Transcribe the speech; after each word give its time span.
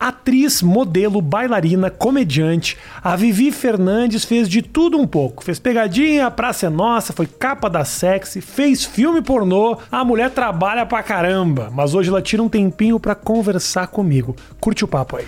Atriz, 0.00 0.62
modelo, 0.62 1.20
bailarina, 1.20 1.90
comediante, 1.90 2.78
a 3.04 3.14
Vivi 3.14 3.52
Fernandes 3.52 4.24
fez 4.24 4.48
de 4.48 4.62
tudo 4.62 4.96
um 4.96 5.06
pouco. 5.06 5.44
Fez 5.44 5.58
pegadinha, 5.58 6.26
a 6.26 6.30
Praça 6.30 6.68
é 6.68 6.70
Nossa, 6.70 7.12
foi 7.12 7.26
capa 7.26 7.68
da 7.68 7.84
sexy, 7.84 8.40
fez 8.40 8.82
filme 8.82 9.20
pornô. 9.20 9.76
A 9.92 10.02
mulher 10.02 10.30
trabalha 10.30 10.86
pra 10.86 11.02
caramba, 11.02 11.70
mas 11.70 11.94
hoje 11.94 12.08
ela 12.08 12.22
tira 12.22 12.42
um 12.42 12.48
tempinho 12.48 12.98
pra 12.98 13.14
conversar 13.14 13.88
comigo. 13.88 14.34
Curte 14.58 14.86
o 14.86 14.88
papo 14.88 15.16
aí. 15.16 15.26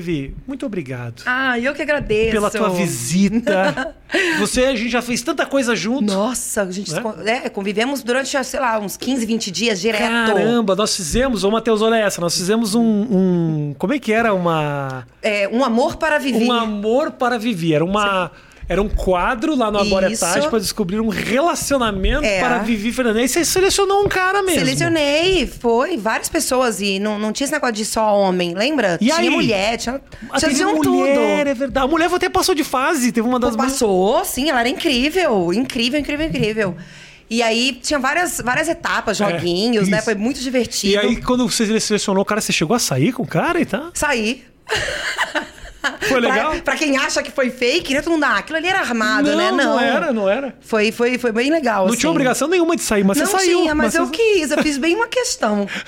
Vivi, 0.00 0.34
muito 0.46 0.66
obrigado 0.66 1.22
Ah, 1.24 1.58
eu 1.58 1.72
que 1.72 1.80
agradeço. 1.82 2.32
pela 2.32 2.50
tua 2.50 2.70
visita. 2.70 3.94
Você, 4.40 4.64
a 4.64 4.74
gente 4.74 4.90
já 4.90 5.00
fez 5.02 5.22
tanta 5.22 5.46
coisa 5.46 5.74
junto. 5.76 6.12
Nossa, 6.12 6.62
a 6.62 6.70
gente 6.70 6.92
Né? 6.92 7.42
é, 7.44 7.48
convivemos 7.48 8.02
durante, 8.02 8.42
sei 8.44 8.60
lá, 8.60 8.78
uns 8.78 8.96
15, 8.96 9.24
20 9.26 9.50
dias 9.50 9.80
direto. 9.80 10.02
Caramba, 10.02 10.74
nós 10.74 10.94
fizemos, 10.96 11.44
ô 11.44 11.50
Matheus, 11.50 11.80
olha 11.82 11.96
essa, 11.96 12.20
nós 12.20 12.36
fizemos 12.36 12.74
um, 12.74 12.82
um- 12.82 13.74
Como 13.78 13.92
é 13.92 13.98
que 13.98 14.12
era? 14.12 14.34
Uma. 14.34 15.06
É, 15.22 15.48
um 15.48 15.64
amor 15.64 15.96
para 15.96 16.18
viver. 16.18 16.44
Um 16.44 16.52
amor 16.52 17.12
para 17.12 17.38
viver. 17.38 17.74
Era 17.74 17.84
uma. 17.84 18.30
Era 18.68 18.80
um 18.80 18.88
quadro 18.88 19.54
lá 19.54 19.70
no 19.70 19.78
Arboretage 19.78 20.38
Isso. 20.40 20.48
para 20.50 20.58
descobrir 20.58 20.98
um 21.00 21.08
relacionamento 21.08 22.24
É. 22.24 22.40
para 22.40 22.58
Vivi 22.58 22.90
Fernandes. 22.92 23.30
E 23.30 23.34
você 23.34 23.44
selecionou 23.44 24.02
um 24.04 24.08
cara 24.08 24.42
mesmo. 24.42 24.60
Selecionei, 24.60 25.46
foi, 25.46 25.96
várias 25.98 26.28
pessoas. 26.28 26.80
E 26.80 26.98
não, 26.98 27.18
não 27.18 27.32
tinha 27.32 27.44
esse 27.44 27.52
negócio 27.52 27.74
de 27.74 27.84
só 27.84 28.16
homem, 28.18 28.54
lembra? 28.54 28.96
E 29.00 29.04
tinha 29.06 29.16
aí? 29.18 29.28
mulher, 29.30 29.76
tinha, 29.76 30.00
Ah, 30.30 30.38
tinha 30.38 30.66
mulher, 30.66 30.82
tudo. 30.82 31.20
é 31.50 31.54
verdade. 31.54 31.84
A 31.86 31.88
mulher 31.88 32.08
até 32.12 32.28
passou 32.28 32.54
de 32.54 32.64
fase. 32.64 33.12
Teve 33.12 33.28
uma 33.28 33.38
das. 33.38 33.54
Passou, 33.54 34.24
sim, 34.24 34.48
ela 34.50 34.60
era 34.60 34.68
incrível. 34.68 35.52
Incrível, 35.52 36.00
incrível, 36.00 36.26
incrível. 36.26 36.76
E 37.28 37.42
aí 37.42 37.78
tinha 37.82 37.98
várias, 37.98 38.40
várias 38.44 38.68
etapas, 38.68 39.16
joguinhos, 39.16 39.88
né? 39.88 39.96
É, 39.96 39.98
isso. 39.98 40.04
Foi 40.04 40.14
muito 40.14 40.40
divertido. 40.40 40.92
E 40.92 40.98
aí, 40.98 41.16
quando 41.16 41.48
você 41.48 41.80
selecionou 41.80 42.22
o 42.22 42.24
cara, 42.24 42.40
você 42.40 42.52
chegou 42.52 42.74
a 42.76 42.78
sair 42.78 43.12
com 43.12 43.22
o 43.22 43.26
cara 43.26 43.60
e 43.60 43.64
tá? 43.66 43.90
Saí. 43.94 44.42
Foi 46.00 46.20
legal? 46.20 46.52
Pra, 46.52 46.60
pra 46.62 46.76
quem 46.76 46.96
acha 46.96 47.22
que 47.22 47.30
foi 47.30 47.50
fake, 47.50 47.94
né? 47.94 48.02
Todo 48.02 48.12
mundo, 48.12 48.24
ah, 48.24 48.36
aquilo 48.38 48.58
ali 48.58 48.68
era 48.68 48.80
armado, 48.80 49.34
né? 49.36 49.50
não 49.50 49.78
era, 49.80 50.12
não 50.12 50.28
era. 50.28 50.54
Foi, 50.60 50.90
foi, 50.92 51.18
foi 51.18 51.32
bem 51.32 51.50
legal. 51.50 51.84
Não 51.84 51.90
assim. 51.92 52.00
tinha 52.00 52.10
obrigação 52.10 52.48
nenhuma 52.48 52.76
de 52.76 52.82
sair, 52.82 53.04
mas 53.04 53.18
Não 53.18 53.26
você 53.26 53.32
saiu. 53.38 53.60
tinha, 53.62 53.74
mas, 53.74 53.94
eu 53.94 54.06
você- 54.06 54.12
quis, 54.12 54.50
eu 54.50 54.62
fiz 54.62 54.78
bem 54.78 54.94
uma 54.94 55.06
questão. 55.08 55.66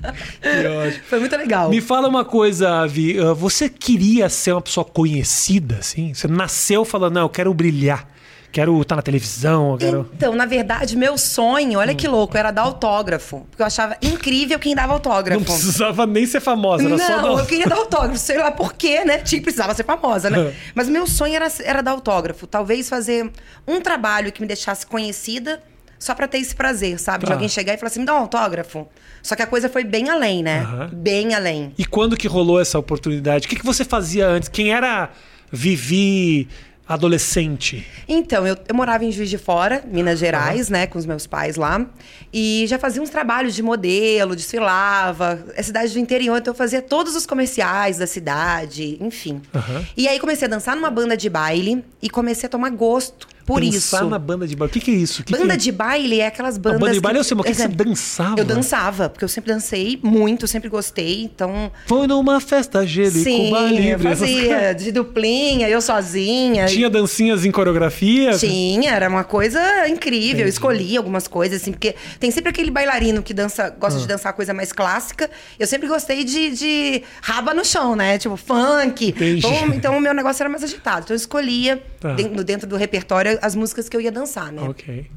Que. 0.40 1.00
Foi 1.08 1.18
muito 1.20 1.36
legal. 1.36 1.68
Me 1.68 1.80
fala 1.80 2.08
uma 2.08 2.24
coisa, 2.24 2.86
Vi. 2.86 3.18
ah, 3.20 3.32
Você 3.34 3.68
queria 3.68 4.28
ser 4.28 4.52
uma 4.52 4.62
pessoa 4.62 4.84
conhecida, 4.84 5.76
assim? 5.80 6.14
Você 6.14 6.26
nasceu 6.26 6.84
falando, 6.84 7.14
não, 7.14 7.22
eu 7.22 7.28
quero 7.28 7.52
brilhar. 7.52 8.06
Quero 8.52 8.80
estar 8.82 8.96
na 8.96 9.02
televisão, 9.02 9.76
quero... 9.78 10.10
Então, 10.12 10.34
na 10.34 10.44
verdade, 10.44 10.96
meu 10.96 11.16
sonho, 11.16 11.78
olha 11.78 11.94
que 11.94 12.08
louco, 12.08 12.36
era 12.36 12.50
dar 12.50 12.62
autógrafo. 12.62 13.46
Porque 13.48 13.62
eu 13.62 13.66
achava 13.66 13.96
incrível 14.02 14.58
quem 14.58 14.74
dava 14.74 14.92
autógrafo. 14.92 15.38
Não 15.38 15.44
precisava 15.46 16.04
nem 16.04 16.26
ser 16.26 16.40
famosa, 16.40 16.84
era 16.84 16.98
só 16.98 17.22
Não, 17.22 17.36
dar... 17.36 17.40
eu 17.42 17.46
queria 17.46 17.66
dar 17.66 17.76
autógrafo, 17.76 18.18
sei 18.18 18.38
lá 18.38 18.50
por 18.50 18.72
quê, 18.72 19.04
né? 19.04 19.18
Tinha, 19.18 19.40
precisava 19.40 19.72
ser 19.74 19.84
famosa, 19.84 20.28
né? 20.28 20.52
Mas 20.74 20.88
meu 20.88 21.06
sonho 21.06 21.34
era, 21.36 21.46
era 21.62 21.80
dar 21.80 21.92
autógrafo. 21.92 22.46
Talvez 22.46 22.88
fazer 22.88 23.30
um 23.68 23.80
trabalho 23.80 24.32
que 24.32 24.40
me 24.40 24.48
deixasse 24.48 24.84
conhecida 24.84 25.62
só 25.96 26.14
pra 26.14 26.26
ter 26.26 26.38
esse 26.38 26.56
prazer, 26.56 26.98
sabe? 26.98 27.20
De 27.20 27.26
Tá. 27.28 27.34
alguém 27.34 27.48
chegar 27.48 27.74
e 27.74 27.76
falar 27.76 27.88
assim, 27.88 28.00
me 28.00 28.06
dá 28.06 28.14
um 28.14 28.18
autógrafo. 28.18 28.88
Só 29.22 29.36
que 29.36 29.42
a 29.42 29.46
coisa 29.46 29.68
foi 29.68 29.84
bem 29.84 30.08
além, 30.10 30.42
né? 30.42 30.60
Aham. 30.60 30.90
Bem 30.92 31.34
além. 31.34 31.72
E 31.78 31.84
quando 31.84 32.16
que 32.16 32.26
rolou 32.26 32.58
essa 32.60 32.78
oportunidade? 32.78 33.46
O 33.46 33.48
que, 33.50 33.56
que 33.56 33.64
você 33.64 33.84
fazia 33.84 34.26
antes? 34.26 34.48
Quem 34.48 34.72
era 34.72 35.10
Vivi 35.52 36.48
adolescente? 36.90 37.86
Então, 38.08 38.44
eu, 38.44 38.56
eu 38.68 38.74
morava 38.74 39.04
em 39.04 39.12
Juiz 39.12 39.30
de 39.30 39.38
Fora, 39.38 39.84
Minas 39.86 40.18
Gerais, 40.18 40.68
né, 40.68 40.88
com 40.88 40.98
os 40.98 41.06
meus 41.06 41.24
pais 41.26 41.54
lá. 41.54 41.86
E 42.32 42.64
já 42.66 42.78
fazia 42.78 43.00
uns 43.00 43.10
trabalhos 43.10 43.54
de 43.54 43.62
modelo, 43.62 44.34
desfilava. 44.34 45.44
É 45.54 45.62
cidade 45.62 45.92
do 45.92 45.98
interior, 46.00 46.36
então 46.38 46.52
eu 46.52 46.56
fazia 46.56 46.82
todos 46.82 47.14
os 47.14 47.26
comerciais 47.26 47.98
da 47.98 48.06
cidade, 48.06 48.98
enfim. 49.00 49.40
Aham. 49.54 49.86
E 49.96 50.08
aí 50.08 50.18
comecei 50.18 50.46
a 50.46 50.50
dançar 50.50 50.74
numa 50.74 50.90
banda 50.90 51.16
de 51.16 51.30
baile 51.30 51.84
e 52.02 52.10
comecei 52.10 52.46
a 52.46 52.50
tomar 52.50 52.70
gosto 52.70 53.28
por 53.52 53.60
Dançar 53.62 54.00
isso. 54.02 54.10
na 54.10 54.18
banda 54.18 54.46
de 54.46 54.54
baile. 54.56 54.70
O 54.70 54.72
que, 54.72 54.80
que 54.80 54.90
é 54.90 54.94
isso? 54.94 55.22
Que 55.24 55.32
Banda 55.32 55.54
que... 55.54 55.58
de 55.64 55.72
baile 55.72 56.20
é 56.20 56.26
aquelas 56.26 56.56
bandas. 56.58 56.80
banda 56.80 56.92
de 56.92 57.00
baile 57.00 57.18
eu 57.18 57.24
sei, 57.24 57.36
mas 57.36 57.44
o 57.44 57.48
que, 57.48 57.54
que 57.54 57.62
você 57.62 57.68
dançava? 57.68 58.38
Eu 58.40 58.44
dançava, 58.44 59.08
porque 59.08 59.24
eu 59.24 59.28
sempre 59.28 59.52
dancei 59.52 59.98
muito, 60.02 60.46
sempre 60.46 60.68
gostei, 60.68 61.22
então. 61.22 61.70
Foi 61.86 62.06
numa 62.06 62.40
festa 62.40 62.86
gelo 62.86 63.08
e 63.16 63.22
Sim, 63.24 63.46
Cuba 63.46 63.60
Livre. 63.62 63.90
eu 63.92 63.98
fazia 64.16 64.72
de 64.74 64.92
duplinha, 64.92 65.68
eu 65.68 65.80
sozinha. 65.80 66.66
Tinha 66.66 66.88
dancinhas 66.88 67.44
em 67.44 67.50
coreografia? 67.50 68.36
Tinha, 68.38 68.92
era 68.92 69.08
uma 69.08 69.24
coisa 69.24 69.60
incrível. 69.88 70.42
Eu 70.42 70.48
escolhi 70.48 70.96
algumas 70.96 71.26
coisas, 71.26 71.60
assim, 71.62 71.72
porque 71.72 71.94
tem 72.18 72.30
sempre 72.30 72.50
aquele 72.50 72.70
bailarino 72.70 73.22
que 73.22 73.34
dança, 73.34 73.70
gosta 73.70 73.98
Ah. 73.98 74.02
de 74.02 74.08
dançar 74.08 74.32
coisa 74.32 74.54
mais 74.54 74.72
clássica. 74.72 75.28
Eu 75.58 75.66
sempre 75.66 75.88
gostei 75.88 76.24
de, 76.24 76.50
de 76.50 77.02
raba 77.22 77.52
no 77.54 77.64
chão, 77.64 77.96
né? 77.96 78.18
Tipo, 78.18 78.36
funk. 78.36 79.08
Entendi. 79.08 79.38
Então, 79.46 79.66
então 79.74 79.98
o 79.98 80.00
meu 80.00 80.14
negócio 80.14 80.42
era 80.42 80.48
mais 80.50 80.62
agitado. 80.62 81.02
Então 81.04 81.14
eu 81.14 81.18
escolhia, 81.18 81.82
Tá. 82.00 82.14
dentro, 82.14 82.42
dentro 82.42 82.66
do 82.66 82.76
repertório, 82.76 83.38
as 83.40 83.54
músicas 83.54 83.88
que 83.88 83.96
eu 83.96 84.00
ia 84.00 84.12
dançar, 84.12 84.52
né? 84.52 84.62
Ok. 84.62 85.10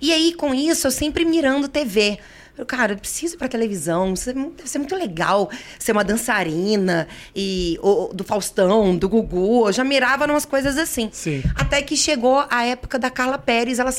E 0.00 0.12
aí, 0.12 0.32
com 0.34 0.54
isso, 0.54 0.86
eu 0.86 0.90
sempre 0.90 1.24
mirando 1.24 1.68
TV. 1.68 2.18
Eu, 2.56 2.66
cara, 2.66 2.94
eu 2.94 2.98
preciso 2.98 3.34
ir 3.34 3.38
pra 3.38 3.46
televisão, 3.46 4.14
é 4.14 4.32
deve 4.32 4.68
ser 4.68 4.78
muito 4.78 4.96
legal 4.96 5.48
ser 5.78 5.92
uma 5.92 6.02
dançarina 6.02 7.06
e 7.34 7.78
ou- 7.80 8.12
do 8.12 8.24
Faustão, 8.24 8.96
do 8.96 9.08
Gugu. 9.08 9.68
Eu 9.68 9.72
já 9.72 9.84
mirava 9.84 10.26
numas 10.26 10.44
coisas 10.44 10.76
assim. 10.76 11.08
Sim. 11.12 11.42
Até 11.54 11.80
que 11.82 11.96
chegou 11.96 12.44
a 12.50 12.64
época 12.64 12.98
da 12.98 13.10
Carla 13.10 13.38
Pérez, 13.38 13.78
ela, 13.78 13.90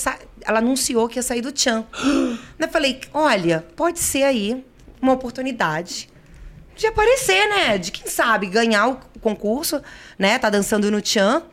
ela 0.42 0.60
anunciou 0.60 1.08
que 1.08 1.18
ia 1.18 1.24
sair 1.24 1.42
do 1.42 1.54
Tchan. 1.54 1.86
eu 2.60 2.68
falei, 2.68 3.00
olha, 3.14 3.66
pode 3.78 4.00
ser 4.00 4.24
aí 4.24 4.62
uma 5.02 5.14
oportunidade 5.14 6.10
de 6.76 6.86
aparecer, 6.88 7.48
né? 7.50 7.78
De 7.78 7.92
quem 7.94 8.08
sabe 8.12 8.48
ganhar 8.48 8.90
o 8.90 8.98
concurso, 9.22 9.82
né? 10.18 10.38
Tá 10.38 10.50
dançando 10.50 10.92
no 10.92 11.02
Tchan. 11.02 11.44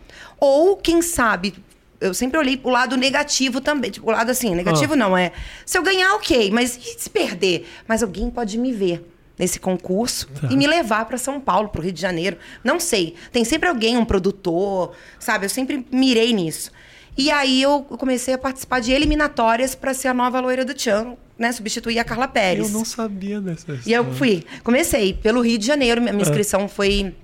Ou, 0.41 0.77
quem 0.77 1.00
sabe, 1.03 1.55
eu 2.00 2.12
sempre 2.14 2.38
olhei 2.38 2.56
pro 2.56 2.70
lado 2.70 2.96
negativo 2.96 3.60
também. 3.60 3.90
Tipo, 3.90 4.08
o 4.08 4.10
lado 4.12 4.30
assim, 4.30 4.54
negativo 4.54 4.94
Ah. 4.94 4.96
não, 4.96 5.16
é. 5.16 5.32
Se 5.64 5.78
eu 5.78 5.82
ganhar, 5.82 6.14
ok, 6.14 6.50
mas 6.50 6.76
e 6.76 7.00
se 7.00 7.08
perder? 7.10 7.66
Mas 7.88 8.02
alguém 8.02 8.30
pode 8.30 8.58
me 8.58 8.72
ver 8.72 9.04
nesse 9.38 9.58
concurso 9.60 10.28
Tá. 10.40 10.48
e 10.50 10.56
me 10.56 10.66
levar 10.66 11.04
para 11.04 11.18
São 11.18 11.38
Paulo, 11.40 11.68
pro 11.68 11.82
Rio 11.82 11.92
de 11.92 12.00
Janeiro. 12.00 12.38
Não 12.64 12.80
sei. 12.80 13.14
Tem 13.32 13.44
sempre 13.44 13.68
alguém, 13.68 13.96
um 13.96 14.04
produtor, 14.04 14.92
sabe? 15.18 15.44
Eu 15.46 15.50
sempre 15.50 15.86
mirei 15.92 16.32
nisso. 16.32 16.70
E 17.18 17.30
aí 17.30 17.62
eu 17.62 17.80
comecei 17.82 18.34
a 18.34 18.38
participar 18.38 18.80
de 18.80 18.92
eliminatórias 18.92 19.74
para 19.74 19.94
ser 19.94 20.08
a 20.08 20.14
nova 20.14 20.38
loira 20.40 20.64
do 20.66 20.74
Tchan, 20.74 21.16
né? 21.38 21.50
Substituir 21.50 21.98
a 21.98 22.04
Carla 22.04 22.28
Pérez. 22.28 22.66
Eu 22.68 22.72
não 22.78 22.84
sabia 22.84 23.40
dessa 23.40 23.72
E 23.86 23.92
eu 23.92 24.02
história. 24.02 24.12
fui. 24.12 24.44
Comecei 24.62 25.14
pelo 25.14 25.40
Rio 25.40 25.56
de 25.58 25.66
Janeiro. 25.66 26.00
Minha 26.00 26.12
Ah. 26.14 26.20
inscrição 26.20 26.68
foi 26.68 27.14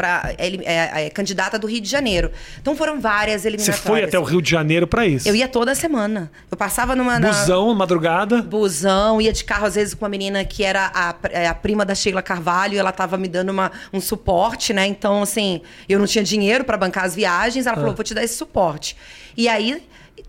para 0.00 0.34
é, 0.38 1.04
é, 1.06 1.10
candidata 1.10 1.58
do 1.58 1.66
Rio 1.66 1.78
de 1.82 1.88
Janeiro. 1.90 2.30
Então 2.58 2.74
foram 2.74 2.98
várias 2.98 3.42
Você 3.42 3.48
eliminatórias. 3.48 3.80
foi 3.84 4.02
até 4.02 4.18
o 4.18 4.22
Rio 4.22 4.40
de 4.40 4.50
Janeiro 4.50 4.86
pra 4.86 5.04
isso? 5.06 5.28
Eu 5.28 5.36
ia 5.36 5.46
toda 5.46 5.74
semana. 5.74 6.32
Eu 6.50 6.56
passava 6.56 6.96
numa 6.96 7.18
na- 7.18 7.28
Busão, 7.28 7.74
madrugada. 7.74 8.40
busão, 8.40 9.20
ia 9.20 9.30
de 9.30 9.44
carro 9.44 9.66
às 9.66 9.74
vezes 9.74 9.92
com 9.92 10.06
uma 10.06 10.08
menina 10.08 10.42
que 10.42 10.64
era 10.64 10.90
a, 10.94 11.14
é, 11.30 11.46
a 11.46 11.54
prima 11.54 11.84
da 11.84 11.94
Sheila 11.94 12.22
Carvalho, 12.22 12.74
e 12.74 12.78
ela 12.78 12.92
tava 12.92 13.18
me 13.18 13.28
dando 13.28 13.50
uma, 13.50 13.70
um 13.92 14.00
suporte, 14.00 14.72
né? 14.72 14.86
Então, 14.86 15.20
assim, 15.22 15.60
eu 15.86 15.98
não 15.98 16.06
tinha 16.06 16.24
dinheiro 16.24 16.64
para 16.64 16.78
bancar 16.78 17.04
as 17.04 17.14
viagens, 17.14 17.66
ela 17.66 17.76
falou, 17.76 17.94
vou 17.94 18.02
te 18.04 18.14
dar 18.14 18.24
esse 18.24 18.36
suporte. 18.36 18.96
E 19.36 19.48
aí, 19.48 19.82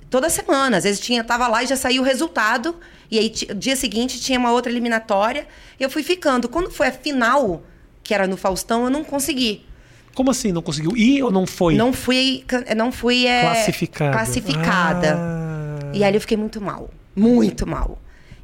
toda 0.09 0.29
semana, 0.29 0.75
às 0.77 0.83
vezes 0.83 0.99
tinha, 0.99 1.23
tava 1.23 1.47
lá 1.47 1.63
e 1.63 1.67
já 1.67 1.77
saiu 1.77 2.01
o 2.01 2.05
resultado, 2.05 2.75
e 3.09 3.17
aí 3.17 3.29
dia 3.55 3.75
seguinte 3.77 4.19
tinha 4.19 4.37
uma 4.37 4.51
outra 4.51 4.69
eliminatória, 4.69 5.47
e 5.79 5.83
eu 5.83 5.89
fui 5.89 6.03
ficando. 6.03 6.49
Quando 6.49 6.69
foi 6.71 6.87
a 6.87 6.91
final, 6.91 7.63
que 8.03 8.13
era 8.13 8.27
no 8.27 8.37
Faustão, 8.37 8.83
eu 8.85 8.89
não 8.89 9.03
consegui. 9.03 9.65
Como 10.13 10.29
assim? 10.31 10.51
Não 10.51 10.61
conseguiu 10.61 10.95
ir 10.97 11.23
ou 11.23 11.31
não 11.31 11.47
foi? 11.47 11.75
Não 11.75 11.93
fui, 11.93 12.43
não 12.75 12.91
fui 12.91 13.25
é, 13.25 13.41
Classificada. 13.43 14.11
classificada. 14.11 15.15
Ah. 15.17 15.91
E 15.93 16.03
aí 16.03 16.13
eu 16.13 16.19
fiquei 16.21 16.35
muito 16.37 16.59
mal. 16.61 16.89
Muito 17.15 17.65
mal. 17.67 17.97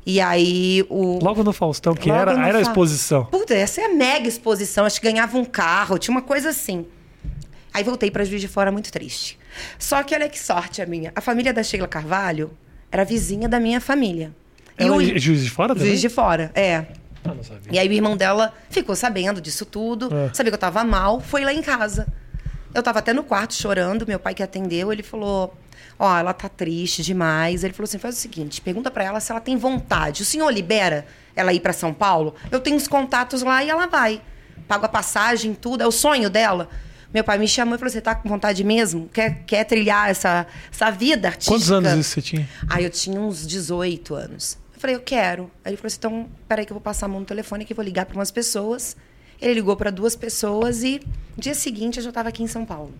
E 0.06 0.22
aí 0.22 0.86
o. 0.90 1.20
Logo 1.22 1.44
no 1.44 1.52
Faustão, 1.52 1.94
que 1.94 2.08
Logo 2.10 2.22
era, 2.22 2.32
era 2.32 2.60
a 2.60 2.64
Fa- 2.64 2.70
exposição. 2.70 3.26
Puta, 3.26 3.54
essa 3.54 3.82
é 3.82 3.86
a 3.86 3.94
mega 3.94 4.28
exposição. 4.28 4.86
Acho 4.86 5.02
que 5.02 5.08
ganhava 5.12 5.38
um 5.38 5.44
carro, 5.44 5.98
tinha 5.98 6.16
uma 6.16 6.22
coisa 6.22 6.50
assim. 6.50 6.86
Aí 7.74 7.84
voltei 7.84 8.10
pra 8.10 8.24
Juiz 8.24 8.40
de 8.42 8.48
Fora 8.48 8.72
muito 8.72 8.92
triste. 8.92 9.38
Só 9.78 10.02
que 10.04 10.16
olha 10.16 10.30
que 10.30 10.40
sorte 10.40 10.82
a 10.82 10.86
minha. 10.86 11.12
A 11.16 11.20
família 11.22 11.54
da 11.54 11.62
Sheila 11.62 11.88
Carvalho 11.88 12.52
era 12.90 13.04
vizinha 13.04 13.50
da 13.50 13.60
minha 13.60 13.82
família. 13.82 14.34
E 14.80 14.84
Ela 14.84 14.96
o- 14.96 15.02
é 15.02 15.20
Juiz 15.20 15.44
de 15.44 15.50
Fora 15.50 15.74
também? 15.74 15.90
Juiz 15.90 16.00
de 16.02 16.10
Fora, 16.10 16.52
é. 16.56 16.86
Ah, 17.32 17.36
não 17.36 17.44
sabia. 17.44 17.72
E 17.72 17.80
aí 17.80 17.88
o 17.88 17.92
irmão 17.92 18.16
dela 18.18 18.54
ficou 18.70 18.96
sabendo 18.96 19.40
disso 19.42 19.66
tudo, 19.66 20.14
É. 20.14 20.30
sabia 20.34 20.52
que 20.52 20.56
eu 20.56 20.60
tava 20.60 20.84
mal, 20.84 21.20
foi 21.20 21.44
lá 21.44 21.54
em 21.54 21.62
casa. 21.62 22.08
Eu 22.74 22.84
tava 22.84 23.00
até 23.00 23.14
no 23.14 23.24
quarto 23.24 23.54
chorando, 23.54 24.06
meu 24.06 24.20
pai 24.20 24.34
que 24.34 24.44
atendeu, 24.44 24.92
ele 24.94 25.02
falou: 25.04 25.58
Ó, 25.98 26.16
ela 26.18 26.34
tá 26.34 26.48
triste 26.48 27.02
demais. 27.02 27.64
Ele 27.64 27.74
falou 27.74 27.86
assim: 27.86 27.98
faz 27.98 28.16
o 28.16 28.20
seguinte, 28.20 28.62
pergunta 28.62 28.92
pra 28.92 29.04
ela 29.04 29.20
se 29.20 29.32
ela 29.32 29.42
tem 29.42 29.58
vontade. 29.58 30.22
O 30.22 30.26
senhor 30.26 30.50
libera 30.52 31.06
ela 31.36 31.54
ir 31.54 31.60
pra 31.60 31.74
São 31.74 31.94
Paulo? 31.94 32.36
Eu 32.52 32.60
tenho 32.60 32.76
os 32.76 32.88
contatos 32.88 33.42
lá 33.42 33.64
e 33.64 33.70
ela 33.70 33.88
vai. 33.88 34.22
Pago 34.68 34.86
a 34.86 34.90
passagem, 34.90 35.54
tudo, 35.54 35.82
é 35.82 35.88
o 35.88 35.92
sonho 35.92 36.30
dela. 36.30 36.68
Meu 37.14 37.24
pai 37.24 37.38
me 37.40 37.48
chamou 37.48 37.74
e 37.76 37.78
falou: 37.80 37.90
Você 37.92 38.02
tá 38.02 38.14
com 38.14 38.28
vontade 38.30 38.64
mesmo? 38.64 39.10
Quer, 39.14 39.44
quer 39.48 39.64
trilhar 39.64 40.10
essa, 40.10 40.46
essa 40.72 40.92
vida 40.92 41.30
artística? 41.30 41.56
Quantos 41.56 41.72
anos 41.72 42.06
você 42.06 42.22
tinha? 42.22 42.48
Aí 42.70 42.84
eu 42.84 42.90
tinha 42.92 43.20
uns 43.20 43.48
18 43.48 44.14
anos. 44.14 44.58
Eu 44.78 44.82
falei: 44.82 44.96
Eu 44.96 45.02
quero. 45.02 45.52
Aí 45.66 45.72
ele 45.72 45.78
falou 45.78 45.88
assim: 45.88 45.98
Então, 46.00 46.30
peraí, 46.48 46.66
que 46.66 46.72
eu 46.72 46.76
vou 46.76 46.82
passar 46.82 47.08
a 47.08 47.10
mão 47.10 47.20
no 47.20 47.26
telefone 47.26 47.66
que 47.66 47.74
eu 47.74 47.76
vou 47.76 47.84
ligar 47.86 48.06
para 48.06 48.16
umas 48.16 48.32
pessoas. 48.32 48.96
Ele 49.42 49.54
ligou 49.56 49.76
para 49.76 49.92
duas 49.92 50.16
pessoas 50.16 50.84
e 50.84 51.00
dia 51.38 51.54
seguinte 51.54 51.98
eu 51.98 52.04
já 52.04 52.10
estava 52.10 52.30
aqui 52.30 52.42
em 52.42 52.48
São 52.48 52.66
Paulo. 52.66 52.94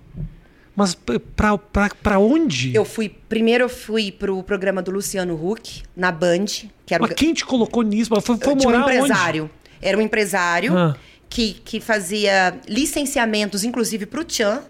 Mas 0.76 0.94
p- 0.94 1.18
pra, 1.18 1.58
pra, 1.58 1.90
pra 1.90 2.20
onde? 2.20 2.76
Eu 2.76 2.86
fui. 2.86 3.10
Primeiro 3.10 3.64
eu 3.64 3.70
fui 3.70 4.12
pro 4.12 4.44
programa 4.44 4.82
do 4.82 4.92
Luciano 4.92 5.34
Huck, 5.34 5.82
na 5.96 6.12
Band, 6.12 6.46
que 6.86 6.94
era 6.94 7.04
o 7.04 7.08
Mas 7.08 7.16
quem 7.16 7.34
te 7.34 7.44
colocou 7.46 7.82
nisso? 7.82 8.10
Foi, 8.22 8.22
foi 8.22 8.38
tinha 8.38 8.54
um 8.54 8.72
morar 8.72 8.86
onde? 8.86 8.96
empresário. 8.98 9.50
Era 9.82 9.98
um 9.98 10.02
empresário 10.02 10.78
Ah. 10.78 10.96
que, 11.28 11.54
que 11.66 11.80
fazia 11.80 12.56
licenciamentos, 12.68 13.64
inclusive 13.64 14.06
pro 14.06 14.24
Tchan. 14.24 14.62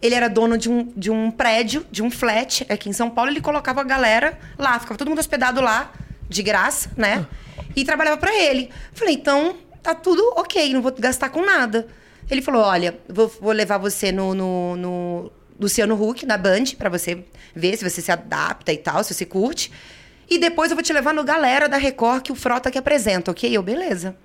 Ele 0.00 0.16
era 0.16 0.26
dono 0.28 0.58
de 0.58 0.68
um, 0.68 0.92
de 0.96 1.12
um 1.12 1.30
prédio, 1.30 1.86
de 1.90 2.02
um 2.02 2.10
flat 2.10 2.66
aqui 2.68 2.88
em 2.88 2.92
São 2.92 3.08
Paulo. 3.08 3.30
Ele 3.30 3.40
colocava 3.40 3.80
a 3.80 3.84
galera 3.84 4.36
lá, 4.58 4.78
ficava 4.80 4.98
todo 4.98 5.08
mundo 5.08 5.20
hospedado 5.20 5.60
lá, 5.60 5.92
de 6.32 6.42
graça, 6.42 6.90
né? 6.96 7.26
E 7.76 7.84
trabalhava 7.84 8.16
pra 8.16 8.34
ele. 8.34 8.70
Falei, 8.92 9.14
então 9.14 9.56
tá 9.82 9.94
tudo 9.94 10.22
ok, 10.36 10.72
não 10.72 10.82
vou 10.82 10.92
gastar 10.92 11.28
com 11.28 11.44
nada. 11.44 11.86
Ele 12.30 12.42
falou: 12.42 12.62
olha, 12.62 12.98
vou, 13.08 13.28
vou 13.40 13.52
levar 13.52 13.78
você 13.78 14.10
no, 14.10 14.34
no, 14.34 14.76
no 14.76 15.32
Luciano 15.60 16.00
Huck, 16.00 16.24
na 16.24 16.36
Band, 16.36 16.64
pra 16.78 16.88
você 16.88 17.24
ver 17.54 17.76
se 17.76 17.88
você 17.88 18.00
se 18.00 18.10
adapta 18.10 18.72
e 18.72 18.78
tal, 18.78 19.04
se 19.04 19.12
você 19.12 19.24
curte. 19.24 19.70
E 20.28 20.38
depois 20.38 20.70
eu 20.70 20.76
vou 20.76 20.82
te 20.82 20.92
levar 20.92 21.12
no 21.12 21.24
Galera 21.24 21.68
da 21.68 21.76
Record, 21.76 22.22
que 22.22 22.32
o 22.32 22.34
Frota 22.34 22.70
que 22.70 22.78
apresenta, 22.78 23.30
ok? 23.30 23.54
Eu, 23.54 23.62
beleza. 23.62 24.16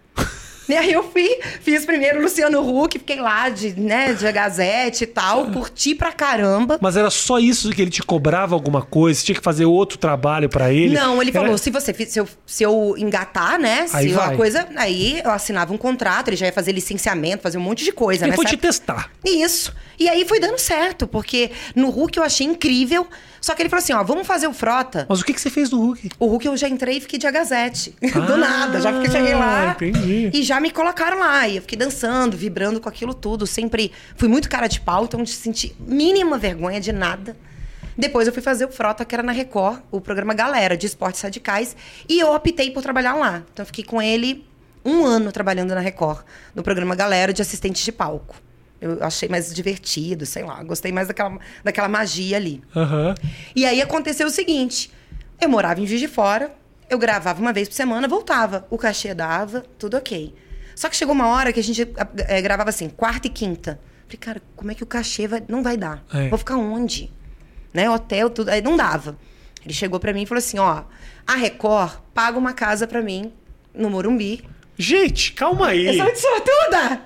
E 0.70 0.76
aí 0.76 0.92
eu 0.92 1.04
fui, 1.04 1.40
fiz 1.62 1.86
primeiro 1.86 2.22
Luciano 2.22 2.60
Huck, 2.62 3.00
fiquei 3.00 3.20
lá 3.22 3.50
de, 3.50 3.80
né, 3.80 4.14
de 4.14 4.30
Gazette 4.32 5.04
e 5.06 5.08
tal, 5.08 5.48
curti 5.52 5.96
pra 5.96 6.12
caramba. 6.12 6.78
Mas 6.82 6.98
era 6.98 7.10
só 7.10 7.40
isso 7.40 7.70
que 7.72 7.82
ele 7.82 7.92
te 7.92 8.04
cobrava 8.04 8.54
alguma 8.56 8.82
coisa? 8.82 9.20
Você 9.20 9.26
tinha 9.28 9.36
que 9.38 9.42
fazer 9.44 9.66
outro 9.66 9.98
trabalho 9.98 10.50
pra 10.50 10.72
ele? 10.72 10.94
Não, 10.94 11.22
ele 11.22 11.32
Era- 11.32 11.42
falou, 11.42 11.58
se 11.58 11.70
você 11.70 11.94
se 11.94 12.20
eu, 12.20 12.28
se 12.46 12.64
eu 12.64 12.96
engatar, 12.98 13.58
né? 13.60 13.86
Aí 13.94 14.10
se 14.10 14.14
vai. 14.14 14.28
uma 14.30 14.36
coisa. 14.36 14.68
Aí 14.76 15.22
eu 15.24 15.32
assinava 15.32 15.74
um 15.74 15.78
contrato, 15.78 16.28
ele 16.30 16.36
já 16.38 16.46
ia 16.48 16.54
fazer 16.54 16.72
licenciamento, 16.72 17.44
fazer 17.44 17.58
um 17.58 17.62
monte 17.62 17.84
de 17.86 17.92
coisa, 17.92 18.26
Ele 18.26 18.32
né? 18.32 18.36
foi 18.36 18.46
te 18.46 18.58
testar. 18.58 19.10
Isso. 19.24 19.74
E 20.00 20.08
aí 20.10 20.26
foi 20.26 20.40
dando 20.40 20.58
certo, 20.60 21.08
porque 21.08 21.50
no 21.76 21.90
Hulk 21.90 22.18
eu 22.18 22.24
achei 22.24 22.46
incrível. 22.46 23.08
Só 23.42 23.54
que 23.54 23.62
ele 23.62 23.70
falou 23.70 23.84
assim: 23.84 23.94
ó, 23.94 24.04
vamos 24.04 24.26
fazer 24.26 24.48
o 24.48 24.54
Frota. 24.54 25.06
Mas 25.10 25.22
o 25.22 25.26
que, 25.26 25.34
que 25.34 25.42
você 25.42 25.50
fez 25.50 25.70
no 25.70 25.80
Hulk? 25.80 26.10
O 26.20 26.26
Hulk 26.28 26.48
eu 26.48 26.58
já 26.58 26.68
entrei 26.68 26.98
e 26.98 27.02
fiquei 27.02 27.20
de 27.20 27.28
Agazete. 27.28 27.96
Ah, 28.16 28.20
Do 28.20 28.38
nada. 28.38 28.82
Já 28.82 28.92
fiquei, 28.94 29.12
cheguei 29.12 29.36
lá. 29.36 29.72
entendi. 29.72 30.32
E 30.34 30.42
já 30.44 30.60
me 30.60 30.72
colocaram 30.72 31.20
lá. 31.20 31.48
E 31.48 31.58
eu 31.58 31.62
fiquei 31.62 31.78
dançando, 31.78 32.36
vibrando 32.36 32.80
com 32.80 32.90
aquilo 32.90 33.14
tudo. 33.14 33.46
Sempre 33.46 33.92
fui 34.16 34.28
muito 34.28 34.50
cara 34.50 34.68
de 34.68 34.80
pau, 34.80 35.04
então 35.06 35.20
não 35.20 35.26
senti 35.26 35.76
mínima 35.80 36.38
vergonha 36.38 36.80
de 36.80 36.92
nada. 36.92 37.36
Depois 37.98 38.28
eu 38.28 38.34
fui 38.34 38.44
fazer 38.44 38.66
o 38.66 38.70
Frota, 38.72 39.04
que 39.04 39.16
era 39.16 39.24
na 39.24 39.32
Record, 39.32 39.80
o 39.92 40.00
programa 40.00 40.34
Galera, 40.34 40.78
de 40.78 40.86
esportes 40.86 41.22
radicais. 41.22 41.76
E 42.08 42.20
eu 42.20 42.32
optei 42.34 42.70
por 42.72 42.84
trabalhar 42.84 43.16
lá. 43.16 43.44
Então 43.52 43.64
eu 43.64 43.66
fiquei 43.68 43.84
com 43.84 44.02
ele 44.02 44.46
um 44.86 45.04
ano 45.04 45.32
trabalhando 45.32 45.74
na 45.74 45.82
Record, 45.82 46.20
no 46.56 46.62
programa 46.64 46.96
Galera 46.96 47.34
de 47.34 47.42
assistente 47.42 47.84
de 47.84 47.92
palco. 47.92 48.36
Eu 48.80 49.04
achei 49.04 49.28
mais 49.28 49.54
divertido, 49.54 50.26
sei 50.26 50.44
lá. 50.44 50.62
Gostei 50.64 50.92
mais 50.92 51.08
daquela, 51.08 51.40
daquela 51.64 51.88
magia 51.88 52.38
ali. 52.38 52.62
Aham. 52.76 53.16
E 53.56 53.66
aí 53.66 53.82
aconteceu 53.82 54.28
o 54.28 54.30
seguinte: 54.30 54.92
eu 55.42 55.50
morava 55.50 55.82
em 55.82 55.88
Juiz 55.88 56.00
de 56.00 56.08
Fora, 56.08 56.54
eu 56.90 56.98
gravava 56.98 57.42
uma 57.42 57.52
vez 57.52 57.68
por 57.68 57.76
semana, 57.76 58.08
voltava. 58.08 58.68
O 58.70 58.78
cachê 58.78 59.14
dava, 59.14 59.64
tudo 59.78 59.98
ok. 59.98 60.34
Só 60.76 60.90
que 60.90 60.96
chegou 60.96 61.16
uma 61.16 61.28
hora 61.28 61.52
que 61.52 61.60
a 61.60 61.64
gente 61.64 61.82
eh, 62.18 62.42
gravava 62.42 62.70
assim, 62.70 62.88
quarta 62.88 63.28
e 63.28 63.30
quinta. 63.32 63.80
Falei, 64.06 64.18
cara, 64.20 64.42
como 64.56 64.72
é 64.72 64.76
que 64.76 64.84
o 64.84 64.86
cachê 64.88 65.28
vai... 65.28 65.44
não 65.48 65.64
vai 65.64 65.76
dar? 65.76 66.04
É. 66.14 66.30
Vou 66.30 66.38
ficar 66.38 66.56
onde? 66.56 67.12
Né? 67.74 67.90
Hotel, 67.90 68.30
tudo. 68.30 68.50
Aí 68.50 68.62
não 68.62 68.78
dava. 68.78 69.18
Ele 69.66 69.74
chegou 69.74 70.00
pra 70.00 70.14
mim 70.14 70.22
e 70.22 70.26
falou 70.26 70.40
assim: 70.40 70.60
ó, 70.60 70.84
a 71.26 71.36
Record 71.36 72.00
paga 72.14 72.38
uma 72.38 72.54
casa 72.54 72.88
pra 72.88 73.02
mim 73.02 73.34
no 73.74 73.90
Morumbi. 73.90 74.44
Gente, 74.78 75.34
calma 75.34 75.70
aí. 75.70 75.88
Eu 75.88 75.94
sou 75.96 76.12
de 76.12 76.20
sortuda! 76.20 77.02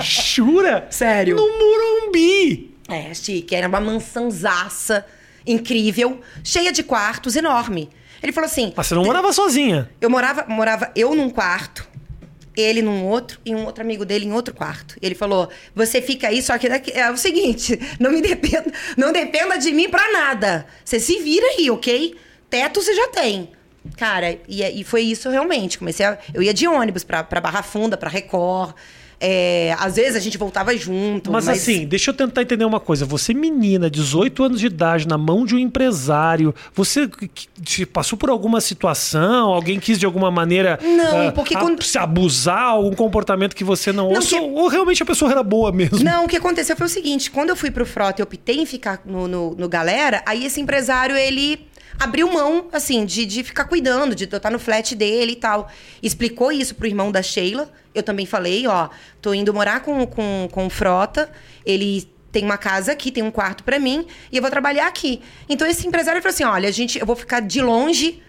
Jura? 0.00 0.86
Sério. 0.90 1.36
No 1.36 1.46
Morumbi. 1.58 2.74
É, 2.88 3.12
chique. 3.14 3.54
Era 3.54 3.68
uma 3.68 3.80
mansãozaça 3.80 5.04
incrível, 5.46 6.20
cheia 6.42 6.72
de 6.72 6.82
quartos, 6.82 7.36
enorme. 7.36 7.88
Ele 8.22 8.32
falou 8.32 8.46
assim: 8.46 8.72
Mas 8.76 8.86
você 8.86 8.94
não 8.94 9.04
morava 9.04 9.32
sozinha. 9.32 9.90
Eu 10.00 10.10
morava, 10.10 10.44
morava 10.48 10.90
eu 10.96 11.14
num 11.14 11.30
quarto, 11.30 11.86
ele 12.56 12.82
num 12.82 13.04
outro 13.04 13.38
e 13.44 13.54
um 13.54 13.64
outro 13.64 13.82
amigo 13.82 14.04
dele 14.04 14.24
em 14.24 14.32
outro 14.32 14.54
quarto. 14.54 14.96
Ele 15.00 15.14
falou: 15.14 15.48
"Você 15.74 16.00
fica 16.00 16.28
aí, 16.28 16.42
só 16.42 16.56
que 16.58 16.68
daqui, 16.68 16.92
é 16.92 17.10
o 17.10 17.16
seguinte, 17.16 17.78
não 18.00 18.10
me 18.10 18.20
dependa, 18.20 18.72
não 18.96 19.12
dependa 19.12 19.58
de 19.58 19.72
mim 19.72 19.88
pra 19.88 20.10
nada. 20.12 20.66
Você 20.84 20.98
se 20.98 21.18
vira 21.20 21.46
aí, 21.58 21.70
OK? 21.70 22.16
Teto 22.50 22.82
você 22.82 22.94
já 22.94 23.08
tem." 23.08 23.50
Cara, 23.96 24.36
e, 24.48 24.80
e 24.80 24.82
foi 24.82 25.02
isso 25.02 25.30
realmente. 25.30 25.78
Comecei 25.78 26.04
a, 26.04 26.18
eu 26.34 26.42
ia 26.42 26.52
de 26.52 26.66
ônibus 26.66 27.04
pra, 27.04 27.22
pra 27.22 27.40
Barra 27.40 27.62
Funda, 27.62 27.96
pra 27.96 28.10
Record. 28.10 28.74
É, 29.18 29.74
às 29.78 29.96
vezes 29.96 30.14
a 30.14 30.20
gente 30.20 30.36
voltava 30.36 30.76
junto, 30.76 31.32
Mas, 31.32 31.48
assim, 31.48 31.86
deixa 31.86 32.10
eu 32.10 32.14
tentar 32.14 32.42
entender 32.42 32.64
uma 32.66 32.78
coisa. 32.78 33.06
Você, 33.06 33.32
menina, 33.32 33.88
18 33.88 34.44
anos 34.44 34.60
de 34.60 34.66
idade, 34.66 35.08
na 35.08 35.16
mão 35.16 35.46
de 35.46 35.54
um 35.54 35.58
empresário, 35.58 36.54
você 36.74 37.08
passou 37.92 38.18
por 38.18 38.28
alguma 38.28 38.60
situação? 38.60 39.48
Alguém 39.52 39.80
quis 39.80 39.98
de 39.98 40.04
alguma 40.06 40.30
maneira 40.30 40.78
Não, 40.82 41.28
ah, 41.28 41.32
porque 41.32 41.54
quando- 41.56 41.82
se 41.82 41.96
abusar, 41.98 42.62
algum 42.64 42.94
comportamento 42.94 43.54
que 43.56 43.64
você 43.64 43.90
não, 43.92 44.10
Não, 44.10 44.16
ou, 44.20 44.26
que- 44.26 44.38
ou 44.40 44.68
realmente 44.68 45.02
a 45.02 45.06
pessoa 45.06 45.30
era 45.30 45.42
boa 45.42 45.72
mesmo? 45.72 46.04
Não, 46.04 46.24
o 46.24 46.28
que 46.28 46.36
aconteceu 46.36 46.76
foi 46.76 46.86
o 46.86 46.90
seguinte: 46.90 47.30
quando 47.30 47.48
eu 47.50 47.56
fui 47.56 47.70
pro 47.70 47.86
Frota 47.86 48.20
e 48.20 48.22
optei 48.22 48.56
em 48.60 48.66
ficar 48.66 49.00
no, 49.06 49.26
no, 49.26 49.54
no 49.54 49.68
Galera, 49.68 50.22
aí 50.26 50.44
esse 50.44 50.60
empresário, 50.60 51.16
ele 51.16 51.66
abriu 51.98 52.32
mão, 52.32 52.68
assim, 52.72 53.04
de, 53.04 53.24
de 53.24 53.42
ficar 53.42 53.64
cuidando, 53.64 54.14
de 54.14 54.24
estar 54.24 54.50
no 54.50 54.58
flat 54.58 54.94
dele 54.94 55.32
e 55.32 55.36
tal. 55.36 55.70
Explicou 56.02 56.52
isso 56.52 56.74
pro 56.74 56.86
irmão 56.86 57.10
da 57.10 57.22
Sheila. 57.22 57.70
Eu 57.94 58.02
também 58.02 58.26
falei: 58.26 58.66
ó, 58.66 58.88
tô 59.20 59.32
indo 59.34 59.52
morar 59.52 59.80
com, 59.80 60.06
com, 60.06 60.48
com 60.50 60.66
o 60.66 60.70
Frota, 60.70 61.30
ele. 61.64 62.08
Tem 62.32 62.44
uma 62.44 62.58
casa 62.58 62.92
aqui, 62.92 63.10
tem 63.10 63.22
um 63.22 63.30
quarto 63.30 63.64
pra 63.64 63.78
mim, 63.78 64.06
e 64.30 64.36
eu 64.36 64.42
vou 64.42 64.50
trabalhar 64.50 64.86
aqui. 64.86 65.22
Então 65.48 65.66
esse 65.66 65.86
empresário 65.86 66.20
falou 66.20 66.34
assim: 66.34 66.44
olha, 66.44 66.68
a 66.68 66.72
gente, 66.72 66.98
eu 66.98 67.06
vou 67.06 67.16
ficar 67.16 67.40
de 67.40 67.62
longe 67.62 68.22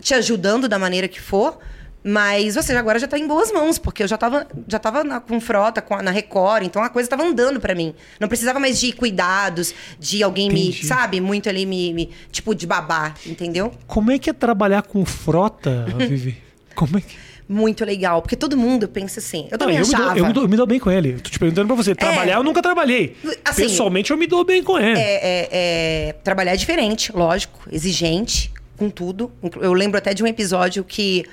te 0.00 0.14
ajudando 0.14 0.66
da 0.66 0.78
maneira 0.78 1.06
que 1.06 1.20
for, 1.20 1.58
mas 2.02 2.54
você 2.54 2.72
agora 2.74 2.98
já 2.98 3.06
tá 3.06 3.18
em 3.18 3.26
boas 3.26 3.52
mãos, 3.52 3.78
porque 3.78 4.02
eu 4.02 4.08
já 4.08 4.16
tava, 4.16 4.46
já 4.66 4.78
tava 4.78 5.04
na, 5.04 5.20
com 5.20 5.38
frota, 5.40 5.82
com 5.82 5.94
a- 5.94 6.02
na 6.02 6.10
Record, 6.10 6.64
então 6.64 6.82
a 6.82 6.88
coisa 6.88 7.08
tava 7.08 7.22
andando 7.24 7.60
pra 7.60 7.74
mim. 7.74 7.94
Não 8.18 8.26
precisava 8.28 8.58
mais 8.58 8.80
de 8.80 8.92
cuidados, 8.92 9.74
de 9.98 10.22
alguém 10.22 10.46
Entendi. 10.46 10.78
me, 10.82 10.84
sabe, 10.88 11.20
muito 11.20 11.48
ali 11.48 11.66
me, 11.66 11.92
me- 11.92 12.10
tipo, 12.32 12.54
de 12.54 12.66
babá, 12.66 13.14
entendeu? 13.26 13.72
Como 13.86 14.10
é 14.10 14.18
que 14.18 14.30
é 14.30 14.32
trabalhar 14.32 14.82
com 14.82 15.04
frota, 15.04 15.84
Vivi? 15.98 16.38
Como 16.74 16.96
é 16.96 17.00
que. 17.00 17.16
Muito 17.46 17.84
legal, 17.84 18.22
porque 18.22 18.36
todo 18.36 18.56
mundo 18.56 18.86
pensa 18.88 19.18
assim. 19.18 19.48
Eu 19.50 19.58
também 19.58 19.74
Não, 19.74 19.82
eu, 19.82 19.88
me 19.88 19.92
dou, 19.94 20.04
achava. 20.04 20.18
eu, 20.20 20.26
me 20.26 20.32
dou, 20.32 20.42
eu 20.44 20.48
me 20.48 20.56
dou 20.56 20.66
bem 20.66 20.78
com 20.78 20.88
ele. 20.88 21.14
Tô 21.14 21.30
te 21.30 21.38
perguntando 21.38 21.66
pra 21.66 21.74
você. 21.74 21.96
Trabalhar 21.96 22.34
eu 22.36 22.44
nunca 22.44 22.62
trabalhei. 22.62 23.16
Assim, 23.44 23.62
Pessoalmente 23.62 24.12
eu 24.12 24.16
me 24.16 24.28
dou 24.28 24.44
bem 24.44 24.62
com 24.62 24.78
ele. 24.78 24.96
É, 24.96 25.02
é, 25.02 25.48
é, 25.50 26.12
trabalhar 26.22 26.52
é 26.52 26.56
diferente, 26.56 27.10
lógico, 27.12 27.68
exigente, 27.72 28.52
com 28.76 28.88
tudo. 28.88 29.32
Eu 29.60 29.72
lembro 29.72 29.98
até 29.98 30.14
de 30.14 30.22
um 30.22 30.28
episódio 30.28 30.84
que 30.84 31.24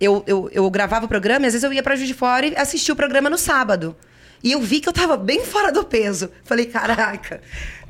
eu, 0.00 0.24
eu, 0.26 0.48
eu 0.52 0.70
gravava 0.70 1.04
o 1.04 1.08
programa 1.08 1.44
e 1.44 1.48
às 1.48 1.52
vezes 1.52 1.64
eu 1.64 1.72
ia 1.72 1.82
pra 1.82 1.94
Juiz 1.94 2.08
de 2.08 2.14
Fora 2.14 2.46
e 2.46 2.56
assistia 2.56 2.94
o 2.94 2.96
programa 2.96 3.28
no 3.28 3.36
sábado. 3.36 3.94
E 4.42 4.52
eu 4.52 4.60
vi 4.60 4.80
que 4.80 4.88
eu 4.88 4.92
tava 4.92 5.16
bem 5.16 5.44
fora 5.44 5.70
do 5.70 5.84
peso. 5.84 6.30
Falei, 6.44 6.66
caraca, 6.66 7.42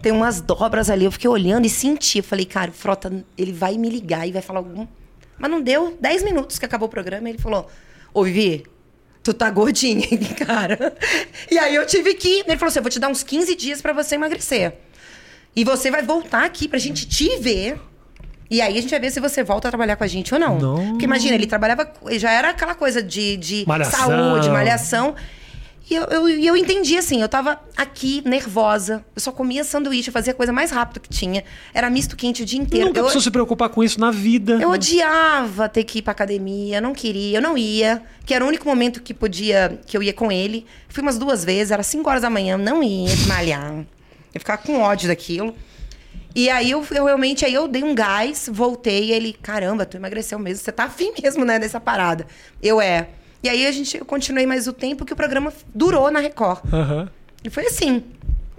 tem 0.03 0.11
umas 0.11 0.41
dobras 0.41 0.91
ali. 0.91 1.05
Eu 1.05 1.13
fiquei 1.13 1.31
olhando 1.31 1.65
e 1.67 1.71
senti. 1.71 2.21
Falei, 2.21 2.45
cara, 2.45 2.71
o 2.71 2.75
Frota, 2.75 3.25
ele 3.39 3.53
vai 3.53 3.79
me 3.79 3.89
ligar 3.89 4.27
e 4.27 4.33
vai 4.33 4.43
falar 4.43 4.59
algum. 4.59 4.87
Mas 5.39 5.51
não 5.51 5.61
deu 5.61 5.97
10 6.01 6.25
minutos 6.25 6.59
que 6.59 6.65
acabou 6.65 6.89
o 6.89 6.91
programa 6.91 7.29
ele 7.29 7.39
falou: 7.39 7.71
Ô, 8.13 8.25
Vivi, 8.25 8.65
tu 9.23 9.33
tá 9.33 9.49
gordinha, 9.49 10.05
hein, 10.11 10.19
cara. 10.45 10.95
E 11.51 11.57
aí 11.59 11.75
eu 11.75 11.87
tive 11.87 12.15
que. 12.15 12.41
ir. 12.41 12.45
Ele 12.47 12.57
falou 12.57 12.69
assim: 12.69 12.79
eu 12.81 12.83
vou 12.83 12.91
te 12.91 12.99
dar 12.99 13.09
uns 13.09 13.23
15 13.23 13.55
dias 13.55 13.81
pra 13.81 13.93
você 13.93 14.17
emagrecer. 14.17 14.75
E 15.55 15.65
você 15.65 15.91
vai 15.91 16.03
voltar 16.03 16.45
aqui 16.45 16.69
pra 16.69 16.79
gente 16.79 17.09
te 17.09 17.37
ver. 17.39 17.81
E 18.51 18.61
aí 18.61 18.77
a 18.77 18.81
gente 18.83 18.91
vai 18.91 18.99
ver 18.99 19.11
se 19.13 19.21
você 19.21 19.45
volta 19.45 19.69
a 19.69 19.71
trabalhar 19.71 19.95
com 19.95 20.03
a 20.03 20.07
gente 20.09 20.35
ou 20.35 20.41
não. 20.41 20.59
Não. 20.59 20.89
Porque 20.91 21.05
imagina, 21.05 21.35
ele 21.35 21.47
trabalhava. 21.47 21.91
Já 22.19 22.33
era 22.33 22.51
aquela 22.51 22.75
coisa 22.75 23.01
de, 23.01 23.37
de 23.37 23.65
Malhação. 23.67 24.09
saúde, 24.09 24.51
malhação. 24.51 25.15
E 25.89 25.95
eu, 25.95 26.05
eu, 26.05 26.29
eu 26.29 26.57
entendi 26.57 26.97
assim, 26.97 27.21
eu 27.21 27.29
tava 27.29 27.61
aqui 27.77 28.23
nervosa. 28.25 29.05
Eu 29.15 29.21
só 29.21 29.33
comia 29.33 29.65
sanduíche, 29.65 30.09
eu 30.09 30.13
fazia 30.13 30.33
a 30.33 30.37
coisa 30.37 30.53
mais 30.53 30.71
rápida 30.71 31.01
que 31.01 31.09
tinha. 31.09 31.43
Era 31.75 31.91
misto 31.91 32.17
quente 32.17 32.43
o 32.43 32.47
dia 32.47 32.61
inteiro. 32.61 32.87
Nunca 32.87 33.01
eu, 33.01 33.05
precisou 33.05 33.23
se 33.23 33.31
preocupar 33.31 33.69
com 33.71 33.83
isso 33.83 33.99
na 33.99 34.13
vida. 34.13 34.59
eu 34.63 34.71
odiava 34.71 35.69
ter 35.69 35.83
que 35.83 35.99
ir 35.99 36.03
pra 36.03 36.13
academia, 36.13 36.81
não 36.81 36.93
queria, 36.93 37.39
eu 37.39 37.43
não 37.43 37.59
ia. 37.59 38.03
Que 38.25 38.33
era 38.33 38.45
o 38.45 38.49
único 38.49 38.69
momento 38.69 39.03
que 39.03 39.13
podia, 39.13 39.81
que 39.85 39.97
eu 39.97 40.03
ia 40.03 40.13
com 40.13 40.31
ele. 40.31 40.65
Fui 40.89 41.03
umas 41.03 41.19
duas 41.19 41.45
vezes, 41.45 41.73
era 41.73 41.83
5 41.83 42.09
horas 42.09 42.23
da 42.23 42.31
manhã, 42.31 42.57
não 42.57 42.85
ia 42.85 43.11
malhar. 43.27 43.85
Eu 44.33 44.39
ficava 44.41 44.63
com 44.63 44.81
ódio 44.81 45.09
daquilo. 45.09 45.57
E 46.35 46.49
aí 46.49 46.71
eu, 46.71 46.85
eu 46.93 47.05
realmente, 47.05 47.45
aí 47.45 47.55
eu 47.55 47.67
dei 47.67 47.83
um 47.83 47.95
gás, 47.95 48.49
voltei, 48.53 49.07
e 49.07 49.13
ele, 49.13 49.33
caramba, 49.33 49.85
tu 49.85 49.97
emagreceu 49.97 50.39
mesmo, 50.39 50.65
você 50.65 50.73
tá 50.73 50.85
afim 50.85 51.13
mesmo, 51.23 51.45
né, 51.45 51.59
dessa 51.59 51.81
parada. 51.81 52.27
Eu 52.63 52.81
é. 52.81 53.09
E 53.43 53.49
aí 53.49 53.67
a 53.67 53.73
gente, 53.73 53.97
eu 53.97 54.05
continuei 54.05 54.47
mais 54.47 54.67
o 54.69 54.73
tempo 54.73 55.05
que 55.05 55.13
o 55.13 55.17
programa 55.17 55.53
durou 55.75 56.11
na 56.11 56.21
Record. 56.21 56.61
Aham. 56.73 57.09
E 57.43 57.49
foi 57.49 57.67
assim. 57.67 58.05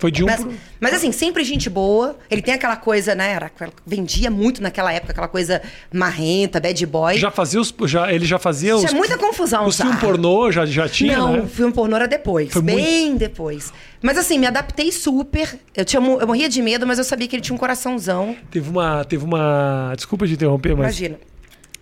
Foi 0.02 0.12
de 0.12 0.24
um 0.24 0.26
Mas, 0.26 0.42
pro- 0.42 0.52
mas, 0.80 0.94
assim, 0.96 1.12
sempre 1.12 1.44
gente 1.44 1.70
boa. 1.70 2.18
Ele 2.28 2.42
tem 2.42 2.56
aquela 2.56 2.76
coisa, 2.76 3.14
né? 3.14 3.34
Era, 3.34 3.52
vendia 3.86 4.32
muito 4.32 4.60
naquela 4.60 4.92
época, 4.92 5.12
aquela 5.12 5.28
coisa 5.28 5.62
marrenta, 5.94 6.60
bad 6.60 6.84
boy. 6.88 7.20
Já 7.20 7.30
fazia 7.30 7.62
os. 7.62 7.72
Já, 7.86 8.12
ele 8.12 8.26
já 8.26 8.40
fazia 8.40 8.76
os. 8.76 8.82
Tinha 8.82 8.96
muita 8.98 9.16
confusão 9.16 9.68
Os 9.68 9.76
já. 9.76 9.84
filmes 9.86 10.02
pornô 10.02 10.52
já, 10.52 10.66
já 10.66 10.90
tinha, 10.90 11.20
Não, 11.20 11.34
né? 11.34 11.40
o 11.42 11.48
filme 11.48 11.72
pornô 11.72 11.96
era 11.96 12.08
depois. 12.08 12.52
Foi 12.52 12.64
bem 12.64 13.16
depois. 13.16 13.72
Mas 14.02 14.18
assim, 14.18 14.40
me 14.40 14.48
adaptei 14.48 14.92
super. 14.92 15.56
Eu, 15.78 15.86
tinha, 15.86 16.02
eu 16.02 16.26
morria 16.26 16.50
de 16.50 16.64
medo, 16.64 16.88
mas 16.88 16.98
eu 16.98 17.04
sabia 17.04 17.28
que 17.28 17.36
ele 17.36 17.44
tinha 17.44 17.56
um 17.56 17.60
coraçãozão. 17.60 18.36
Teve 18.50 18.72
uma. 18.72 19.06
Teve 19.06 19.24
uma. 19.24 19.94
Desculpa 19.96 20.26
te 20.26 20.34
interromper, 20.34 20.70
mas. 20.76 20.98
Imagina. 20.98 21.20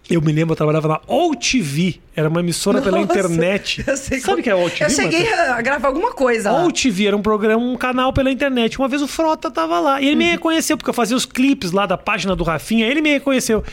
Eu 0.10 0.22
me 0.22 0.32
lembro, 0.32 0.54
eu 0.54 0.56
trabalhava 0.58 0.88
na 0.88 1.02
OutV. 1.08 2.00
Era 2.16 2.30
uma 2.30 2.40
emissora 2.40 2.82
pela 2.82 3.00
Nossa, 3.00 3.14
internet. 3.20 3.84
eu 3.86 3.96
sei 3.96 4.20
Sabe 4.20 4.42
o 4.42 4.44
que 4.44 4.50
é 4.50 4.56
OutV? 4.56 4.84
Eu 4.86 4.90
cheguei 4.90 5.30
Matheus? 5.30 5.50
a 5.50 5.62
gravar 5.62 5.88
alguma 5.88 6.12
coisa 6.14 6.52
lá. 6.52 6.64
OutV 6.64 7.06
era 7.08 7.16
um 7.16 7.22
programa, 7.22 7.64
um 7.64 7.76
canal 7.78 8.12
pela 8.12 8.32
internet. 8.32 8.80
Uma 8.80 8.88
vez 8.88 9.02
o 9.02 9.08
Frota 9.08 9.52
tava 9.52 9.80
lá. 9.80 10.02
E 10.02 10.06
ele 10.06 10.12
Uhum. 10.14 10.18
me 10.18 10.32
reconheceu, 10.32 10.76
porque 10.78 10.90
eu 10.90 10.94
fazia 10.94 11.16
os 11.16 11.26
clipes 11.26 11.72
lá 11.72 11.86
da 11.86 11.98
página 11.98 12.36
do 12.36 12.44
Rafinha. 12.44 12.88
Ele 12.88 13.02
me 13.02 13.12
reconheceu. 13.12 13.64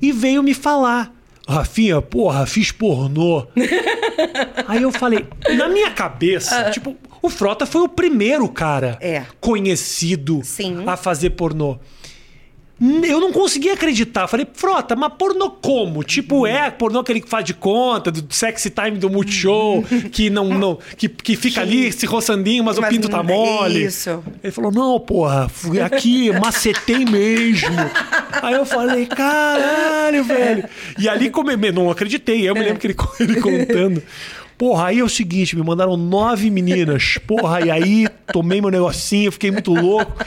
E 0.00 0.12
veio 0.12 0.42
me 0.42 0.52
falar. 0.52 1.10
Rafinha, 1.48 2.00
porra, 2.02 2.44
fiz 2.46 2.70
pornô. 2.70 3.46
Aí 4.68 4.82
eu 4.82 4.92
falei, 4.92 5.26
na 5.56 5.68
minha 5.68 5.90
cabeça, 5.90 6.70
tipo, 6.70 6.96
o 7.20 7.28
Frota 7.28 7.66
foi 7.66 7.82
o 7.82 7.88
primeiro 7.88 8.48
cara. 8.48 8.96
É. 9.00 9.24
conhecido 9.40 10.40
Sim. 10.44 10.84
a 10.86 10.96
fazer 10.96 11.30
pornô. 11.30 11.78
Eu 13.04 13.20
não 13.20 13.30
conseguia 13.30 13.74
acreditar. 13.74 14.26
Falei, 14.26 14.44
Frota, 14.52 14.96
mas 14.96 15.12
pornô 15.16 15.50
como? 15.50 16.02
Tipo, 16.02 16.46
é 16.48 16.68
pornô 16.68 16.98
aquele 16.98 17.20
que 17.20 17.28
faz 17.28 17.44
de 17.44 17.54
conta, 17.54 18.10
do 18.10 18.26
sexy 18.34 18.70
time 18.70 18.98
do 18.98 19.08
Multishow, 19.08 19.84
que 20.10 20.28
não, 20.28 20.48
não 20.48 20.78
que, 20.96 21.08
que 21.08 21.36
fica 21.36 21.60
ali 21.60 21.92
se 21.92 22.06
roçandinho, 22.06 22.64
mas, 22.64 22.78
o 22.78 22.80
Mas 22.80 22.90
pinto 22.90 23.08
tá 23.08 23.18
não- 23.18 23.24
mole. 23.24 23.84
isso. 23.84 24.22
Ele 24.42 24.52
falou, 24.52 24.72
não, 24.72 24.98
porra, 24.98 25.48
fui 25.48 25.80
aqui, 25.80 26.32
macetei 26.40 27.04
mesmo. 27.04 27.68
Aí 28.42 28.54
eu 28.54 28.66
falei, 28.66 29.06
caralho, 29.06 30.24
velho. 30.24 30.64
E 30.98 31.08
ali, 31.08 31.30
como 31.30 31.50
eu 31.52 31.72
não 31.72 31.88
acreditei, 31.90 32.48
eu 32.48 32.54
me 32.54 32.62
lembro 32.62 32.80
que 32.80 32.86
ele, 32.88 32.96
ele 33.20 33.40
contando. 33.40 34.02
Porra, 34.62 34.86
aí 34.86 35.00
é 35.00 35.02
o 35.02 35.08
seguinte, 35.08 35.56
me 35.56 35.62
mandaram 35.64 35.96
nove 35.96 36.48
meninas. 36.48 37.18
Porra, 37.26 37.66
e 37.66 37.68
aí 37.68 38.06
tomei 38.32 38.60
meu 38.60 38.70
negocinho, 38.70 39.32
fiquei 39.32 39.50
muito 39.50 39.74
louco. 39.74 40.24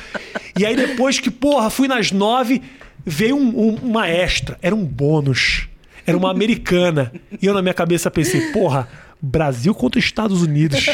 E 0.60 0.65
aí 0.65 0.75
depois 0.75 1.22
que, 1.22 1.32
porra, 1.32 1.70
fui 1.70 1.88
nas 1.88 2.12
nove, 2.12 2.62
veio 3.06 3.38
um- 3.38 3.58
um- 3.70 3.75
uma 3.82 4.10
extra. 4.10 4.58
Era 4.62 4.75
um 4.75 4.84
bônus. 4.84 5.70
Era 6.06 6.18
uma 6.18 6.30
americana. 6.32 7.13
E 7.42 7.46
eu 7.46 7.54
na 7.54 7.62
minha 7.62 7.74
cabeça 7.74 8.12
pensei, 8.12 8.51
porra, 8.51 8.89
Brasil 9.22 9.74
contra 9.74 10.00
Estados 10.01 10.42
Unidos. 10.42 10.86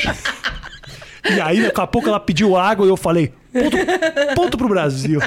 E 1.27 1.41
aí, 1.41 1.63
daqui 1.63 1.81
a 1.81 1.87
pouco 1.87 2.07
ela 2.09 2.19
pediu 2.19 2.55
água 2.55 2.85
e 2.85 2.89
eu 2.89 2.97
falei, 2.97 3.33
ponto, 3.51 4.35
ponto 4.35 4.57
pro 4.59 4.69
Brasil. 4.69 5.19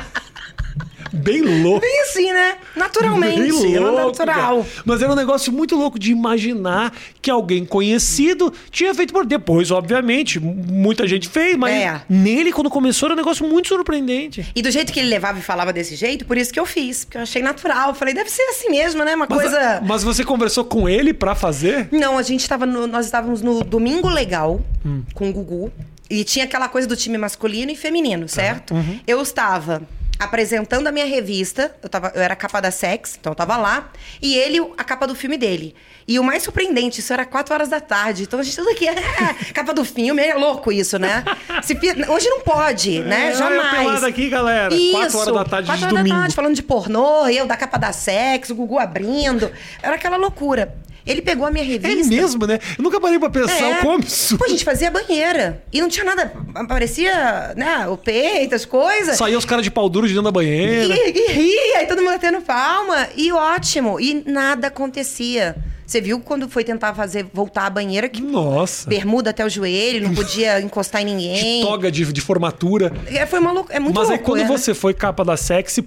Bem 1.14 1.62
louco. 1.62 1.80
Bem 1.80 2.02
assim, 2.02 2.32
né? 2.32 2.56
Naturalmente. 2.76 3.40
Bem 3.40 3.74
era 3.76 3.90
louco, 3.90 4.06
natural. 4.18 4.58
cara. 4.64 4.82
Mas 4.84 5.02
era 5.02 5.12
um 5.12 5.16
negócio 5.16 5.52
muito 5.52 5.76
louco 5.76 5.98
de 5.98 6.10
imaginar 6.12 6.92
que 7.22 7.30
alguém 7.30 7.64
conhecido 7.64 8.52
tinha 8.70 8.94
feito 8.94 9.12
por 9.12 9.24
depois, 9.26 9.70
obviamente. 9.70 10.38
Muita 10.40 11.06
gente 11.06 11.28
fez, 11.28 11.56
mas 11.56 11.72
É. 11.74 12.00
nele, 12.08 12.52
quando 12.52 12.68
começou, 12.70 13.06
era 13.06 13.14
um 13.14 13.16
negócio 13.16 13.46
muito 13.46 13.68
surpreendente. 13.68 14.46
E 14.54 14.62
do 14.62 14.70
jeito 14.70 14.92
que 14.92 15.00
ele 15.00 15.08
levava 15.08 15.38
e 15.38 15.42
falava 15.42 15.72
desse 15.72 15.96
jeito, 15.96 16.24
por 16.24 16.36
isso 16.36 16.52
que 16.52 16.58
eu 16.60 16.66
fiz. 16.66 17.04
Porque 17.04 17.18
eu 17.18 17.22
achei 17.22 17.42
natural. 17.42 17.90
Eu 17.90 17.94
falei, 17.94 18.12
deve 18.14 18.30
ser 18.30 18.42
assim 18.50 18.68
mesmo, 18.70 19.04
né? 19.04 19.14
Uma 19.14 19.26
Mas, 19.28 19.40
coisa. 19.42 19.80
mas 19.84 20.02
você 20.02 20.24
conversou 20.24 20.64
com 20.64 20.88
ele 20.88 21.12
pra 21.14 21.34
fazer? 21.34 21.88
Não, 21.92 22.18
a 22.18 22.22
gente 22.22 22.48
tava 22.48 22.66
no, 22.66 22.86
nós 22.86 23.06
estávamos 23.06 23.40
no 23.42 23.62
Domingo 23.62 24.08
Legal 24.08 24.60
Hum. 24.84 25.02
com 25.14 25.30
o 25.30 25.32
Gugu. 25.32 25.72
E 26.10 26.22
tinha 26.22 26.44
aquela 26.44 26.68
coisa 26.68 26.86
do 26.86 26.94
time 26.94 27.16
masculino 27.16 27.70
e 27.72 27.76
feminino, 27.76 28.28
certo? 28.28 28.74
Uhum. 28.74 29.00
Eu 29.06 29.22
estava 29.22 29.82
apresentando 30.24 30.86
a 30.86 30.92
minha 30.92 31.06
revista, 31.06 31.74
eu, 31.82 31.88
tava, 31.88 32.12
eu 32.14 32.22
era 32.22 32.34
capa 32.34 32.60
da 32.60 32.70
Sex, 32.70 33.16
então 33.18 33.32
eu 33.32 33.36
tava 33.36 33.56
lá, 33.56 33.90
e 34.20 34.36
ele 34.36 34.60
a 34.76 34.84
capa 34.84 35.06
do 35.06 35.14
filme 35.14 35.36
dele. 35.36 35.74
E 36.06 36.18
o 36.18 36.24
mais 36.24 36.42
surpreendente, 36.42 37.00
isso 37.00 37.12
era 37.12 37.24
4 37.24 37.54
horas 37.54 37.68
da 37.68 37.80
tarde. 37.80 38.24
Então 38.24 38.38
a 38.38 38.42
gente 38.42 38.56
tudo 38.56 38.68
aqui, 38.70 38.86
é, 38.88 39.52
capa 39.54 39.72
do 39.72 39.84
filme, 39.84 40.22
é 40.22 40.34
louco 40.34 40.70
isso, 40.70 40.98
né? 40.98 41.24
Se 41.62 41.78
hoje 42.08 42.28
não 42.28 42.40
pode, 42.40 43.00
né? 43.00 43.30
É, 43.30 43.34
Jamais. 43.34 43.78
pelada 43.78 44.06
aqui, 44.06 44.28
galera. 44.28 44.74
Quatro 44.92 45.18
horas 45.18 45.34
da 45.34 45.44
tarde 45.44 45.66
Quatro 45.66 45.78
de 45.78 45.84
horas 45.84 45.96
domingo. 45.96 46.14
Da 46.14 46.20
tarde, 46.20 46.34
falando 46.34 46.54
de 46.54 46.62
pornô, 46.62 47.26
eu 47.28 47.46
da 47.46 47.56
capa 47.56 47.78
da 47.78 47.92
Sex, 47.92 48.50
o 48.50 48.54
Gugu 48.54 48.78
abrindo. 48.78 49.50
Era 49.82 49.94
aquela 49.96 50.16
loucura. 50.16 50.74
Ele 51.06 51.20
pegou 51.20 51.46
a 51.46 51.50
minha 51.50 51.64
É 51.64 51.68
revista. 51.68 52.08
mesmo, 52.14 52.46
né? 52.46 52.58
Eu 52.78 52.82
nunca 52.82 52.98
parei 53.00 53.18
pra 53.18 53.28
pensar 53.28 53.60
É. 53.62 53.78
o 53.78 53.82
quão 53.82 53.94
absurdo. 53.96 54.38
Pô, 54.38 54.46
a 54.46 54.48
gente 54.48 54.64
fazia 54.64 54.90
banheira. 54.90 55.62
E 55.72 55.80
não 55.80 55.88
tinha 55.88 56.04
nada. 56.04 56.32
Aparecia, 56.54 57.52
né, 57.56 57.86
o 57.88 57.96
peito, 57.96 58.54
as 58.54 58.64
coisas. 58.64 59.16
Saía 59.16 59.36
os 59.36 59.44
caras 59.44 59.64
de 59.64 59.70
pau 59.70 59.88
duro 59.88 60.06
de 60.06 60.14
dentro 60.14 60.24
da 60.24 60.32
banheira. 60.32 60.94
E, 60.94 61.10
e 61.10 61.32
ria, 61.32 61.82
e 61.82 61.86
todo 61.86 61.98
mundo 62.02 62.12
batendo 62.12 62.40
palma. 62.40 63.08
E 63.16 63.30
ótimo. 63.32 64.00
E 64.00 64.22
nada 64.26 64.68
acontecia. 64.68 65.54
Você 65.86 66.00
viu 66.00 66.18
quando 66.20 66.48
foi 66.48 66.64
tentar 66.64 66.94
fazer 66.94 67.26
voltar 67.34 67.66
a 67.66 67.70
banheira 67.70 68.08
que 68.08 68.22
Nossa. 68.22 68.88
bermuda 68.88 69.28
até 69.30 69.44
o 69.44 69.48
joelho, 69.50 70.02
não 70.08 70.14
podia 70.14 70.58
encostar 70.62 71.02
em 71.02 71.04
ninguém. 71.04 71.60
De 71.60 71.66
toga 71.66 71.92
de, 71.92 72.10
de 72.10 72.20
formatura. 72.22 72.90
É, 73.06 73.26
foi 73.26 73.38
uma 73.38 73.52
louco, 73.52 73.70
é 73.70 73.78
muito 73.78 73.94
Mas 73.94 74.04
aí 74.08 74.16
louco, 74.16 74.24
quando 74.24 74.40
né? 74.40 74.46
você 74.48 74.72
foi 74.72 74.94
capa 74.94 75.22
da 75.22 75.36
sexy, 75.36 75.82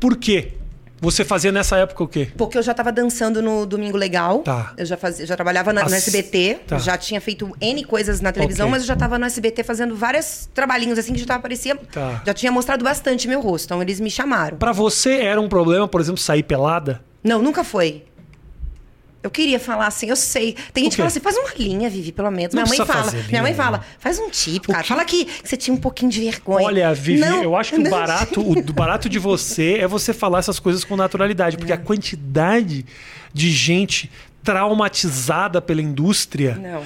por 0.00 0.16
quê? 0.16 0.48
Você 1.00 1.24
fazia 1.24 1.52
nessa 1.52 1.76
época 1.76 2.02
o 2.04 2.08
quê? 2.08 2.28
Porque 2.36 2.56
eu 2.56 2.62
já 2.62 2.72
tava 2.72 2.90
dançando 2.90 3.42
no 3.42 3.66
Domingo 3.66 3.96
Legal. 3.96 4.38
Tá. 4.40 4.72
Eu 4.76 4.86
já, 4.86 4.96
fazia, 4.96 5.26
já 5.26 5.34
trabalhava 5.36 5.72
na- 5.72 5.82
As- 5.82 5.90
no 5.90 5.96
SBT. 5.96 6.60
tá. 6.66 6.78
Já 6.78 6.96
tinha 6.96 7.20
feito 7.20 7.54
N 7.60 7.84
coisas 7.84 8.20
na 8.20 8.32
televisão, 8.32 8.66
Ok. 8.66 8.70
mas 8.72 8.82
eu 8.82 8.86
já 8.88 8.96
tava 8.96 9.18
no 9.18 9.26
SBT 9.26 9.62
fazendo 9.62 9.94
vários 9.94 10.48
trabalhinhos 10.54 10.98
assim 10.98 11.12
que 11.12 11.20
já 11.20 11.26
tava, 11.26 11.38
aparecia. 11.40 11.76
Tá. 11.92 12.22
Já 12.24 12.32
tinha 12.32 12.50
mostrado 12.50 12.82
bastante 12.84 13.28
meu 13.28 13.40
rosto. 13.40 13.66
Então 13.66 13.82
eles 13.82 14.00
me 14.00 14.10
chamaram. 14.10 14.56
Pra 14.56 14.72
você 14.72 15.20
era 15.20 15.40
um 15.40 15.48
problema, 15.48 15.86
por 15.86 16.00
exemplo, 16.00 16.20
sair 16.20 16.42
pelada? 16.42 17.00
Não, 17.22 17.42
nunca 17.42 17.62
foi. 17.62 18.04
Eu 19.26 19.30
queria 19.30 19.58
falar 19.60 19.86
assim, 19.88 20.08
eu 20.08 20.16
sei. 20.16 20.54
Tem 20.72 20.84
gente 20.84 20.92
que 20.92 20.96
fala 20.98 21.08
assim, 21.08 21.20
faz 21.20 21.36
uma 21.36 21.50
linha, 21.58 21.90
Vivi, 21.90 22.12
pelo 22.12 22.30
menos. 22.30 22.54
Não 22.54 22.62
minha 22.62 22.76
mãe 22.78 22.86
fala. 22.86 23.04
fazer 23.04 23.24
Minha 23.28 23.42
mãe 23.42 23.52
linha, 23.52 23.64
fala, 23.64 23.84
faz 23.98 24.18
um 24.18 24.30
tipo, 24.30 24.68
cara. 24.72 24.82
que- 24.82 24.88
Fala 24.88 25.04
que 25.04 25.26
você 25.44 25.56
tinha 25.56 25.74
um 25.74 25.78
pouquinho 25.78 26.10
de 26.10 26.20
vergonha. 26.20 26.64
Olha, 26.66 26.94
Vivi, 26.94 27.20
Não, 27.20 27.42
eu 27.42 27.56
acho 27.56 27.74
que 27.74 27.80
o 27.80 27.90
barato, 27.90 28.40
o 28.40 28.72
barato 28.72 29.08
de 29.08 29.18
você 29.18 29.74
é 29.80 29.86
você 29.86 30.12
falar 30.14 30.38
essas 30.38 30.58
coisas 30.58 30.84
com 30.84 30.96
naturalidade, 30.96 31.56
É. 31.56 31.58
porque 31.58 31.72
a 31.72 31.78
quantidade 31.78 32.86
de 33.32 33.50
gente 33.50 34.10
traumatizada 34.46 35.60
pela 35.60 35.82
indústria 35.82 36.54
Não. 36.54 36.84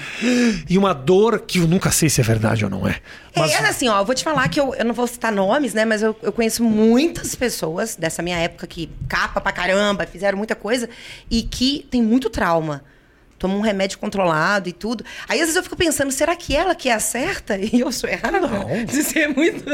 e 0.68 0.78
uma 0.78 0.94
dor 0.94 1.40
que 1.40 1.58
eu 1.58 1.68
nunca 1.68 1.90
sei 1.90 2.08
se 2.08 2.18
é 2.18 2.24
verdade 2.24 2.64
ou 2.64 2.70
não 2.70 2.88
é. 2.88 2.96
Mas 3.36 3.52
É, 3.52 3.56
é 3.56 3.68
assim, 3.68 3.86
ó, 3.86 4.00
eu 4.00 4.04
vou 4.04 4.14
te 4.14 4.24
falar 4.24 4.48
que 4.48 4.58
eu, 4.58 4.74
eu 4.74 4.84
não 4.84 4.94
vou 4.94 5.06
citar 5.06 5.30
nomes, 5.30 5.74
né? 5.74 5.84
Mas 5.84 6.00
eu, 6.02 6.16
eu 6.22 6.32
conheço 6.32 6.64
muitas 6.64 7.34
pessoas 7.34 7.96
dessa 7.96 8.22
minha 8.22 8.38
época 8.38 8.66
que 8.66 8.88
capa 9.06 9.42
pra 9.42 9.52
caramba, 9.52 10.06
fizeram 10.06 10.38
muita 10.38 10.54
coisa 10.54 10.88
e 11.30 11.42
que 11.42 11.86
tem 11.90 12.02
muito 12.02 12.30
trauma. 12.30 12.82
Toma 13.38 13.54
um 13.54 13.60
remédio 13.60 13.98
controlado 13.98 14.68
e 14.68 14.72
tudo. 14.72 15.04
Aí 15.28 15.36
às 15.38 15.46
vezes 15.46 15.56
eu 15.56 15.62
fico 15.62 15.76
pensando, 15.76 16.10
será 16.10 16.34
que 16.36 16.54
ela 16.56 16.74
que 16.74 16.88
é 16.88 16.94
a 16.94 17.00
certa 17.00 17.56
e 17.58 17.80
eu 17.80 17.92
sou 17.92 18.08
errada? 18.08 18.40
Não. 18.40 18.84
De 18.84 19.02
ser 19.02 19.28
muito. 19.28 19.64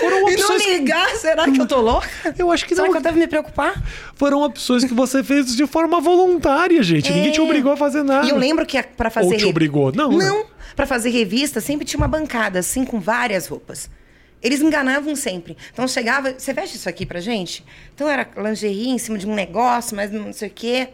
Foram 0.00 0.18
e 0.18 0.20
não 0.20 0.28
opções 0.28 0.62
que- 0.62 0.72
ligar, 0.78 1.08
será 1.16 1.50
que 1.50 1.60
eu 1.60 1.66
tô 1.66 1.80
louca? 1.80 2.08
Eu 2.38 2.50
acho 2.52 2.66
que 2.66 2.74
será 2.74 2.86
não. 2.86 2.92
que 2.92 2.98
eu 2.98 3.02
devo 3.02 3.18
me 3.18 3.26
preocupar? 3.26 3.82
foram 4.14 4.42
opções 4.42 4.84
que 4.84 4.92
você 4.92 5.24
fez 5.24 5.56
de 5.56 5.66
forma 5.66 6.00
voluntária, 6.00 6.82
gente. 6.82 7.10
Ninguém 7.12 7.32
te 7.32 7.40
É. 7.40 7.42
obrigou 7.42 7.72
a 7.72 7.76
fazer 7.76 8.02
nada. 8.02 8.26
E 8.26 8.30
eu 8.30 8.36
lembro 8.36 8.66
que 8.66 8.76
a- 8.76 8.82
pra 8.84 9.08
fazer. 9.10 9.26
Ou 9.32 9.36
te 9.36 9.46
obrigou? 9.46 9.90
Não, 9.92 10.10
né? 10.16 10.24
Não. 10.26 10.44
Pra 10.76 10.86
fazer 10.86 11.10
revista, 11.10 11.60
sempre 11.60 11.84
tinha 11.86 11.98
uma 11.98 12.08
bancada, 12.08 12.58
assim, 12.58 12.84
com 12.84 13.00
várias 13.00 13.46
roupas. 13.46 13.90
Eles 14.42 14.60
enganavam 14.60 15.14
sempre. 15.16 15.56
Então 15.72 15.86
chegava, 15.88 16.32
você 16.36 16.52
veste 16.54 16.76
isso 16.76 16.88
aqui 16.88 17.04
pra 17.04 17.20
gente? 17.20 17.64
Então 17.94 18.08
era 18.08 18.26
lingerie 18.36 18.88
em 18.88 18.98
cima 18.98 19.18
de 19.18 19.26
um 19.26 19.34
negócio, 19.34 19.94
mas 19.96 20.10
não 20.10 20.32
sei 20.32 20.48
o 20.48 20.52
quê. 20.54 20.88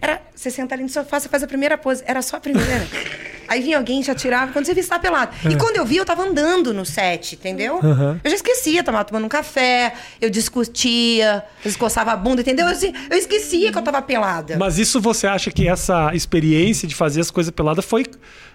Era, 0.00 0.20
você 0.34 0.50
senta 0.50 0.74
ali 0.74 0.82
no 0.82 0.88
sofá, 0.88 1.18
você 1.18 1.28
faz 1.28 1.42
a 1.42 1.46
primeira 1.46 1.78
pose. 1.78 2.02
Era 2.06 2.22
só 2.22 2.36
a 2.36 2.40
primeira. 2.40 2.86
Aí 3.48 3.60
vinha 3.62 3.78
alguém, 3.78 4.02
já 4.02 4.14
tirava, 4.14 4.52
quando 4.52 4.66
você 4.66 4.74
via, 4.74 4.82
você 4.82 4.88
tá 4.88 4.98
pelado. 4.98 5.34
E 5.48 5.56
quando 5.56 5.76
eu 5.76 5.84
vi, 5.86 5.96
eu 5.96 6.04
tava 6.04 6.24
andando 6.24 6.74
no 6.74 6.84
set, 6.84 7.34
entendeu? 7.36 7.78
É. 7.82 7.86
Aham. 7.86 8.20
Eu 8.24 8.30
já 8.30 8.36
esquecia, 8.36 8.82
tava 8.82 9.04
tomando 9.04 9.24
um 9.24 9.28
café, 9.28 9.94
eu 10.20 10.28
discutia, 10.28 11.44
eu 11.64 11.68
escoçava 11.68 12.12
a 12.12 12.16
bunda, 12.16 12.40
entendeu? 12.40 12.66
Eu, 12.66 12.72
assim, 12.72 12.92
eu 13.08 13.16
esquecia 13.16 13.70
que 13.70 13.78
eu 13.78 13.82
tava 13.82 14.02
pelada. 14.02 14.56
Mas 14.58 14.78
isso 14.78 15.00
você 15.00 15.26
acha 15.28 15.50
que 15.50 15.68
essa 15.68 16.12
experiência 16.12 16.88
de 16.88 16.94
fazer 16.94 17.20
as 17.20 17.30
coisas 17.30 17.52
peladas 17.52 17.84
foi. 17.84 18.04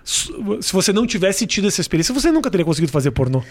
Se 0.04 0.74
você 0.74 0.92
não 0.92 1.08
tivesse 1.08 1.48
tido 1.48 1.68
essa 1.68 1.80
experiência, 1.80 2.14
você 2.14 2.32
nunca 2.32 2.50
teria 2.52 2.66
conseguido 2.66 2.92
fazer 2.92 3.12
pornô. 3.12 3.42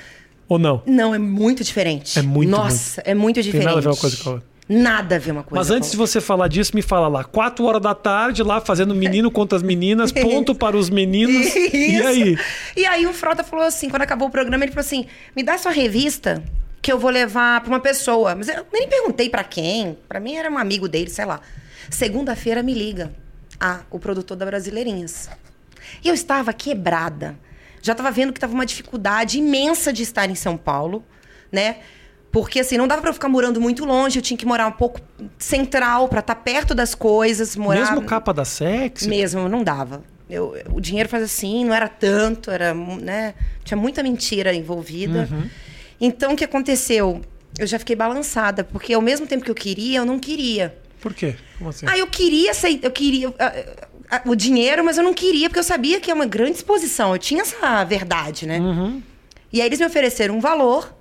Ou 0.48 0.58
não? 0.58 0.82
Não, 0.84 1.14
é 1.14 1.18
muito 1.18 1.62
diferente. 1.62 2.18
É 2.18 2.22
muito, 2.22 2.50
Nossa, 2.50 3.00
é 3.04 3.14
muito 3.14 3.36
Tem 3.36 3.44
diferente. 3.44 3.66
nada 3.66 3.78
a 3.78 3.80
ver 3.80 3.88
uma 3.88 3.96
coisa 3.96 4.16
com 4.16 4.30
a 4.30 4.32
outra. 4.34 4.48
Nada 4.72 5.16
a 5.16 5.18
ver 5.18 5.32
uma 5.32 5.42
coisa 5.42 5.58
Mas 5.58 5.68
antes 5.72 5.90
de 5.90 5.96
você 5.96 6.20
falar 6.20 6.46
disso, 6.46 6.76
me 6.76 6.80
fala 6.80 7.08
lá. 7.08 7.24
Quatro 7.24 7.64
horas 7.64 7.82
da 7.82 7.92
tarde, 7.92 8.40
lá 8.40 8.60
fazendo 8.60 8.94
menino 8.94 9.28
contra 9.32 9.56
as 9.56 9.64
meninas, 9.64 10.12
ponto 10.12 10.54
para 10.54 10.76
os 10.76 10.88
meninos. 10.88 11.52
E 11.72 11.96
Isso. 11.96 12.06
aí? 12.06 12.38
E 12.76 12.86
aí 12.86 13.06
o 13.06 13.12
Frota 13.12 13.42
falou 13.42 13.64
assim, 13.64 13.88
quando 13.88 14.02
acabou 14.02 14.28
o 14.28 14.30
programa, 14.30 14.64
ele 14.64 14.70
falou 14.70 14.86
assim: 14.86 15.06
me 15.34 15.42
dá 15.42 15.58
sua 15.58 15.72
revista 15.72 16.42
que 16.80 16.92
eu 16.92 16.98
vou 17.00 17.10
levar 17.10 17.60
pra 17.62 17.68
uma 17.68 17.80
pessoa. 17.80 18.36
Mas 18.36 18.48
eu 18.48 18.64
nem 18.72 18.88
perguntei 18.88 19.28
pra 19.28 19.42
quem. 19.42 19.98
Pra 20.08 20.20
mim 20.20 20.36
era 20.36 20.48
um 20.48 20.56
amigo 20.56 20.88
dele, 20.88 21.10
sei 21.10 21.24
lá. 21.24 21.40
Segunda-feira 21.90 22.62
me 22.62 22.72
liga. 22.72 23.12
Ah, 23.58 23.80
o 23.90 23.98
produtor 23.98 24.36
da 24.36 24.46
Brasileirinhas. 24.46 25.28
E 26.04 26.08
eu 26.08 26.14
estava 26.14 26.52
quebrada. 26.52 27.36
Já 27.82 27.92
tava 27.94 28.10
vendo 28.12 28.32
que 28.32 28.38
tava 28.38 28.54
uma 28.54 28.66
dificuldade 28.66 29.38
imensa 29.38 29.92
de 29.92 30.04
estar 30.04 30.30
em 30.30 30.34
São 30.36 30.56
Paulo, 30.56 31.04
né? 31.50 31.78
Porque 32.32 32.60
assim, 32.60 32.76
não 32.76 32.86
dava 32.86 33.00
pra 33.00 33.10
eu 33.10 33.14
ficar 33.14 33.28
morando 33.28 33.60
muito 33.60 33.84
longe, 33.84 34.18
eu 34.18 34.22
tinha 34.22 34.38
que 34.38 34.46
morar 34.46 34.66
um 34.66 34.72
pouco 34.72 35.00
central 35.38 36.08
pra 36.08 36.20
estar 36.20 36.36
perto 36.36 36.74
das 36.74 36.94
coisas, 36.94 37.56
morar 37.56 37.80
Mesmo 37.80 38.02
capa 38.02 38.32
da 38.32 38.44
sexy? 38.44 39.08
mesmo, 39.08 39.48
não 39.48 39.64
dava. 39.64 40.02
Eu, 40.28 40.54
o 40.72 40.80
dinheiro 40.80 41.08
faz 41.08 41.24
assim, 41.24 41.64
não 41.64 41.74
era 41.74 41.88
tanto, 41.88 42.52
era, 42.52 42.72
né? 42.72 43.34
Tinha 43.64 43.76
muita 43.76 44.00
mentira 44.00 44.54
envolvida. 44.54 45.28
Então, 46.00 46.32
o 46.32 46.36
que 46.36 46.44
aconteceu? 46.44 47.20
Eu 47.58 47.66
já 47.66 47.80
fiquei 47.80 47.96
balançada, 47.96 48.62
porque 48.62 48.94
ao 48.94 49.02
mesmo 49.02 49.26
tempo 49.26 49.44
que 49.44 49.50
eu 49.50 49.54
queria, 49.54 49.98
eu 49.98 50.06
não 50.06 50.20
queria. 50.20 50.76
Por 51.00 51.12
quê? 51.12 51.34
Como 51.58 51.70
assim? 51.70 51.84
Ah, 51.88 51.98
eu 51.98 52.06
queria 52.06 52.52
aceitar, 52.52 52.86
eu 52.86 52.92
queria 52.92 53.34
ah, 53.38 53.52
ah, 54.10 54.22
o 54.24 54.36
dinheiro, 54.36 54.84
mas 54.84 54.98
eu 54.98 55.04
não 55.04 55.12
queria, 55.14 55.48
porque 55.48 55.58
eu 55.58 55.64
sabia 55.64 56.00
que 56.00 56.10
é 56.10 56.14
uma 56.14 56.26
grande 56.26 56.58
exposição. 56.58 57.12
Eu 57.12 57.18
tinha 57.18 57.42
essa 57.42 57.82
verdade, 57.84 58.46
né? 58.46 58.60
E 59.52 59.60
aí 59.60 59.66
eles 59.66 59.80
me 59.80 59.86
ofereceram 59.86 60.36
um 60.36 60.40
valor. 60.40 60.94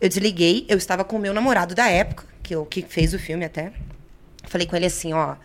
Eu 0.00 0.08
desliguei, 0.08 0.66
eu 0.68 0.76
estava 0.76 1.04
com 1.04 1.16
o 1.16 1.18
meu 1.18 1.32
namorado 1.32 1.74
da 1.74 1.88
época, 1.88 2.24
que, 2.42 2.54
eu, 2.54 2.64
que 2.66 2.82
fez 2.82 3.14
o 3.14 3.18
filme 3.18 3.44
até. 3.44 3.72
Falei 4.44 4.66
com 4.66 4.76
ele 4.76 4.86
assim, 4.86 5.12
ó. 5.12 5.36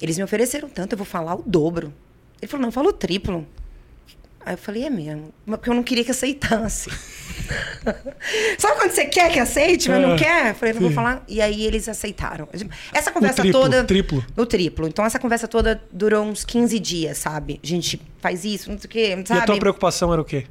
Eles 0.00 0.16
me 0.18 0.24
ofereceram 0.24 0.68
tanto, 0.68 0.92
eu 0.92 0.98
vou 0.98 1.06
falar 1.06 1.34
o 1.34 1.42
dobro. 1.44 1.92
Ele 2.40 2.48
falou, 2.50 2.64
não, 2.66 2.72
fala 2.72 2.88
o 2.88 2.92
triplo. 2.92 3.46
Aí 4.46 4.52
eu 4.54 4.58
falei, 4.58 4.84
é 4.84 4.90
mesmo. 4.90 5.32
Porque 5.46 5.70
eu 5.70 5.74
não 5.74 5.82
queria 5.82 6.04
que 6.04 6.10
aceitasse. 6.10 6.90
Sabe 8.58 8.78
quando 8.78 8.90
você 8.90 9.06
quer 9.06 9.32
que 9.32 9.38
aceite, 9.38 9.88
mas 9.88 10.04
Ah, 10.04 10.06
não 10.06 10.16
quer? 10.16 10.50
Eu 10.50 10.54
falei, 10.54 10.74
não 10.74 10.82
vou 10.82 10.90
falar. 10.90 11.24
E 11.26 11.40
aí 11.40 11.64
eles 11.64 11.88
aceitaram. 11.88 12.46
Essa 12.92 13.10
conversa 13.10 13.40
triplo, 13.42 13.60
toda. 13.62 13.84
triplo. 13.84 14.24
No 14.36 14.44
triplo. 14.44 14.86
Então 14.86 15.04
essa 15.04 15.18
conversa 15.18 15.48
toda 15.48 15.82
durou 15.90 16.24
uns 16.24 16.44
15 16.44 16.78
dias, 16.78 17.16
sabe? 17.18 17.58
A 17.62 17.66
gente 17.66 18.00
faz 18.20 18.44
isso, 18.44 18.70
não 18.70 18.78
sei 18.78 18.86
o 18.86 18.90
quê, 18.90 19.16
E 19.18 19.26
sabe? 19.26 19.40
a 19.40 19.46
tua 19.46 19.58
preocupação 19.58 20.12
era 20.12 20.20
o 20.20 20.24
quê? 20.24 20.46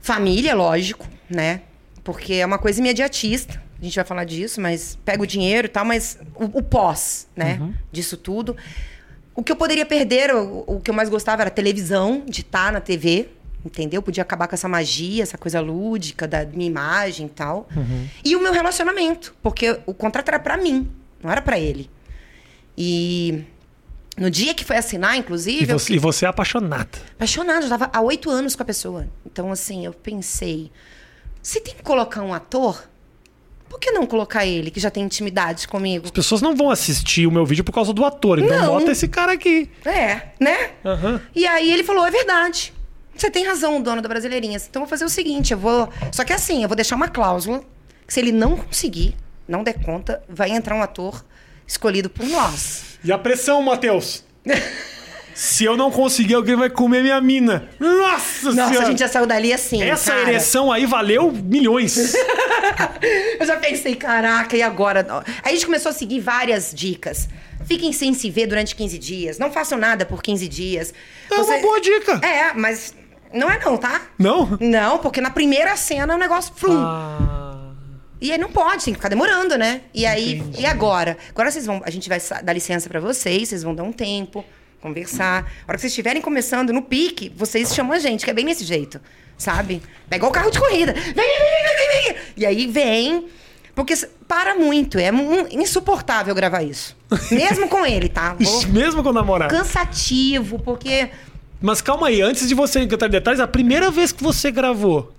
Família, 0.00 0.54
lógico, 0.54 1.08
né? 1.28 1.62
Porque 2.04 2.34
é 2.34 2.46
uma 2.46 2.58
coisa 2.58 2.78
imediatista. 2.80 3.60
A 3.80 3.84
gente 3.84 3.96
vai 3.96 4.04
falar 4.04 4.24
disso, 4.24 4.60
mas 4.60 4.96
pega 5.04 5.22
o 5.22 5.26
dinheiro 5.26 5.66
e 5.66 5.68
tal, 5.68 5.84
mas 5.84 6.18
o, 6.36 6.58
o 6.58 6.62
pós, 6.62 7.26
né? 7.34 7.60
Disso 7.90 8.16
tudo. 8.16 8.56
O 9.34 9.42
que 9.42 9.50
eu 9.50 9.56
poderia 9.56 9.84
perder, 9.84 10.32
o, 10.34 10.64
o 10.66 10.80
que 10.80 10.90
eu 10.90 10.94
mais 10.94 11.08
gostava 11.08 11.42
era 11.42 11.50
televisão, 11.50 12.22
de 12.28 12.42
estar 12.42 12.70
na 12.72 12.80
TV, 12.80 13.28
entendeu? 13.64 14.00
Podia 14.00 14.22
acabar 14.22 14.46
com 14.46 14.54
essa 14.54 14.68
magia, 14.68 15.22
essa 15.22 15.36
coisa 15.36 15.60
lúdica 15.60 16.28
da 16.28 16.44
minha 16.44 16.66
imagem 16.68 17.26
e 17.26 17.30
tal. 17.30 17.68
E 18.24 18.36
o 18.36 18.40
meu 18.40 18.52
relacionamento, 18.52 19.34
porque 19.42 19.80
o 19.86 19.92
contrato 19.94 20.28
era 20.28 20.38
pra 20.38 20.56
mim, 20.56 20.88
não 21.22 21.30
era 21.32 21.42
pra 21.42 21.58
ele. 21.58 21.90
E 22.76 23.42
no 24.16 24.30
dia 24.30 24.54
que 24.54 24.64
foi 24.64 24.76
assinar, 24.76 25.16
inclusive, 25.16 25.64
E 25.66 25.70
eu 25.70 25.78
você, 25.78 25.94
e 25.94 25.98
você 25.98 26.24
é 26.24 26.28
apaixonada. 26.28 26.98
apaixonada, 27.14 27.64
eu 27.64 27.68
tava 27.68 27.90
há 27.92 28.00
oito 28.00 28.30
anos 28.30 28.54
com 28.54 28.62
a 28.62 28.66
pessoa. 28.66 29.08
Então, 29.26 29.50
assim, 29.50 29.84
eu 29.84 29.92
pensei, 29.92 30.70
se 31.44 31.60
tem 31.60 31.74
que 31.74 31.82
colocar 31.82 32.22
um 32.22 32.32
ator, 32.32 32.82
por 33.68 33.78
que 33.78 33.90
não 33.90 34.06
colocar 34.06 34.46
ele, 34.46 34.70
que 34.70 34.80
já 34.80 34.90
tem 34.90 35.02
intimidade 35.04 35.68
comigo? 35.68 36.06
As 36.06 36.10
pessoas 36.10 36.40
não 36.40 36.56
vão 36.56 36.70
assistir 36.70 37.26
o 37.26 37.30
meu 37.30 37.44
vídeo 37.44 37.62
por 37.62 37.72
causa 37.72 37.92
do 37.92 38.02
ator. 38.02 38.38
Então 38.38 38.58
Não. 38.58 38.66
bota 38.68 38.90
esse 38.92 39.06
cara 39.06 39.32
aqui. 39.32 39.70
É, 39.84 40.28
né? 40.40 40.70
Aham. 40.82 41.20
E 41.34 41.46
aí 41.46 41.70
ele 41.70 41.84
falou, 41.84 42.06
é 42.06 42.10
verdade. 42.10 42.72
Você 43.14 43.30
tem 43.30 43.44
razão, 43.44 43.82
dono 43.82 44.00
da 44.00 44.08
Brasileirinhas. 44.08 44.66
Então 44.66 44.80
eu 44.80 44.86
vou 44.86 44.90
fazer 44.90 45.04
o 45.04 45.08
seguinte, 45.10 45.52
eu 45.52 45.58
vou... 45.58 45.90
Só 46.10 46.24
que 46.24 46.32
assim, 46.32 46.62
eu 46.62 46.68
vou 46.68 46.76
deixar 46.76 46.96
uma 46.96 47.08
cláusula, 47.08 47.62
que 48.06 48.14
se 48.14 48.20
ele 48.20 48.32
não 48.32 48.56
conseguir, 48.56 49.14
não 49.46 49.62
der 49.62 49.74
conta, 49.84 50.22
vai 50.26 50.50
entrar 50.50 50.74
um 50.74 50.82
ator 50.82 51.22
escolhido 51.66 52.08
por 52.08 52.26
nós. 52.26 52.98
E 53.04 53.12
a 53.12 53.18
pressão, 53.18 53.60
Matheus? 53.60 54.24
Se 55.34 55.64
eu 55.64 55.76
não 55.76 55.90
conseguir, 55.90 56.34
alguém 56.34 56.54
vai 56.56 56.70
comer 56.70 57.02
minha 57.02 57.20
mina. 57.20 57.68
Nossa, 57.80 58.52
Nossa, 58.52 58.68
senhora. 58.68 58.86
a 58.86 58.90
gente 58.90 58.98
já 59.00 59.08
saiu 59.08 59.26
dali 59.26 59.52
assim, 59.52 59.82
Essa 59.82 60.12
cara. 60.12 60.30
ereção 60.30 60.70
aí 60.70 60.86
valeu 60.86 61.32
milhões. 61.32 62.14
Eu 63.38 63.46
já 63.46 63.56
pensei, 63.56 63.94
caraca, 63.96 64.56
e 64.56 64.62
agora? 64.62 65.04
Aí 65.42 65.52
a 65.52 65.54
gente 65.54 65.66
começou 65.66 65.90
a 65.90 65.92
seguir 65.92 66.20
várias 66.20 66.72
dicas. 66.74 67.28
Fiquem 67.66 67.92
sem 67.92 68.12
se 68.14 68.30
ver 68.30 68.46
durante 68.46 68.74
15 68.74 68.98
dias. 68.98 69.38
Não 69.38 69.50
façam 69.52 69.78
nada 69.78 70.04
por 70.06 70.22
15 70.22 70.46
dias. 70.48 70.92
É 71.30 71.34
uma 71.34 71.58
boa 71.58 71.80
dica. 71.80 72.20
É, 72.24 72.52
mas 72.54 72.94
não 73.32 73.50
é 73.50 73.58
não, 73.58 73.76
tá? 73.76 74.02
Não? 74.18 74.56
Não, 74.60 74.98
porque 74.98 75.20
na 75.20 75.30
primeira 75.30 75.76
cena 75.76 76.14
o 76.14 76.18
negócio 76.18 76.52
flum. 76.56 76.80
Ah, 76.82 77.72
E 78.20 78.30
aí 78.32 78.38
não 78.38 78.50
pode, 78.50 78.84
tem 78.84 78.94
que 78.94 78.98
ficar 78.98 79.08
demorando, 79.08 79.56
né? 79.58 79.82
E 79.92 80.06
aí, 80.06 80.36
Entendi. 80.38 80.62
e 80.62 80.66
agora? 80.66 81.16
Agora 81.30 81.50
vocês 81.50 81.66
vão, 81.66 81.82
a 81.84 81.90
gente 81.90 82.08
vai 82.08 82.18
dar 82.42 82.52
licença 82.52 82.88
pra 82.88 83.00
vocês, 83.00 83.48
vocês 83.48 83.62
vão 83.62 83.74
dar 83.74 83.82
um 83.82 83.92
tempo, 83.92 84.44
conversar. 84.88 85.50
A 85.66 85.70
hora 85.70 85.76
que 85.76 85.80
vocês 85.80 85.92
estiverem 85.92 86.20
começando 86.20 86.70
no 86.70 86.82
pique, 86.82 87.32
vocês 87.34 87.74
chamam 87.74 87.94
a 87.94 87.98
gente, 87.98 88.22
que 88.22 88.30
é 88.30 88.34
bem 88.34 88.44
desse 88.44 88.64
jeito, 88.64 89.00
sabe? 89.38 89.80
Pegou 90.10 90.28
o 90.28 90.32
carro 90.32 90.50
de 90.50 90.58
corrida. 90.58 90.92
Vem, 90.92 91.14
vem, 91.14 91.14
vem, 91.14 91.76
vem, 91.78 92.12
vem. 92.12 92.22
E 92.36 92.44
aí 92.44 92.66
vem, 92.66 93.26
porque 93.74 93.94
para 94.28 94.54
muito, 94.54 94.98
é 94.98 95.10
insuportável 95.50 96.34
gravar 96.34 96.62
isso. 96.62 96.94
Mesmo 97.32 97.66
com 97.66 97.86
ele, 97.86 98.10
tá? 98.10 98.36
Vou- 98.38 98.66
mesmo 98.68 99.02
com 99.02 99.08
o 99.08 99.12
namorado. 99.12 99.54
Cansativo, 99.54 100.58
porque 100.58 101.08
Mas 101.62 101.80
calma 101.80 102.08
aí, 102.08 102.20
antes 102.20 102.46
de 102.46 102.54
você 102.54 102.80
entrar 102.80 103.06
em 103.06 103.10
detalhes, 103.10 103.40
a 103.40 103.48
primeira 103.48 103.90
vez 103.90 104.12
que 104.12 104.22
você 104.22 104.50
gravou, 104.50 105.14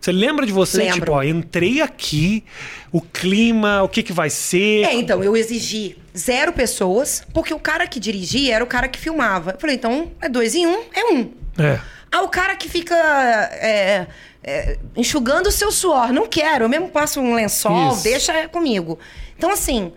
você 0.00 0.10
lembra 0.10 0.46
de 0.46 0.52
você? 0.52 0.78
Lembro. 0.78 0.94
Tipo, 1.00 1.12
ó, 1.12 1.22
entrei 1.22 1.82
aqui, 1.82 2.44
o 2.90 3.00
clima, 3.00 3.82
o 3.82 3.88
que 3.88 4.02
que 4.02 4.12
vai 4.12 4.30
ser. 4.30 4.84
É, 4.86 4.94
então, 4.94 5.22
eu 5.22 5.36
exigi 5.36 5.96
zero 6.16 6.52
pessoas, 6.52 7.22
porque 7.32 7.54
o 7.54 7.58
cara 7.58 7.86
que 7.86 7.98
dirigia 8.00 8.54
era 8.56 8.64
o 8.64 8.66
cara 8.66 8.88
que 8.88 8.98
filmava. 8.98 9.52
Eu 9.52 9.58
falei, 9.60 9.76
então, 9.76 10.12
é 10.20 10.28
dois 10.28 10.54
em 10.54 10.66
um, 10.66 10.82
é 10.94 11.04
um. 11.12 11.32
É. 11.58 11.80
Ah, 12.10 12.22
o 12.22 12.28
cara 12.28 12.54
que 12.56 12.68
fica 12.68 12.94
é, 12.94 14.06
é, 14.42 14.78
enxugando 14.94 15.46
o 15.46 15.52
seu 15.52 15.70
suor. 15.72 16.12
Não 16.12 16.26
quero, 16.26 16.64
eu 16.64 16.68
mesmo 16.68 16.88
passo 16.88 17.20
um 17.20 17.34
lençol, 17.34 17.92
Isso. 17.92 18.02
deixa 18.04 18.48
comigo. 18.48 18.98
Então, 19.36 19.50
assim, 19.50 19.92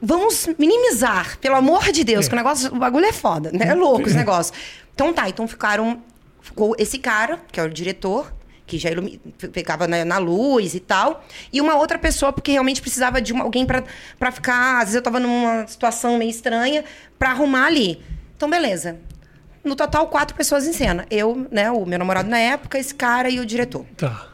vamos 0.00 0.48
minimizar, 0.58 1.38
pelo 1.38 1.54
amor 1.56 1.90
de 1.92 2.04
Deus, 2.04 2.26
É. 2.26 2.28
que 2.28 2.34
o 2.34 2.36
negócio, 2.36 2.74
o 2.74 2.78
bagulho 2.78 3.06
é 3.06 3.12
foda, 3.12 3.50
né? 3.52 3.68
É 3.68 3.74
louco 3.74 4.06
esse 4.06 4.16
negócio. 4.18 4.52
Então 4.94 5.12
tá, 5.12 5.28
então 5.28 5.48
ficaram. 5.48 6.02
Ficou 6.40 6.74
esse 6.76 6.98
cara, 6.98 7.38
que 7.52 7.60
é 7.60 7.62
o 7.62 7.70
diretor, 7.70 8.32
que 8.66 8.78
já 8.78 8.90
ilumi- 8.90 9.20
ficava 9.52 9.86
na, 9.86 10.04
na 10.04 10.18
luz 10.18 10.74
e 10.74 10.80
tal, 10.80 11.24
e 11.52 11.60
uma 11.60 11.76
outra 11.76 11.98
pessoa, 11.98 12.32
porque 12.32 12.52
realmente 12.52 12.80
precisava 12.80 13.20
de 13.20 13.32
uma- 13.32 13.44
alguém 13.44 13.66
pra 13.66 13.82
pra 14.18 14.30
ficar. 14.32 14.76
Às 14.78 14.84
vezes 14.84 14.94
eu 14.96 15.02
tava 15.02 15.18
numa 15.20 15.66
situação 15.66 16.16
meio 16.18 16.30
estranha, 16.30 16.84
pra 17.18 17.30
arrumar 17.30 17.66
ali. 17.66 18.02
Então, 18.36 18.48
beleza. 18.48 18.98
No 19.64 19.76
total, 19.76 20.08
quatro 20.08 20.36
pessoas 20.36 20.66
em 20.66 20.72
cena. 20.72 21.06
Eu, 21.10 21.46
né, 21.50 21.70
o 21.70 21.86
meu 21.86 21.98
namorado 21.98 22.28
na 22.28 22.38
época, 22.38 22.78
esse 22.78 22.94
cara 22.94 23.30
e 23.30 23.38
o 23.38 23.46
diretor. 23.46 23.84
Tá. 23.96 24.28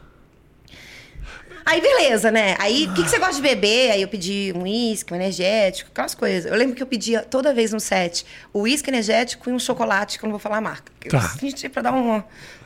Aí, 1.65 1.81
beleza, 1.81 2.31
né? 2.31 2.55
Aí, 2.57 2.87
o 2.87 2.93
que, 2.95 3.03
que 3.03 3.09
você 3.09 3.19
gosta 3.19 3.35
de 3.35 3.41
beber? 3.43 3.91
Aí 3.91 4.01
eu 4.01 4.07
pedi 4.07 4.51
um 4.55 4.63
uísque, 4.63 5.13
um 5.13 5.15
energético, 5.15 5.91
aquelas 5.91 6.15
coisas. 6.15 6.51
Eu 6.51 6.57
lembro 6.57 6.75
que 6.75 6.81
eu 6.81 6.87
pedia 6.87 7.21
toda 7.21 7.53
vez 7.53 7.71
no 7.71 7.79
set 7.79 8.25
o 8.51 8.61
uísque 8.61 8.89
energético 8.89 9.47
e 9.49 9.53
um 9.53 9.59
chocolate, 9.59 10.17
que 10.17 10.25
eu 10.25 10.27
não 10.27 10.31
vou 10.31 10.39
falar 10.39 10.57
a 10.57 10.61
marca. 10.61 10.91
Tá. 11.07 11.19
A 11.37 11.37
gente 11.39 11.69
pra 11.69 11.83
dar 11.83 11.93
um, 11.93 12.23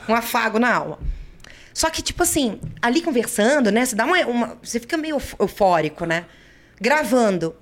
um 0.08 0.16
afago 0.16 0.58
na 0.58 0.74
alma. 0.74 1.00
Só 1.74 1.90
que, 1.90 2.02
tipo 2.02 2.22
assim, 2.24 2.60
ali 2.82 3.02
conversando, 3.02 3.72
né? 3.72 3.86
Você 3.86 3.96
dá 3.96 4.06
uma. 4.06 4.18
uma- 4.26 4.58
você 4.62 4.80
fica 4.80 4.96
meio 4.98 5.16
euf- 5.16 5.36
eufórico, 5.40 6.06
né? 6.06 6.26
Gravando. 6.80 7.56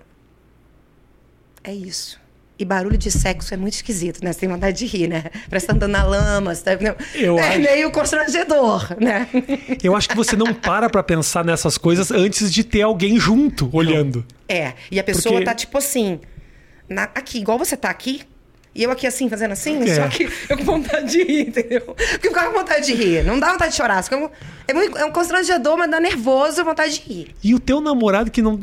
É 1.64 1.74
isso. 1.74 2.20
E 2.60 2.66
barulho 2.66 2.98
de 2.98 3.10
sexo 3.10 3.54
é 3.54 3.58
muito 3.58 3.74
esquisito, 3.74 4.24
né? 4.24 4.32
Você 4.34 4.42
tem 4.42 4.50
vontade 4.50 4.78
de 4.78 4.86
rir, 4.86 5.08
né? 5.08 5.24
Parece 5.50 5.66
que 5.66 5.72
tá 5.72 5.76
andando 5.76 5.92
na 5.92 6.04
lama. 6.04 6.54
Você 6.54 6.64
tá... 6.64 6.72
Eu 7.16 7.40
é 7.40 7.50
acho. 7.50 7.60
meio 7.60 7.92
constrangedor, 7.92 8.96
né? 9.00 9.28
Eu 9.82 9.96
acho 9.96 10.08
que 10.10 10.16
você 10.16 10.36
não 10.36 10.54
para 10.54 10.90
pra 10.90 11.02
pensar 11.02 11.44
nessas 11.44 11.78
coisas 11.78 12.12
antes 12.12 12.54
de 12.54 12.64
ter 12.64 12.82
alguém 12.84 13.20
junto, 13.20 13.70
olhando. 13.76 14.24
É, 14.48 14.74
e 14.92 15.00
a 15.00 15.04
pessoa 15.04 15.34
Porque- 15.34 15.46
tá 15.46 15.56
tipo 15.56 15.76
assim, 15.78 16.20
na- 16.88 17.10
aqui, 17.16 17.40
igual 17.40 17.58
você 17.58 17.76
tá 17.76 17.90
aqui, 17.90 18.22
e 18.74 18.84
eu 18.84 18.92
aqui 18.92 19.06
assim, 19.06 19.30
fazendo 19.30 19.52
assim, 19.52 19.82
É. 19.90 19.96
só 19.96 20.08
que 20.08 20.30
eu 20.50 20.58
com 20.58 20.64
vontade 20.64 21.12
de 21.12 21.24
rir, 21.24 21.48
entendeu? 21.50 21.82
Porque 21.82 22.28
eu 22.28 22.32
ficava 22.32 22.52
com 22.52 22.60
vontade 22.60 22.86
de 22.86 22.94
rir, 22.94 23.24
não 23.24 23.40
dá 23.40 23.52
vontade 23.52 23.72
de 23.72 23.78
chorar. 23.78 24.04
fica 24.04 24.32
É, 24.68 24.74
muito, 24.74 24.98
é 24.98 25.06
um 25.06 25.12
constrangedor, 25.12 25.78
mas 25.78 25.90
dá 25.92 26.00
nervoso, 26.00 26.64
vontade 26.64 26.94
de 26.94 27.02
rir. 27.02 27.36
E 27.44 27.54
o 27.54 27.60
teu 27.60 27.82
namorado 27.82 28.32
que 28.32 28.42
não. 28.42 28.60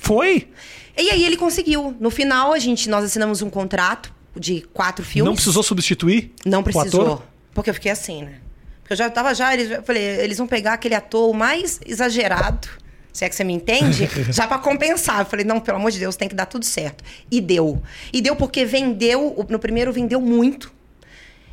Foi? 0.00 0.48
E 0.96 1.10
aí 1.10 1.24
ele 1.24 1.36
conseguiu. 1.36 1.96
No 1.98 2.10
final, 2.10 2.52
a 2.52 2.58
gente, 2.58 2.88
nós 2.88 3.04
assinamos 3.04 3.42
um 3.42 3.50
contrato 3.50 4.12
de 4.36 4.62
quatro 4.72 5.04
filmes. 5.04 5.26
Não 5.28 5.34
precisou 5.34 5.62
substituir? 5.62 6.32
Não 6.44 6.62
precisou. 6.62 7.22
Porque 7.52 7.70
eu 7.70 7.74
fiquei 7.74 7.90
assim, 7.92 8.22
né? 8.22 8.34
Porque 8.80 8.92
eu 8.92 8.96
já 8.98 9.08
tava 9.08 9.34
já, 9.34 9.54
eles, 9.54 9.70
eu 9.70 9.82
falei, 9.82 10.02
eles 10.02 10.36
vão 10.38 10.46
pegar 10.46 10.74
aquele 10.74 10.94
ator 10.94 11.32
mais 11.32 11.80
exagerado, 11.86 12.68
se 13.14 13.24
é 13.24 13.28
que 13.28 13.34
você 13.36 13.44
me 13.44 13.52
entende, 13.52 14.10
já 14.30 14.44
pra 14.44 14.58
compensar. 14.58 15.20
Eu 15.20 15.24
falei, 15.26 15.44
não, 15.44 15.60
pelo 15.60 15.78
amor 15.78 15.92
de 15.92 16.00
Deus, 16.00 16.16
tem 16.16 16.28
que 16.28 16.34
dar 16.34 16.46
tudo 16.46 16.64
certo. 16.64 17.04
E 17.30 17.40
deu. 17.40 17.80
E 18.12 18.20
deu 18.20 18.34
porque 18.34 18.64
vendeu, 18.64 19.46
no 19.48 19.58
primeiro 19.60 19.92
vendeu 19.92 20.20
muito. 20.20 20.72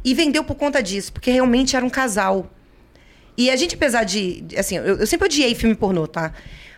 E 0.03 0.15
vendeu 0.15 0.43
por 0.43 0.55
conta 0.55 0.81
disso, 0.81 1.13
porque 1.13 1.29
realmente 1.29 1.75
era 1.75 1.85
um 1.85 1.89
casal. 1.89 2.51
E 3.37 3.51
a 3.51 3.55
gente, 3.55 3.75
apesar 3.75 4.03
de. 4.03 4.41
de- 4.41 4.57
Assim, 4.57 4.75
eu, 4.77 4.97
eu 4.97 5.05
sempre 5.07 5.27
odiei 5.27 5.53
filme 5.53 5.75
pornô, 5.75 6.07
tá? 6.07 6.33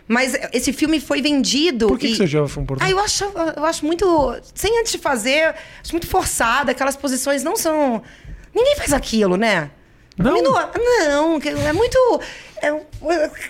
Mas 0.06 0.36
esse 0.52 0.70
filme 0.70 1.00
foi 1.00 1.22
vendido. 1.22 1.86
Por 1.86 1.98
que, 1.98 2.08
e... 2.08 2.10
que 2.10 2.16
você 2.18 2.26
já 2.26 2.46
foi 2.46 2.62
um 2.62 2.66
pornô? 2.66 2.84
Ah, 2.84 2.90
eu 2.90 2.98
acho, 2.98 3.24
eu 3.56 3.64
acho 3.64 3.86
muito. 3.86 4.04
Sem 4.54 4.78
antes 4.80 4.92
de 4.92 4.98
fazer, 4.98 5.54
acho 5.82 5.92
muito 5.92 6.06
forçada. 6.06 6.72
Aquelas 6.72 6.94
posições 6.94 7.42
não 7.42 7.56
são. 7.56 8.02
Ninguém 8.54 8.76
faz 8.76 8.92
aquilo, 8.92 9.38
né? 9.38 9.70
Não? 10.16 10.32
Menor, 10.34 10.70
não, 11.04 11.38
é 11.66 11.72
muito. 11.72 12.20
é, 12.62 12.68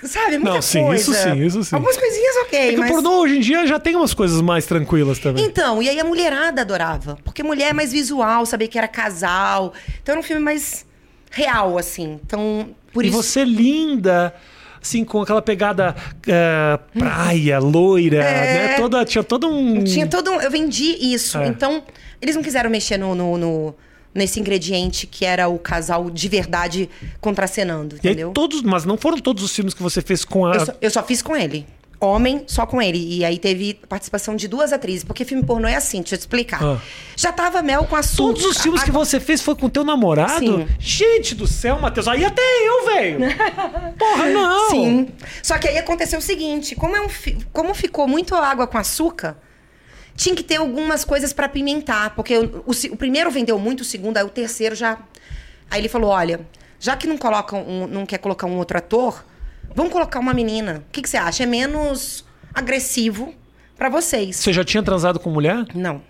sabe, 0.07 0.39
muita 0.39 0.55
Não, 0.55 0.63
sim, 0.63 0.83
coisa. 0.85 1.03
isso 1.03 1.13
sim, 1.15 1.45
isso 1.45 1.63
sim. 1.65 1.75
Algumas 1.77 1.97
coisinhas 1.97 2.37
ok, 2.47 2.59
É 2.59 2.71
que 2.73 2.77
mas... 2.79 2.91
o 2.91 2.95
pornô 2.95 3.21
hoje 3.21 3.37
em 3.37 3.41
dia 3.41 3.67
já 3.67 3.79
tem 3.79 3.95
umas 3.95 4.15
coisas 4.15 4.41
mais 4.41 4.65
tranquilas 4.65 5.19
também. 5.19 5.45
Então, 5.45 5.83
e 5.83 5.89
aí 5.91 6.01
a 6.01 6.05
mulherada 6.05 6.63
adorava. 6.63 7.19
Porque 7.23 7.43
mulher 7.43 7.71
é 7.71 7.73
mais 7.75 7.93
visual, 7.93 8.47
sabia 8.47 8.67
que 8.67 8.79
era 8.79 8.89
casal. 8.89 9.75
Então 10.03 10.15
era 10.15 10.21
um 10.21 10.23
filme 10.23 10.43
mais 10.43 10.87
real, 11.31 11.77
assim. 11.77 12.19
Então, 12.25 12.71
por 12.95 13.05
e 13.05 13.09
isso. 13.09 13.17
você 13.23 13.45
linda, 13.45 14.35
assim, 14.81 15.05
com 15.05 15.21
aquela 15.21 15.43
pegada 15.43 15.95
é, 16.27 16.79
praia, 16.99 17.59
loira, 17.59 18.25
É. 18.25 18.69
né? 18.69 18.75
Toda, 18.79 19.05
tinha 19.05 19.23
todo 19.23 19.49
um. 19.49 19.85
Tinha 19.85 20.07
todo 20.07 20.31
um. 20.31 20.41
Eu 20.41 20.51
vendi 20.51 20.97
isso. 21.13 21.37
É. 21.37 21.47
Então, 21.47 21.83
eles 22.23 22.35
não 22.35 22.43
quiseram 22.43 22.71
mexer 22.71 22.97
no, 22.97 23.15
no- 23.15 23.37
no- 23.37 23.75
nesse 24.15 24.39
ingrediente 24.39 25.07
que 25.07 25.25
era 25.25 25.49
o 25.49 25.59
casal 25.59 26.09
de 26.11 26.29
verdade 26.29 26.89
contracenando, 27.21 27.97
E 27.97 28.07
aí 28.07 28.13
entendeu? 28.13 28.31
todos, 28.33 28.63
mas 28.63 28.85
não 28.85 28.97
foram 28.97 29.19
todos 29.19 29.43
os 29.43 29.55
filmes 29.55 29.75
que 29.75 29.83
você 29.83 30.01
fez 30.01 30.25
com 30.25 30.47
a. 30.47 30.55
Eu, 30.55 30.67
só, 30.67 30.73
eu 30.81 30.91
só 30.91 31.03
fiz 31.03 31.21
com 31.23 31.35
ele. 31.37 31.67
Homem, 32.01 32.45
só 32.47 32.67
com 32.67 32.83
ele. 32.83 32.99
E 32.99 33.25
aí 33.25 33.39
teve 33.39 33.75
participação 33.89 34.37
de 34.37 34.47
duas 34.47 34.75
atrizes. 34.75 35.03
Porque 35.05 35.25
filme 35.25 35.43
pornô 35.43 35.67
é 35.67 35.75
assim, 35.77 36.01
deixa 36.01 36.17
eu 36.17 36.19
te 36.19 36.23
explicar. 36.23 36.63
Ah. 36.63 36.79
Já 37.17 37.33
tava 37.33 37.63
Mel 37.63 37.85
com 37.85 37.97
açúcar. 37.97 38.35
Todos 38.35 38.45
os 38.45 38.59
filmes 38.59 38.83
que 38.83 38.91
você 38.91 39.19
fez 39.19 39.41
foi 39.41 39.55
com 39.55 39.71
teu 39.71 39.85
namorado? 39.85 40.39
Sim. 40.39 40.69
Gente 40.79 41.35
do 41.35 41.47
céu, 41.47 41.81
Matheus. 41.81 42.07
Aí 42.07 42.23
até 42.23 42.43
eu, 42.43 42.87
velho. 42.87 43.19
Porra, 43.99 44.27
não. 44.27 44.71
Sim. 44.71 45.09
Só 45.43 45.57
que 45.57 45.67
aí 45.67 45.79
aconteceu 45.79 46.19
o 46.19 46.23
seguinte: 46.23 46.75
como, 46.75 46.95
é 46.95 47.01
um 47.01 47.09
fi- 47.09 47.39
como 47.53 47.73
ficou 47.75 48.07
muito 48.07 48.35
água 48.35 48.67
com 48.67 48.77
açúcar, 48.77 49.39
tinha 50.17 50.35
que 50.35 50.43
ter 50.43 50.57
algumas 50.57 51.05
coisas 51.05 51.33
pra 51.33 51.49
pimentar. 51.49 52.15
Porque 52.15 52.37
o, 52.39 52.65
o 52.67 52.93
o 52.93 52.97
primeiro 52.97 53.31
vendeu 53.31 53.59
muito, 53.59 53.81
o 53.81 53.85
segundo, 53.85 54.17
aí 54.17 54.25
o 54.25 54.29
terceiro 54.31 54.75
já. 54.75 54.99
Aí 55.71 55.81
ele 55.81 55.89
falou: 55.89 56.11
olha, 56.11 56.41
já 56.79 56.97
que 56.97 57.07
não, 57.07 57.17
colocam 57.19 57.63
um- 57.67 57.87
não 57.87 58.05
quer 58.07 58.19
colocar 58.19 58.47
um 58.47 58.57
outro 58.59 58.79
ator, 58.79 59.25
vamos 59.75 59.93
colocar 59.93 60.19
uma 60.21 60.35
menina. 60.35 60.85
O 60.89 60.93
que, 60.93 61.03
que 61.03 61.09
você 61.09 61.17
acha? 61.17 61.43
É 61.43 61.47
menos 61.47 62.25
agressivo 62.55 63.35
pra 63.77 63.89
vocês. 63.89 64.37
Você 64.37 64.53
já 64.53 64.63
tinha 64.65 64.83
transado 64.83 65.19
com 65.19 65.31
mulher? 65.31 65.65
Não. 65.75 66.01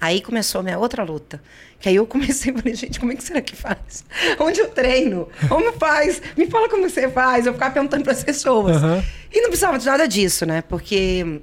Aí 0.00 0.20
começou 0.20 0.60
a 0.60 0.62
minha 0.62 0.78
outra 0.78 1.02
luta. 1.02 1.42
Que 1.80 1.88
aí 1.88 1.96
eu 1.96 2.06
comecei 2.06 2.52
a 2.52 2.54
falei, 2.58 2.74
gente, 2.74 3.00
como 3.00 3.10
é 3.12 3.16
que 3.16 3.22
será 3.24 3.40
que 3.40 3.56
faz? 3.56 4.04
Onde 4.38 4.60
eu 4.60 4.68
treino? 4.68 5.28
Como 5.48 5.72
faz? 5.72 6.20
Me 6.36 6.46
fala 6.46 6.68
como 6.68 6.88
você 6.88 7.08
faz. 7.08 7.46
Eu 7.46 7.52
ficava 7.54 7.72
perguntando 7.74 8.04
para 8.04 8.12
as 8.12 8.22
pessoas. 8.22 8.76
Aham. 8.76 9.02
E 9.32 9.40
não 9.40 9.48
precisava 9.48 9.76
de 9.78 9.86
nada 9.86 10.06
disso, 10.06 10.46
né? 10.46 10.62
Porque 10.62 11.40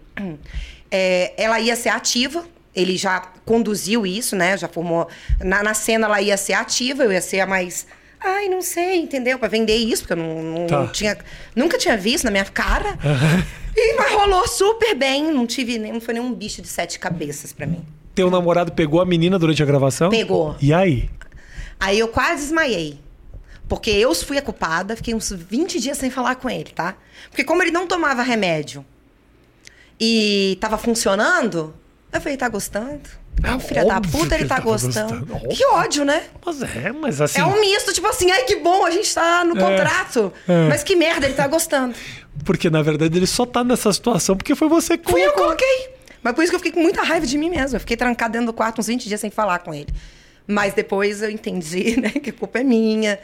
é, 0.96 1.34
ela 1.38 1.60
ia 1.60 1.76
ser 1.76 1.90
ativa. 1.90 2.46
Ele 2.74 2.98
já 2.98 3.20
conduziu 3.46 4.06
isso, 4.06 4.36
né? 4.36 4.58
Já 4.58 4.68
formou. 4.68 5.08
Na, 5.42 5.64
na 5.64 5.74
cena 5.74 6.08
ela 6.08 6.22
ia 6.22 6.36
ser 6.38 6.54
ativa, 6.54 7.04
eu 7.04 7.12
ia 7.12 7.22
ser 7.22 7.40
a 7.40 7.48
mais. 7.48 7.88
Ai, 8.20 8.50
não 8.50 8.62
sei, 8.62 8.98
entendeu? 9.02 9.38
Pra 9.40 9.48
vender 9.48 9.76
isso, 9.76 10.02
porque 10.04 10.14
eu 10.14 10.18
não, 10.18 10.42
não- 10.42 10.68
Tá. 10.68 10.88
tinha. 10.88 11.18
Nunca 11.56 11.78
tinha 11.78 11.96
visto 11.96 12.26
na 12.26 12.32
minha 12.32 12.46
cara. 12.46 12.98
E 13.76 13.94
mas 13.98 14.12
rolou 14.12 14.48
super 14.48 14.96
bem. 14.96 15.32
Não 15.32 15.46
tive 15.46 15.78
nem, 15.78 15.92
não 15.94 16.02
foi 16.02 16.14
nenhum 16.16 16.34
bicho 16.34 16.62
de 16.62 16.68
sete 16.68 16.98
cabeças 17.00 17.54
pra 17.54 17.66
mim. 17.68 17.84
Teu 18.14 18.30
namorado 18.32 18.72
pegou 18.72 19.00
a 19.02 19.06
menina 19.06 19.38
durante 19.38 19.62
a 19.62 19.66
gravação? 19.66 20.10
Pegou. 20.10 20.56
E 20.62 20.74
aí? 20.74 21.10
Aí 21.80 22.00
eu 22.00 22.08
quase 22.08 22.44
desmaiei. 22.44 23.00
Porque 23.68 23.90
eu 23.90 24.14
fui 24.16 24.38
a 24.38 24.42
culpada, 24.42 24.96
fiquei 24.96 25.14
uns 25.14 25.32
20 25.32 25.80
dias 25.80 25.98
sem 25.98 26.10
falar 26.12 26.36
com 26.36 26.50
ele, 26.50 26.72
tá? 26.74 26.96
Porque 27.30 27.44
como 27.44 27.62
ele 27.64 27.72
não 27.72 27.88
tomava 27.88 28.22
remédio 28.22 28.86
e 30.00 30.58
tava 30.60 30.78
funcionando, 30.78 31.74
eu 32.12 32.22
falei, 32.22 32.38
tá 32.38 32.50
gostando? 32.50 33.02
É 33.44 33.54
o 33.54 33.60
filho 33.60 33.86
da 33.86 34.00
puta, 34.00 34.36
ele 34.36 34.46
tá 34.46 34.56
tava 34.56 34.70
gostando. 34.70 35.26
gostando. 35.26 35.50
Que 35.56 35.66
ódio, 35.68 36.06
né? 36.06 36.24
Mas 36.46 36.62
é, 36.62 36.92
mas 36.94 37.20
assim. 37.22 37.40
É 37.40 37.46
um 37.46 37.60
misto, 37.60 37.92
tipo 37.94 38.08
assim, 38.08 38.32
ai 38.32 38.44
que 38.44 38.56
bom, 38.58 38.86
a 38.86 38.92
gente 38.92 39.14
tá 39.14 39.44
no 39.44 39.56
contrato. 39.58 40.32
é. 40.48 40.70
Mas 40.70 40.84
que 40.84 40.96
merda, 40.96 41.26
ele 41.26 41.36
tá 41.36 41.46
gostando. 41.48 41.94
Porque 42.46 42.70
na 42.70 42.82
verdade 42.82 43.18
ele 43.18 43.28
só 43.28 43.46
tá 43.46 43.64
nessa 43.64 43.92
situação 43.92 44.38
porque 44.38 44.56
foi 44.56 44.68
você 44.70 44.98
que 44.98 45.10
Fui 45.12 45.22
eu 45.22 45.32
que 45.32 45.38
colocou. 45.38 45.58
coloquei. 45.58 45.96
Mas 46.24 46.34
por 46.34 46.44
isso 46.44 46.52
que 46.52 46.56
eu 46.56 46.60
fiquei 46.60 46.72
com 46.72 46.82
muita 46.82 47.02
raiva 47.04 47.26
de 47.26 47.38
mim 47.38 47.50
mesma. 47.50 47.76
Eu 47.76 47.80
fiquei 47.82 47.98
trancada 47.98 48.34
dentro 48.34 48.48
do 48.48 48.54
quarto 48.54 48.80
uns 48.80 48.88
20 48.88 49.08
dias 49.08 49.20
sem 49.20 49.30
falar 49.30 49.60
com 49.60 49.74
ele. 49.74 49.88
Mas 50.48 50.74
depois 50.74 51.22
eu 51.22 51.30
entendi, 51.30 52.00
né, 52.02 52.10
que 52.10 52.30
a 52.30 52.34
culpa 52.34 52.60
é 52.60 52.64
minha, 52.64 53.20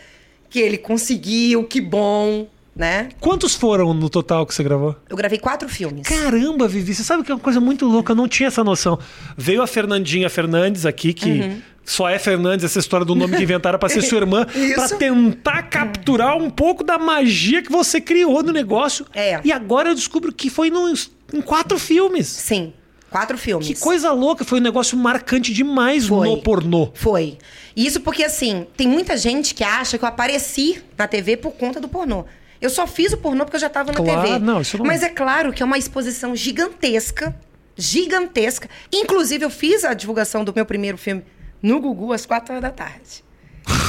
que 0.49 0.59
ele 0.59 0.77
conseguiu, 0.77 1.63
que 1.63 1.79
bom, 1.79 2.47
né? 2.81 3.09
Quantos 3.19 3.53
foram 3.53 3.93
no 3.93 4.09
total 4.09 4.43
que 4.43 4.55
você 4.55 4.63
gravou? 4.63 4.95
Eu 5.07 5.15
gravei 5.15 5.37
quatro 5.37 5.69
filmes. 5.69 6.07
Caramba, 6.07 6.67
Vivi, 6.67 6.95
você 6.95 7.03
sabe 7.03 7.21
que 7.23 7.31
é 7.31 7.35
uma 7.35 7.39
coisa 7.39 7.59
muito 7.59 7.85
louca, 7.85 8.13
eu 8.13 8.15
não 8.15 8.27
tinha 8.27 8.47
essa 8.47 8.63
noção. 8.63 8.97
Veio 9.37 9.61
a 9.61 9.67
Fernandinha 9.67 10.27
Fernandes 10.31 10.83
aqui, 10.83 11.13
que 11.13 11.61
só 11.85 12.09
é 12.09 12.17
Fernandes, 12.17 12.65
essa 12.65 12.79
história 12.79 13.05
do 13.05 13.13
nome 13.13 13.37
que 13.37 13.43
inventaram 13.43 13.77
pra 13.77 13.87
ser 13.87 14.01
sua 14.03 14.17
irmã, 14.17 14.47
pra 14.73 14.89
tentar 14.89 15.61
capturar 15.63 16.35
um 16.37 16.49
pouco 16.49 16.83
da 16.83 16.97
magia 16.97 17.61
que 17.61 17.71
você 17.71 18.01
criou 18.01 18.41
no 18.41 18.51
negócio. 18.51 19.05
É. 19.13 19.39
E 19.43 19.51
agora 19.51 19.89
eu 19.89 19.95
descubro 19.95 20.33
que 20.33 20.49
foi 20.49 20.71
nos- 20.71 21.11
em 21.31 21.39
quatro 21.41 21.77
filmes. 21.77 22.27
Sim, 22.27 22.73
quatro 23.11 23.37
filmes. 23.37 23.67
Que 23.67 23.75
coisa 23.75 24.11
louca, 24.11 24.43
foi 24.43 24.59
um 24.59 24.63
negócio 24.63 24.97
marcante 24.97 25.53
demais 25.53 26.07
Foi. 26.07 26.27
no 26.27 26.41
pornô. 26.41 26.89
Foi. 26.95 27.37
Isso 27.75 28.01
porque, 28.01 28.23
assim, 28.23 28.65
tem 28.75 28.87
muita 28.87 29.15
gente 29.15 29.53
que 29.53 29.63
acha 29.63 29.97
que 29.99 30.03
eu 30.03 30.09
apareci 30.09 30.81
na 30.97 31.07
TV 31.07 31.37
por 31.37 31.51
conta 31.53 31.79
do 31.79 31.87
pornô. 31.87 32.25
Eu 32.61 32.69
só 32.69 32.85
fiz 32.85 33.11
o 33.13 33.17
pornô 33.17 33.43
porque 33.43 33.55
eu 33.57 33.61
já 33.61 33.69
tava 33.69 33.91
na 33.91 33.97
Claro, 33.97 34.21
TV. 34.21 34.39
não, 34.39 34.61
isso 34.61 34.77
não- 34.77 34.85
Mas 34.85 35.01
é 35.01 35.09
claro 35.09 35.51
que 35.51 35.63
é 35.63 35.65
uma 35.65 35.77
exposição 35.77 36.35
gigantesca. 36.35 37.35
Gigantesca. 37.75 38.69
Inclusive, 38.93 39.43
eu 39.45 39.49
fiz 39.49 39.83
a 39.83 39.93
divulgação 39.93 40.43
do 40.43 40.53
meu 40.55 40.65
primeiro 40.65 40.97
filme 40.97 41.23
no 41.61 41.79
Gugu 41.79 42.13
às 42.13 42.25
quatro 42.25 42.53
horas 42.53 42.61
da 42.61 42.69
tarde. 42.69 43.23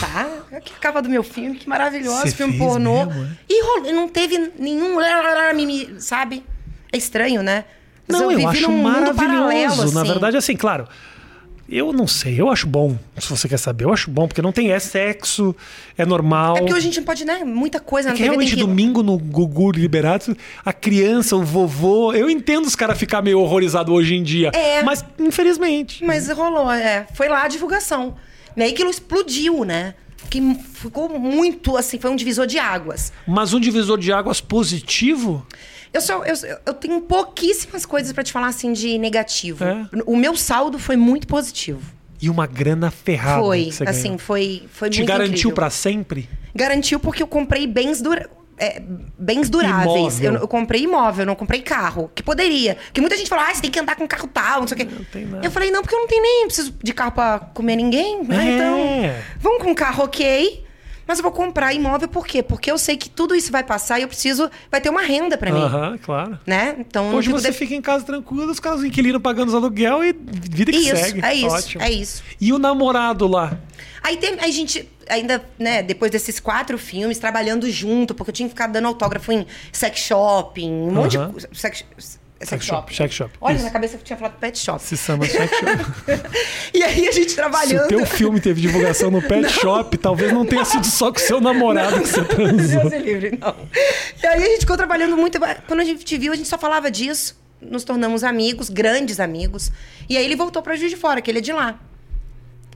Tá? 0.00 0.60
Que 0.60 0.72
capa 0.80 1.00
do 1.02 1.08
meu 1.08 1.22
filme, 1.22 1.56
que 1.56 1.68
maravilhoso, 1.68 2.26
filme 2.34 2.58
pornô. 2.58 3.06
mesmo, 3.06 3.24
é? 3.24 3.28
E 3.48 3.62
rolou- 3.64 3.92
não 3.92 4.08
teve 4.08 4.52
nenhum. 4.58 4.96
Sabe? 5.98 6.44
É 6.92 6.96
estranho, 6.96 7.42
né? 7.42 7.64
Mas 8.06 8.20
Não, 8.20 8.30
eu, 8.30 8.36
vivi 8.38 8.48
acho 8.48 8.70
maravilhoso. 8.70 9.14
paralelo, 9.16 9.76
Na 9.92 10.00
assim. 10.00 10.10
verdade, 10.10 10.36
assim, 10.36 10.56
claro. 10.56 10.86
Eu 11.74 11.90
não 11.90 12.06
sei, 12.06 12.38
eu 12.38 12.50
acho 12.50 12.66
bom. 12.66 12.98
Se 13.18 13.30
você 13.30 13.48
quer 13.48 13.56
saber, 13.56 13.84
eu 13.84 13.92
acho 13.94 14.10
bom, 14.10 14.28
porque 14.28 14.42
não 14.42 14.52
tem 14.52 14.72
é 14.72 14.78
sexo, 14.78 15.56
é 15.96 16.04
normal. 16.04 16.58
É 16.58 16.60
porque 16.60 16.74
hoje 16.74 16.80
a 16.80 16.84
gente 16.84 16.98
não 16.98 17.06
pode, 17.06 17.24
né? 17.24 17.42
Muita 17.44 17.80
coisa 17.80 18.10
É 18.10 18.12
na 18.12 18.14
que 18.14 18.22
TV 18.22 18.28
tem 18.28 18.38
realmente 18.38 18.54
que... 18.54 18.60
domingo 18.60 19.02
no 19.02 19.16
Gugu 19.16 19.72
Liberato, 19.72 20.36
a 20.62 20.70
criança, 20.74 21.34
o 21.34 21.42
vovô. 21.42 22.12
Eu 22.12 22.28
entendo 22.28 22.66
os 22.66 22.76
caras 22.76 22.98
ficar 22.98 23.22
meio 23.22 23.40
horrorizados 23.40 23.90
hoje 23.90 24.14
em 24.14 24.22
dia. 24.22 24.50
É. 24.54 24.82
Mas, 24.82 25.02
infelizmente. 25.18 26.04
Mas 26.04 26.28
rolou, 26.28 26.70
é. 26.70 27.06
Foi 27.14 27.26
lá 27.26 27.44
a 27.44 27.48
divulgação. 27.48 28.16
E 28.54 28.62
aí 28.62 28.70
aquilo 28.70 28.90
explodiu, 28.90 29.64
né? 29.64 29.94
Que 30.28 30.54
ficou 30.74 31.18
muito, 31.18 31.78
assim, 31.78 31.98
foi 31.98 32.10
um 32.10 32.16
divisor 32.16 32.46
de 32.46 32.58
águas. 32.58 33.14
Mas 33.26 33.54
um 33.54 33.60
divisor 33.60 33.98
de 33.98 34.12
águas 34.12 34.42
positivo. 34.42 35.46
Eu, 35.92 36.00
só, 36.00 36.24
eu, 36.24 36.34
eu 36.66 36.74
tenho 36.74 37.00
pouquíssimas 37.02 37.84
coisas 37.84 38.12
pra 38.12 38.24
te 38.24 38.32
falar, 38.32 38.46
assim, 38.48 38.72
de 38.72 38.96
negativo. 38.98 39.64
É. 39.64 39.86
O 40.06 40.16
meu 40.16 40.36
saldo 40.36 40.78
foi 40.78 40.96
muito 40.96 41.26
positivo. 41.26 41.82
E 42.20 42.30
uma 42.30 42.46
grana 42.46 42.90
ferrada. 42.90 43.40
foi, 43.42 43.70
que 43.70 43.88
assim, 43.88 44.02
ganhou. 44.04 44.18
foi, 44.18 44.68
foi 44.72 44.88
Te 44.88 44.98
muito 44.98 45.08
garantiu 45.08 45.32
incrível. 45.32 45.54
pra 45.54 45.70
sempre? 45.70 46.28
Garantiu 46.54 47.00
porque 47.00 47.22
eu 47.22 47.26
comprei 47.26 47.66
bens 47.66 48.00
dura... 48.00 48.30
é, 48.56 48.80
bens 49.18 49.50
duráveis. 49.50 50.22
Eu, 50.22 50.34
eu 50.34 50.46
comprei 50.46 50.82
imóvel, 50.84 51.26
não 51.26 51.34
comprei 51.34 51.60
carro. 51.62 52.10
Que 52.14 52.22
poderia. 52.22 52.76
Porque 52.76 53.00
muita 53.00 53.16
gente 53.16 53.28
fala, 53.28 53.48
ah, 53.50 53.54
você 53.54 53.60
tem 53.62 53.70
que 53.72 53.80
andar 53.80 53.96
com 53.96 54.06
carro 54.06 54.28
tal, 54.32 54.60
não 54.60 54.68
sei 54.68 54.84
o 54.84 54.86
quê. 54.86 54.88
Eu 55.42 55.50
falei, 55.50 55.72
não, 55.72 55.82
porque 55.82 55.96
eu 55.96 55.98
não 55.98 56.06
tenho 56.06 56.22
nem 56.22 56.46
preciso 56.46 56.72
de 56.80 56.94
carro 56.94 57.10
pra 57.10 57.40
comer 57.52 57.74
ninguém, 57.74 58.22
né? 58.22 58.36
É. 58.36 58.54
Então, 58.54 58.78
vamos 59.40 59.62
com 59.64 59.70
um 59.72 59.74
carro 59.74 60.04
ok, 60.04 60.64
mas 61.06 61.18
eu 61.18 61.22
vou 61.22 61.32
comprar 61.32 61.72
imóvel 61.72 62.08
por 62.08 62.26
quê? 62.26 62.42
Porque 62.42 62.70
eu 62.70 62.78
sei 62.78 62.96
que 62.96 63.08
tudo 63.08 63.34
isso 63.34 63.50
vai 63.52 63.62
passar 63.64 63.98
e 63.98 64.02
eu 64.02 64.08
preciso. 64.08 64.50
Vai 64.70 64.80
ter 64.80 64.88
uma 64.90 65.02
renda 65.02 65.36
pra 65.36 65.50
mim. 65.52 65.60
Aham, 65.60 65.98
claro. 66.02 66.38
Né? 66.46 66.76
Então, 66.78 67.14
Hoje 67.14 67.28
fico 67.28 67.40
você 67.40 67.50
de- 67.50 67.56
fica 67.56 67.74
em 67.74 67.82
casa 67.82 68.04
tranquilo, 68.04 68.50
os 68.50 68.60
caras 68.60 68.82
inquilinos 68.84 69.20
pagando 69.22 69.48
os 69.48 69.54
aluguel 69.54 70.02
e 70.04 70.12
vida 70.12 70.70
que 70.72 70.78
Isso, 70.78 70.96
segue. 70.96 71.24
é 71.24 71.34
isso, 71.34 71.46
Ótimo. 71.56 71.82
é 71.82 71.90
isso. 71.90 72.22
E 72.40 72.52
o 72.52 72.58
namorado 72.58 73.26
lá? 73.26 73.58
Aí 74.02 74.16
tem, 74.16 74.38
a 74.40 74.48
gente 74.50 74.88
ainda, 75.08 75.44
né, 75.58 75.82
depois 75.82 76.10
desses 76.10 76.40
quatro 76.40 76.76
filmes, 76.78 77.18
trabalhando 77.18 77.70
junto, 77.70 78.14
porque 78.14 78.30
eu 78.30 78.34
tinha 78.34 78.48
que 78.48 78.54
ficar 78.54 78.66
dando 78.66 78.88
autógrafo 78.88 79.30
em 79.30 79.46
sex 79.72 80.00
shopping, 80.00 80.70
um 80.70 80.90
monte 80.92 81.16
de. 81.18 81.56
Sex, 81.58 81.84
sex, 82.46 82.64
Sex 82.64 82.64
shop, 82.64 82.94
sex 82.94 83.14
shop. 83.14 83.30
Olha, 83.40 83.54
Isso. 83.56 83.64
na 83.64 83.70
cabeça 83.70 83.96
eu 83.96 84.00
tinha 84.02 84.16
falado 84.16 84.38
pet 84.38 84.58
shop. 84.58 84.82
Se 84.82 84.96
chama 84.96 85.24
Sex 85.26 85.50
Shop. 85.58 86.30
E 86.74 86.82
aí 86.82 87.06
a 87.08 87.12
gente 87.12 87.30
Se 87.30 87.36
trabalhando. 87.36 87.84
o 87.84 87.88
teu 87.88 88.06
filme 88.06 88.40
teve 88.40 88.60
divulgação 88.60 89.10
no 89.10 89.20
pet 89.22 89.48
shop, 89.50 89.96
talvez 89.98 90.32
não 90.32 90.44
tenha 90.46 90.64
sido 90.64 90.86
só 90.86 91.12
com 91.12 91.18
o 91.18 91.20
seu 91.20 91.40
namorado 91.40 92.00
que 92.00 92.08
você 92.08 92.24
transou. 92.24 92.80
Deus 92.80 92.92
me 92.92 92.98
livre, 92.98 93.38
não. 93.40 93.54
E 94.22 94.26
aí 94.26 94.42
a 94.42 94.46
gente 94.46 94.60
ficou 94.60 94.76
trabalhando 94.76 95.16
muito. 95.16 95.38
Quando 95.66 95.80
a 95.80 95.84
gente 95.84 96.04
te 96.04 96.16
viu, 96.18 96.32
a 96.32 96.36
gente 96.36 96.48
só 96.48 96.58
falava 96.58 96.90
disso. 96.90 97.40
Nos 97.60 97.84
tornamos 97.84 98.24
amigos, 98.24 98.68
grandes 98.68 99.20
amigos. 99.20 99.70
E 100.08 100.16
aí 100.16 100.24
ele 100.24 100.34
voltou 100.34 100.62
pra 100.62 100.74
Juiz 100.74 100.90
de 100.90 100.96
Fora, 100.96 101.20
que 101.20 101.30
ele 101.30 101.38
é 101.38 101.42
de 101.42 101.52
lá. 101.52 101.78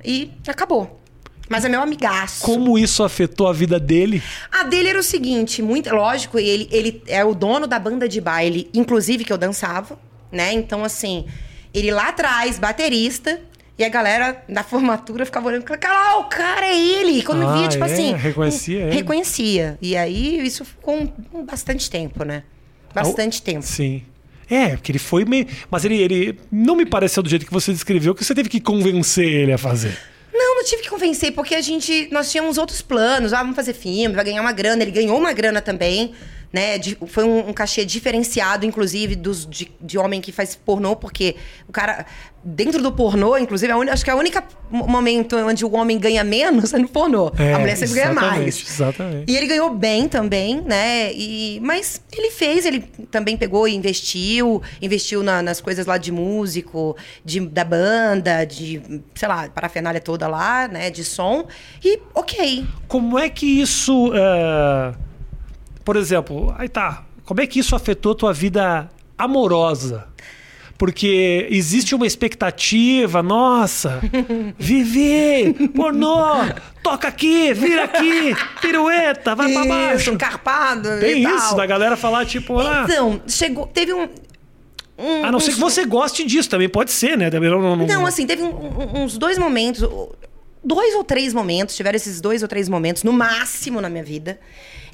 E 0.05 0.31
acabou. 0.47 1.01
Mas 1.49 1.65
é 1.65 1.69
meu 1.69 1.81
amigaço. 1.81 2.43
Como 2.45 2.77
isso 2.79 3.03
afetou 3.05 3.47
a 3.49 3.53
vida 3.53 3.79
dele? 3.79 4.23
A 4.51 4.65
dele 4.65 4.89
era 4.89 4.99
o 4.99 5.03
seguinte, 5.03 5.63
muito 5.63 5.95
lógico, 5.95 6.39
ele, 6.39 6.69
ele 6.73 7.03
é 7.07 7.25
o 7.25 7.35
dono 7.35 7.67
da 7.67 7.79
banda 7.79 8.09
de 8.09 8.21
baile, 8.21 8.69
inclusive 8.75 9.25
que 9.25 9.33
eu 9.33 9.39
dançava, 9.39 9.99
né? 10.33 10.53
Então, 10.53 10.83
assim, 10.83 11.27
ele 11.73 11.91
lá 11.93 12.09
atrás, 12.09 12.59
baterista, 12.59 13.41
E 13.79 13.85
a 13.85 13.91
galera 13.91 14.43
da 14.49 14.63
formatura 14.65 15.27
ficava 15.27 15.49
olhando, 15.49 15.63
cara, 15.65 16.17
o 16.21 16.25
cara 16.25 16.65
é 16.67 16.75
ele. 16.75 17.23
Quando 17.23 17.47
Ah, 17.47 17.59
via, 17.59 17.69
tipo 17.69 17.85
é? 17.85 17.93
assim. 17.93 18.15
Reconhecia 18.15 18.81
ele? 18.85 18.95
Reconhecia. 18.95 19.79
E 19.83 19.95
aí 19.95 20.47
isso 20.47 20.65
ficou 20.65 20.97
um, 20.97 21.13
um 21.35 21.45
bastante 21.45 21.91
tempo, 21.91 22.25
né? 22.25 22.43
Bastante 22.95 23.43
tempo. 23.43 23.61
Sim. 23.63 24.03
É, 24.49 24.69
porque 24.77 24.93
ele 24.93 24.99
foi 24.99 25.27
meio. 25.27 25.47
Mas 25.71 25.85
ele, 25.85 25.97
ele 25.99 26.41
não 26.51 26.75
me 26.75 26.87
pareceu 26.87 27.23
do 27.23 27.29
jeito 27.29 27.45
que 27.45 27.53
você 27.53 27.71
descreveu 27.71 28.15
que 28.15 28.25
você 28.25 28.35
teve 28.35 28.49
que 28.49 28.61
convencer 28.61 29.27
ele 29.27 29.53
a 29.53 29.59
fazer. 29.59 29.95
Tive 30.67 30.83
que 30.83 30.91
convencer, 30.91 31.31
porque 31.33 31.55
a 31.55 31.61
gente. 31.61 32.09
Nós 32.11 32.29
tínhamos 32.31 32.59
outros 32.59 32.83
planos. 32.83 33.33
Ah, 33.33 33.39
vamos 33.39 33.55
fazer 33.55 33.73
filme, 33.73 34.17
vai 34.17 34.25
ganhar 34.25 34.41
uma 34.41 34.51
grana. 34.51 34.83
Ele 34.83 34.91
ganhou 34.91 35.17
uma 35.17 35.33
grana 35.33 35.63
também. 35.63 36.13
Né, 36.53 36.79
de- 36.79 36.97
foi 37.09 37.25
um, 37.25 37.51
um 37.51 37.53
cachê 37.53 37.85
diferenciado, 37.85 38.65
inclusive, 38.65 39.15
dos, 39.17 39.45
de, 39.45 39.71
de 39.81 39.99
homem 39.99 40.21
que 40.21 40.33
faz 40.33 40.55
pornô, 40.55 40.95
porque 40.97 41.37
o 41.69 41.73
cara, 41.73 42.07
dentro 42.43 42.81
do 42.81 42.91
pornô, 42.93 43.37
inclusive, 43.37 43.71
a 43.73 43.77
uni- 43.77 43.91
acho 43.91 44.03
que 44.05 44.11
é 44.11 44.15
o 44.15 44.19
único 44.19 44.41
momento 44.71 45.37
onde 45.37 45.65
o 45.65 45.75
homem 45.75 45.99
ganha 45.99 46.23
menos 46.25 46.73
é 46.75 46.79
no 46.79 46.89
pornô. 46.89 47.31
É, 47.39 47.53
a 47.53 47.59
mulher 47.59 47.77
sempre 47.77 47.95
ganha 47.97 48.13
mais. 48.13 48.65
exatamente. 48.67 49.31
E 49.31 49.37
ele 49.37 49.47
ganhou 49.49 49.75
bem 49.75 50.09
também, 50.09 50.61
né? 50.63 51.13
E, 51.13 51.61
mas 51.63 52.01
ele 52.13 52.31
fez, 52.31 52.65
ele 52.65 52.81
também 53.11 53.37
pegou 53.37 53.67
e 53.69 53.75
investiu, 53.75 54.63
investiu 54.81 55.23
na- 55.23 55.43
nas 55.43 55.61
coisas 55.61 55.85
lá 55.85 55.99
de 55.99 56.11
músico, 56.13 56.97
de, 57.25 57.41
da 57.41 57.65
banda, 57.65 58.45
de, 58.45 59.03
sei 59.15 59.29
lá, 59.29 59.49
parafernália 59.51 60.01
toda 60.01 60.27
lá, 60.29 60.69
né? 60.69 60.91
De 60.91 61.05
som. 61.05 61.47
E 61.85 61.99
ok. 62.15 62.65
Como 62.89 63.19
é 63.19 63.29
que 63.29 63.61
isso. 63.61 64.13
é, 64.15 64.95
Por 65.87 65.97
exemplo, 65.97 66.53
aí 66.59 66.69
tá. 66.69 67.05
Como 67.25 67.41
é 67.41 67.47
que 67.47 67.61
isso 67.61 67.75
afetou 67.77 68.13
tua 68.15 68.33
vida 68.33 68.91
amorosa? 69.17 70.09
Porque 70.77 71.47
existe 71.51 71.95
uma 71.95 72.07
expectativa, 72.07 73.23
nossa, 73.23 73.99
Vivi, 74.59 75.55
pornô, 75.75 76.35
toca 76.83 77.09
aqui, 77.09 77.55
vira 77.55 77.85
aqui, 77.85 78.35
pirueta, 78.61 79.35
vai 79.35 79.53
pra 79.53 79.65
baixo. 79.65 79.97
Isso, 80.03 80.13
um 80.13 80.19
carpado 80.19 80.89
Tem 81.01 81.21
e 81.21 81.23
tal. 81.23 81.37
isso, 81.37 81.57
da 81.57 81.65
galera 81.65 81.97
falar 81.97 82.27
tipo, 82.27 82.59
ah, 82.59 82.85
Então, 82.85 83.23
chegou, 83.27 83.67
teve 83.69 83.95
um... 83.95 84.07
um 84.99 85.25
a 85.25 85.33
não 85.33 85.41
ser 85.41 85.51
uns- 85.51 85.55
que 85.55 85.61
você 85.61 85.87
goste 85.87 86.27
disso, 86.27 86.51
também 86.51 86.69
pode 86.69 86.91
ser, 86.91 87.17
né? 87.17 87.31
Também 87.31 87.49
não, 87.49 87.63
não, 87.63 87.77
não- 87.77 87.87
Não, 87.87 88.05
assim, 88.07 88.27
teve 88.27 88.43
um- 88.43 88.49
um- 88.51 89.05
uns 89.05 89.17
dois 89.17 89.39
momentos, 89.39 89.81
dois 90.63 90.95
ou 90.95 91.03
três 91.05 91.33
momentos, 91.33 91.75
tiveram 91.75 91.97
esses 91.97 92.21
dois 92.21 92.43
ou 92.43 92.49
três 92.49 92.69
momentos, 92.69 93.03
no 93.03 93.15
máximo 93.15 93.81
na 93.81 93.89
minha 93.89 94.05
vida, 94.05 94.39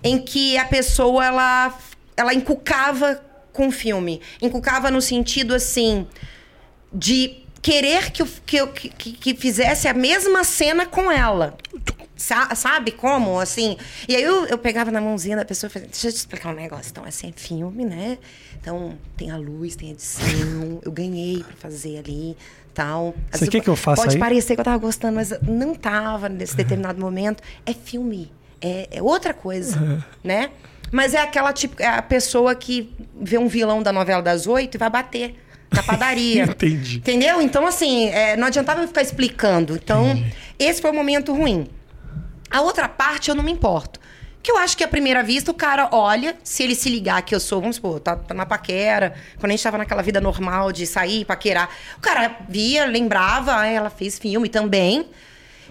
em 0.02 0.18
que 0.18 0.56
a 0.58 0.64
pessoa, 0.64 1.24
ela, 1.24 1.78
ela 2.16 2.34
encucava 2.34 3.22
com 3.52 3.68
o 3.68 3.72
filme. 3.72 4.20
Encucava 4.40 4.90
no 4.90 5.00
sentido, 5.00 5.54
assim, 5.54 6.06
de 6.92 7.42
querer 7.60 8.10
que 8.10 8.24
que, 8.24 8.66
que, 8.90 9.12
que- 9.12 9.34
fizesse 9.36 9.86
a 9.88 9.94
mesma 9.94 10.42
cena 10.44 10.86
com 10.86 11.10
ela. 11.10 11.56
Sa- 12.16 12.54
sabe 12.54 12.92
como? 12.92 13.38
Assim. 13.40 13.76
E 14.08 14.14
aí 14.14 14.22
eu, 14.22 14.46
eu 14.46 14.56
pegava 14.58 14.90
na 14.90 15.00
mãozinha 15.00 15.36
da 15.36 15.44
pessoa 15.44 15.68
e 15.68 15.72
falei, 15.72 15.88
deixa 15.88 16.08
eu 16.08 16.12
te 16.12 16.16
explicar 16.16 16.50
um 16.50 16.54
negócio. 16.56 16.90
Então, 16.90 17.04
assim, 17.04 17.28
é 17.28 17.32
filme, 17.32 17.84
né? 17.84 18.18
Então, 18.60 18.96
tem 19.16 19.30
a 19.30 19.36
luz, 19.36 19.74
tem 19.76 19.88
a 19.88 19.92
edição. 19.92 20.80
eu 20.84 20.92
ganhei 20.92 21.42
pra 21.42 21.56
fazer 21.56 21.98
ali 21.98 22.36
tal. 22.74 23.14
Você 23.32 23.46
quer 23.48 23.60
que 23.60 23.68
eu 23.68 23.76
faça 23.76 24.02
Pode 24.02 24.14
aí? 24.16 24.20
parecer 24.20 24.54
que 24.54 24.60
eu 24.60 24.64
tava 24.64 24.78
gostando, 24.78 25.16
mas 25.16 25.32
não 25.42 25.74
tava 25.74 26.28
nesse 26.28 26.54
determinado 26.56 27.00
momento. 27.00 27.42
É 27.66 27.72
filme. 27.74 28.30
É, 28.62 28.88
é 28.90 29.02
outra 29.02 29.34
coisa, 29.34 30.04
né? 30.22 30.50
Mas 30.90 31.14
é 31.14 31.20
aquela 31.20 31.52
tipo, 31.52 31.82
é 31.82 31.86
a 31.86 32.02
pessoa 32.02 32.54
que 32.54 32.94
vê 33.20 33.38
um 33.38 33.48
vilão 33.48 33.82
da 33.82 33.92
novela 33.92 34.22
das 34.22 34.46
oito 34.46 34.76
e 34.76 34.78
vai 34.78 34.90
bater 34.90 35.34
na 35.72 35.82
padaria. 35.82 36.44
Entendi. 36.48 36.98
Entendeu? 36.98 37.40
Então, 37.40 37.66
assim, 37.66 38.08
é, 38.08 38.36
não 38.36 38.46
adiantava 38.46 38.82
eu 38.82 38.86
ficar 38.86 39.02
explicando. 39.02 39.74
Então, 39.74 40.22
esse 40.58 40.80
foi 40.80 40.90
o 40.90 40.94
momento 40.94 41.32
ruim. 41.32 41.66
A 42.50 42.60
outra 42.60 42.88
parte 42.88 43.30
eu 43.30 43.34
não 43.34 43.42
me 43.42 43.50
importo. 43.50 43.98
Que 44.42 44.50
eu 44.50 44.58
acho 44.58 44.76
que 44.76 44.82
à 44.82 44.88
primeira 44.88 45.22
vista 45.22 45.50
o 45.50 45.54
cara 45.54 45.88
olha, 45.92 46.36
se 46.42 46.64
ele 46.64 46.74
se 46.74 46.88
ligar 46.88 47.22
que 47.22 47.34
eu 47.34 47.38
sou, 47.38 47.60
vamos 47.60 47.76
supor, 47.76 48.00
tá, 48.00 48.16
tá 48.16 48.34
na 48.34 48.44
paquera, 48.44 49.14
quando 49.38 49.50
a 49.50 49.52
gente 49.52 49.62
tava 49.62 49.78
naquela 49.78 50.02
vida 50.02 50.20
normal 50.20 50.72
de 50.72 50.84
sair, 50.84 51.24
paquerar, 51.24 51.70
o 51.96 52.00
cara 52.00 52.38
via, 52.48 52.84
lembrava, 52.84 53.56
ah, 53.56 53.66
ela 53.66 53.88
fez 53.88 54.18
filme 54.18 54.48
também. 54.48 55.06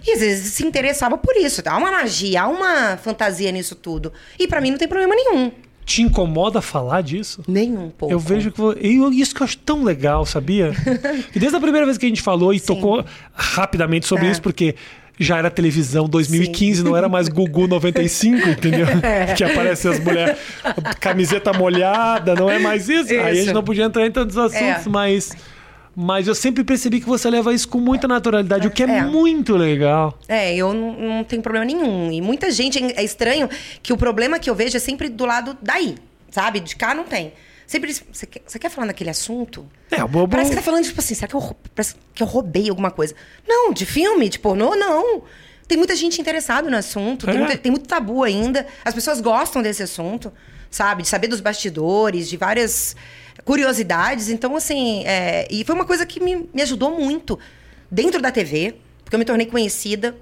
E 0.06 0.12
às 0.12 0.20
vezes 0.20 0.52
se 0.52 0.64
interessava 0.66 1.16
por 1.16 1.36
isso. 1.36 1.62
Há 1.66 1.76
uma 1.76 1.90
magia, 1.90 2.42
há 2.42 2.48
uma 2.48 2.96
fantasia 2.96 3.50
nisso 3.52 3.74
tudo. 3.74 4.12
E 4.38 4.46
pra 4.48 4.60
mim 4.60 4.70
não 4.72 4.78
tem 4.78 4.88
problema 4.88 5.14
nenhum. 5.14 5.52
Te 5.84 6.00
incomoda 6.02 6.62
falar 6.62 7.02
disso? 7.02 7.42
Nenhum 7.48 7.90
pouco. 7.90 8.12
Eu 8.14 8.18
vejo 8.18 8.52
que. 8.52 8.60
eu- 8.60 9.12
isso 9.12 9.34
que 9.34 9.42
eu 9.42 9.44
acho 9.44 9.58
tão 9.58 9.82
legal, 9.82 10.24
sabia? 10.24 10.72
e 11.34 11.38
desde 11.38 11.56
a 11.56 11.60
primeira 11.60 11.84
vez 11.84 11.98
que 11.98 12.06
a 12.06 12.08
gente 12.08 12.22
falou 12.22 12.54
e 12.54 12.60
tocou 12.60 13.04
rapidamente 13.34 14.06
sobre 14.06 14.26
É. 14.26 14.30
isso, 14.30 14.40
porque 14.40 14.76
já 15.18 15.38
era 15.38 15.50
televisão 15.50 16.08
2015, 16.08 16.82
não 16.84 16.96
era 16.96 17.08
mais 17.08 17.28
Gugu 17.28 17.66
95, 17.66 18.48
entendeu? 18.48 18.86
É. 19.02 19.34
Que 19.34 19.44
aparece 19.44 19.86
as 19.88 19.98
mulheres, 20.00 20.36
camiseta 21.00 21.52
molhada, 21.52 22.34
não 22.34 22.48
é 22.50 22.58
mais 22.58 22.88
isso. 22.88 23.10
Aí 23.12 23.18
a 23.20 23.34
gente 23.34 23.44
Isso. 23.46 23.54
não 23.54 23.62
podia 23.62 23.84
entrar 23.84 24.06
em 24.06 24.10
tantos 24.10 24.36
assuntos, 24.38 24.86
É. 24.86 24.88
mas. 24.88 25.30
Mas 25.94 26.26
eu 26.26 26.34
sempre 26.34 26.64
percebi 26.64 27.00
que 27.00 27.06
você 27.06 27.28
leva 27.28 27.52
isso 27.52 27.68
com 27.68 27.78
muita 27.78 28.08
naturalidade, 28.08 28.66
o 28.66 28.70
que 28.70 28.82
é, 28.82 28.86
É. 28.98 29.02
muito 29.04 29.56
legal. 29.56 30.18
É, 30.26 30.54
eu 30.56 30.72
não, 30.72 30.92
não 30.98 31.24
tenho 31.24 31.42
problema 31.42 31.66
nenhum. 31.66 32.10
E 32.10 32.20
muita 32.22 32.50
gente 32.50 32.82
é 32.82 33.04
estranho 33.04 33.48
que 33.82 33.92
o 33.92 33.96
problema 33.96 34.38
que 34.38 34.48
eu 34.48 34.54
vejo 34.54 34.76
é 34.76 34.80
sempre 34.80 35.08
do 35.10 35.26
lado 35.26 35.56
daí, 35.60 35.96
sabe? 36.30 36.60
De 36.60 36.74
cá 36.76 36.94
não 36.94 37.04
tem. 37.04 37.34
Sempre 37.66 37.92
você 37.92 38.26
quer, 38.26 38.42
você 38.46 38.58
quer 38.58 38.70
falar 38.70 38.86
naquele 38.86 39.10
assunto? 39.10 39.66
É, 39.90 40.02
o 40.02 40.08
bobo. 40.08 40.28
Parece 40.28 40.50
que 40.50 40.56
tá 40.56 40.62
falando, 40.62 40.84
tipo 40.84 41.00
assim, 41.00 41.14
será 41.14 41.28
que 41.28 41.34
eu, 41.34 41.56
parece 41.74 41.94
que 42.14 42.22
eu 42.22 42.26
roubei 42.26 42.68
alguma 42.70 42.90
coisa? 42.90 43.14
Não, 43.46 43.72
de 43.72 43.84
filme, 43.86 44.28
de 44.28 44.38
pornô, 44.38 44.74
não. 44.74 45.22
Tem 45.68 45.78
muita 45.78 45.94
gente 45.96 46.20
interessada 46.20 46.68
no 46.70 46.76
assunto, 46.76 47.24
tem, 47.26 47.34
É. 47.36 47.38
muita- 47.38 47.56
tem 47.56 47.70
muito 47.70 47.86
tabu 47.86 48.22
ainda. 48.24 48.66
As 48.84 48.92
pessoas 48.94 49.20
gostam 49.20 49.62
desse 49.62 49.82
assunto, 49.82 50.30
sabe? 50.70 51.02
De 51.02 51.08
saber 51.08 51.28
dos 51.28 51.40
bastidores, 51.40 52.28
de 52.28 52.36
várias 52.36 52.94
curiosidades. 53.44 54.28
Então, 54.28 54.56
assim, 54.56 55.04
é, 55.04 55.46
e 55.50 55.64
foi 55.64 55.74
uma 55.74 55.84
coisa 55.84 56.06
que 56.06 56.20
me, 56.20 56.48
me 56.52 56.62
ajudou 56.62 56.98
muito 56.98 57.38
dentro 57.90 58.20
da 58.20 58.30
TV, 58.30 58.74
porque 59.04 59.14
eu 59.14 59.18
me 59.18 59.24
tornei 59.24 59.46
conhecida. 59.46 60.16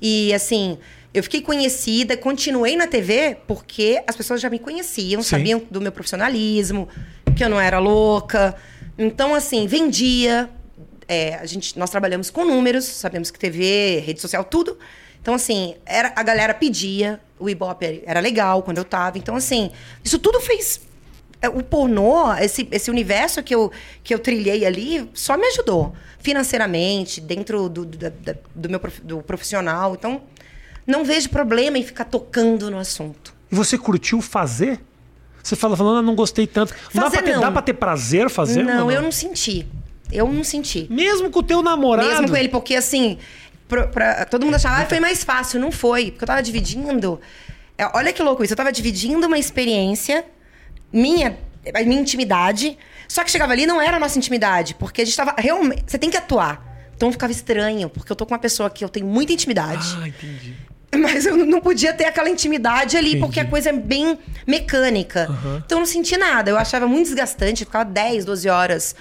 E, 0.00 0.32
assim, 0.34 0.78
eu 1.14 1.22
fiquei 1.22 1.40
conhecida, 1.40 2.16
continuei 2.16 2.76
na 2.76 2.86
TV 2.86 3.38
porque 3.46 4.02
as 4.06 4.14
pessoas 4.14 4.40
já 4.40 4.50
me 4.50 4.58
conheciam, 4.58 5.22
Sim. 5.22 5.28
sabiam 5.30 5.62
do 5.70 5.80
meu 5.80 5.90
profissionalismo, 5.90 6.88
que 7.34 7.42
eu 7.42 7.48
não 7.48 7.60
era 7.60 7.78
louca. 7.78 8.54
Então, 8.98 9.34
assim, 9.34 9.66
vendia. 9.66 10.50
É, 11.08 11.36
a 11.36 11.46
gente, 11.46 11.78
nós 11.78 11.88
trabalhamos 11.88 12.30
com 12.30 12.44
números, 12.44 12.84
sabemos 12.84 13.30
que 13.30 13.38
TV, 13.38 14.02
rede 14.04 14.20
social, 14.20 14.42
tudo. 14.44 14.76
Então, 15.22 15.34
assim, 15.34 15.74
era, 15.86 16.12
a 16.14 16.22
galera 16.22 16.52
pedia, 16.52 17.20
o 17.38 17.48
Ibope 17.48 18.02
era 18.04 18.20
legal 18.20 18.62
quando 18.62 18.78
eu 18.78 18.84
tava. 18.84 19.16
Então, 19.16 19.36
assim, 19.36 19.70
isso 20.04 20.18
tudo 20.18 20.40
fez. 20.40 20.80
É, 21.46 21.48
O 21.48 21.62
pornô, 21.62 22.32
esse, 22.34 22.68
esse 22.70 22.90
universo 22.90 23.42
que 23.42 23.54
eu, 23.54 23.70
que 24.04 24.12
eu 24.14 24.18
trilhei 24.18 24.64
ali, 24.66 25.08
só 25.14 25.36
me 25.36 25.46
ajudou. 25.46 25.94
Financeiramente, 26.18 27.20
dentro 27.20 27.68
do, 27.68 27.84
do, 27.84 27.96
da- 27.96 28.34
do 28.54 28.68
meu 28.68 28.78
prof- 28.80 29.00
do 29.02 29.22
profissional. 29.22 29.94
Então, 29.94 30.22
não 30.86 31.04
vejo 31.04 31.30
problema 31.30 31.78
em 31.78 31.82
ficar 31.82 32.04
tocando 32.04 32.70
no 32.70 32.78
assunto. 32.78 33.34
E 33.50 33.54
você 33.54 33.78
curtiu 33.78 34.20
fazer? 34.20 34.80
Você 35.42 35.54
fala 35.56 35.76
falando, 35.76 35.98
"Ah, 35.98 36.02
não 36.02 36.14
gostei 36.14 36.46
tanto. 36.46 36.74
Não 36.92 37.04
dá 37.04 37.10
pra, 37.10 37.22
ter, 37.22 37.32
não. 37.32 37.40
dá 37.40 37.50
pra 37.52 37.62
ter 37.62 37.74
prazer 37.74 38.28
fazer? 38.28 38.64
não, 38.64 38.84
ou 38.86 38.90
eu 38.92 39.00
não 39.00 39.12
senti. 39.12 39.66
Eu 40.12 40.30
não 40.30 40.44
senti. 40.44 40.86
Mesmo 40.90 41.30
com 41.30 41.38
o 41.38 41.42
teu 41.42 41.62
namorado. 41.62 42.08
Mesmo 42.08 42.28
com 42.28 42.36
ele, 42.36 42.48
porque 42.48 42.74
assim, 42.74 43.18
pro- 43.68 43.88
pra- 43.88 44.24
todo 44.24 44.44
mundo 44.44 44.56
achava, 44.56 44.82
ah, 44.82 44.86
foi 44.86 45.00
mais 45.00 45.22
fácil. 45.24 45.58
Não 45.60 45.70
foi, 45.72 46.10
porque 46.10 46.24
eu 46.24 46.26
tava 46.26 46.42
dividindo. 46.42 47.20
É, 47.78 47.88
olha 47.96 48.12
que 48.12 48.22
louco 48.22 48.42
isso, 48.42 48.52
eu 48.52 48.56
tava 48.56 48.72
dividindo 48.72 49.26
uma 49.26 49.38
experiência 49.38 50.24
minha, 50.96 51.38
a 51.74 51.82
minha 51.82 52.00
intimidade. 52.00 52.78
Só 53.08 53.22
que 53.22 53.30
chegava 53.30 53.52
ali 53.52 53.62
e 53.62 53.66
não 53.66 53.80
era 53.80 53.96
a 53.96 54.00
nossa 54.00 54.18
intimidade, 54.18 54.74
porque 54.74 55.02
a 55.02 55.04
gente 55.04 55.16
tava 55.16 55.34
realmente. 55.38 55.84
Você 55.86 55.98
tem 55.98 56.10
que 56.10 56.16
atuar. 56.16 56.64
Então 56.96 57.12
ficava 57.12 57.30
estranho, 57.30 57.88
porque 57.90 58.10
eu 58.10 58.16
tô 58.16 58.24
com 58.24 58.32
uma 58.32 58.40
pessoa 58.40 58.70
que 58.70 58.84
eu 58.84 58.88
tenho 58.88 59.06
muita 59.06 59.32
intimidade. 59.32 59.86
Ah, 60.00 60.08
entendi. 60.08 60.56
Mas 60.96 61.26
eu 61.26 61.36
não 61.36 61.60
podia 61.60 61.92
ter 61.92 62.04
aquela 62.04 62.30
intimidade 62.30 62.96
ali, 62.96 63.10
Entendi. 63.10 63.20
porque 63.22 63.40
a 63.40 63.44
coisa 63.44 63.68
é 63.68 63.72
bem 63.72 64.18
mecânica. 64.46 65.28
Então 65.64 65.78
eu 65.78 65.80
não 65.80 65.86
senti 65.86 66.16
nada. 66.16 66.50
Eu 66.50 66.56
achava 66.56 66.86
muito 66.86 67.06
desgastante, 67.06 67.62
eu 67.62 67.66
ficava 67.66 67.84
10, 67.84 68.24
12 68.24 68.48
horas 68.48 68.96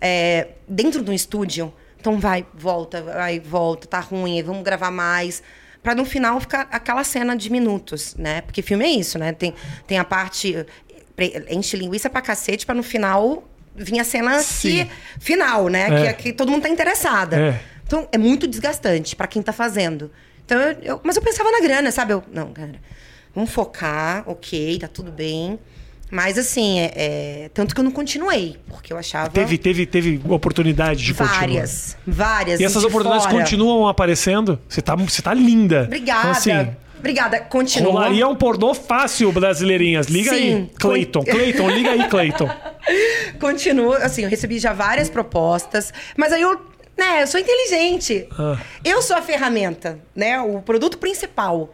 é, 0.00 0.48
dentro 0.66 1.04
de 1.04 1.10
um 1.10 1.14
estúdio. 1.14 1.72
Então 2.00 2.18
vai, 2.18 2.44
volta, 2.54 3.02
vai, 3.02 3.38
volta, 3.38 3.86
tá 3.86 4.00
ruim, 4.00 4.42
vamos 4.42 4.62
gravar 4.62 4.90
mais. 4.90 5.42
Pra 5.82 5.94
no 5.94 6.04
final 6.04 6.40
ficar 6.40 6.66
aquela 6.72 7.04
cena 7.04 7.36
de 7.36 7.48
minutos, 7.48 8.16
né? 8.16 8.40
Porque 8.40 8.60
filme 8.60 8.84
é 8.84 8.88
isso, 8.88 9.18
né? 9.20 9.32
Tem, 9.32 9.54
tem 9.86 9.98
a 9.98 10.04
parte. 10.04 10.66
Enche 11.50 11.76
linguiça 11.76 12.10
pra 12.10 12.20
cacete, 12.20 12.66
pra 12.66 12.74
no 12.74 12.82
final 12.82 13.44
vir 13.74 14.00
a 14.00 14.04
cena 14.04 14.38
Sim. 14.40 14.86
que, 14.86 14.90
final, 15.20 15.68
né? 15.68 15.82
É. 15.84 15.88
Que, 16.02 16.08
é 16.08 16.12
que 16.12 16.32
todo 16.32 16.50
mundo 16.50 16.62
tá 16.62 16.68
interessada. 16.68 17.36
É. 17.38 17.60
Então, 17.86 18.08
é 18.10 18.18
muito 18.18 18.46
desgastante 18.46 19.14
pra 19.14 19.26
quem 19.26 19.40
tá 19.42 19.52
fazendo. 19.52 20.10
Então, 20.44 20.58
eu, 20.60 20.76
eu- 20.82 21.00
mas 21.04 21.16
eu 21.16 21.22
pensava 21.22 21.50
na 21.50 21.60
grana, 21.60 21.90
sabe? 21.90 22.12
Eu, 22.12 22.22
não, 22.32 22.52
cara, 22.52 22.74
vamos 23.34 23.50
focar, 23.50 24.24
ok, 24.26 24.78
tá 24.78 24.88
tudo 24.88 25.10
bem. 25.12 25.58
Mas 26.10 26.38
assim, 26.38 26.78
é, 26.80 26.92
é- 26.94 27.50
tanto 27.52 27.74
que 27.74 27.80
eu 27.80 27.84
não 27.84 27.90
continuei, 27.90 28.56
porque 28.68 28.92
eu 28.92 28.96
achava 28.96 29.28
Teve, 29.28 29.58
teve, 29.58 29.84
teve 29.86 30.20
oportunidade 30.28 31.02
de 31.04 31.12
continuar. 31.12 31.40
várias, 31.40 31.96
várias. 32.06 32.60
E 32.60 32.64
essas 32.64 32.82
de 32.82 32.86
oportunidades 32.88 33.26
fora. 33.26 33.38
continuam 33.42 33.88
aparecendo? 33.88 34.58
Você 34.68 34.80
tá, 34.80 34.94
você 34.94 35.20
tá 35.20 35.34
linda. 35.34 35.82
Obrigada. 35.84 36.20
Então, 36.20 36.30
assim, 36.30 36.76
Obrigada. 36.98 37.40
Continua. 37.40 37.92
rolaria 37.92 38.26
um 38.26 38.34
pornô 38.34 38.74
fácil, 38.74 39.30
brasileirinhas. 39.32 40.06
Liga 40.06 40.32
aí. 40.32 40.52
Sim. 40.52 40.70
Cleiton, 40.78 41.22
Cleiton, 41.24 41.70
liga 41.70 41.90
aí, 41.90 42.08
Cleiton. 42.08 42.48
Continua, 43.40 43.98
assim, 43.98 44.22
eu 44.22 44.28
recebi 44.28 44.58
já 44.58 44.72
várias 44.72 45.08
propostas, 45.10 45.92
mas 46.16 46.32
aí 46.32 46.42
eu, 46.42 46.54
né, 46.96 47.22
eu 47.22 47.26
sou 47.26 47.38
inteligente. 47.40 48.26
Ah. 48.38 48.58
Eu 48.84 49.02
sou 49.02 49.16
a 49.16 49.22
ferramenta, 49.22 49.98
né, 50.14 50.40
o 50.40 50.60
produto 50.62 50.98
principal. 50.98 51.72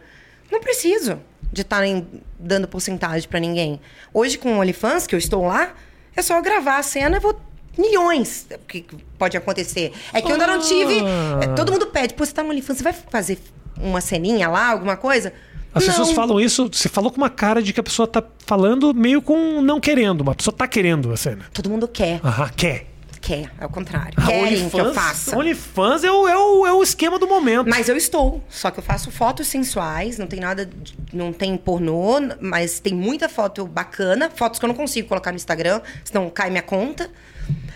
Não 0.51 0.59
preciso 0.59 1.19
de 1.51 1.61
estarem 1.61 2.07
dando 2.39 2.67
porcentagem 2.67 3.27
pra 3.29 3.39
ninguém. 3.39 3.79
Hoje 4.13 4.37
com 4.37 4.53
o 4.55 4.59
OnlyFans, 4.59 5.07
que 5.07 5.15
eu 5.15 5.19
estou 5.19 5.45
lá, 5.45 5.73
é 6.15 6.21
só 6.21 6.35
eu 6.37 6.41
gravar 6.41 6.77
a 6.77 6.83
cena 6.83 7.17
e 7.17 7.19
vou 7.19 7.39
milhões 7.77 8.45
o 8.53 8.59
que 8.67 8.85
pode 9.17 9.35
acontecer. 9.37 9.91
É 10.13 10.21
que 10.21 10.27
eu 10.27 10.33
ainda 10.33 10.45
não 10.45 10.59
tive, 10.59 10.99
Ah. 11.01 11.39
é, 11.43 11.47
todo 11.55 11.71
mundo 11.71 11.87
pede, 11.87 12.13
pô, 12.13 12.25
você 12.25 12.31
tá 12.33 12.43
no 12.43 12.49
OnlyFans, 12.49 12.77
você 12.77 12.83
vai 12.83 12.93
fazer 12.93 13.39
uma 13.79 14.01
ceninha 14.01 14.47
lá, 14.49 14.69
alguma 14.71 14.95
coisa? 14.97 15.33
As 15.73 15.85
pessoas 15.85 16.09
Não. 16.09 16.15
falam 16.15 16.39
isso, 16.39 16.69
você 16.71 16.87
falou 16.87 17.09
com 17.11 17.17
uma 17.17 17.31
cara 17.31 17.61
de 17.61 17.73
que 17.73 17.79
a 17.79 17.83
pessoa 17.83 18.07
tá 18.07 18.23
falando 18.45 18.93
meio 18.93 19.21
com 19.23 19.59
não 19.61 19.79
querendo, 19.79 20.21
uma 20.21 20.35
pessoa 20.35 20.55
tá 20.55 20.67
querendo 20.67 21.11
a 21.11 21.17
cena. 21.17 21.45
Todo 21.51 21.67
mundo 21.69 21.87
quer, 21.87 22.19
Aham, 22.23 22.47
quer. 22.55 22.85
quer, 23.19 23.49
é 23.59 23.65
o 23.65 23.69
contrário. 23.69 24.13
A 24.17 24.25
Querem 24.27 24.69
que 24.69 24.75
eu 24.79 24.83
OnlyFans- 24.85 24.93
faça. 24.95 25.35
OnlyFans 25.37 26.03
é 26.03 26.11
o, 26.11 26.27
é, 26.27 26.37
o, 26.37 26.67
é 26.67 26.73
o 26.73 26.83
esquema 26.83 27.17
do 27.17 27.25
momento. 27.27 27.67
Mas 27.67 27.89
eu 27.89 27.97
estou. 27.97 28.43
Só 28.49 28.69
que 28.69 28.77
eu 28.79 28.83
faço 28.83 29.09
fotos 29.09 29.47
sensuais, 29.47 30.19
não 30.19 30.27
tem 30.27 30.39
nada. 30.39 30.63
de- 30.67 30.95
não 31.11 31.33
tem 31.33 31.57
pornô, 31.57 32.19
mas 32.39 32.79
tem 32.79 32.93
muita 32.93 33.27
foto 33.27 33.65
bacana. 33.65 34.29
Fotos 34.29 34.59
que 34.59 34.65
eu 34.65 34.67
não 34.67 34.75
consigo 34.75 35.07
colocar 35.07 35.31
no 35.31 35.37
Instagram, 35.37 35.81
senão 36.03 36.29
cai 36.29 36.51
minha 36.51 36.61
conta. 36.61 37.09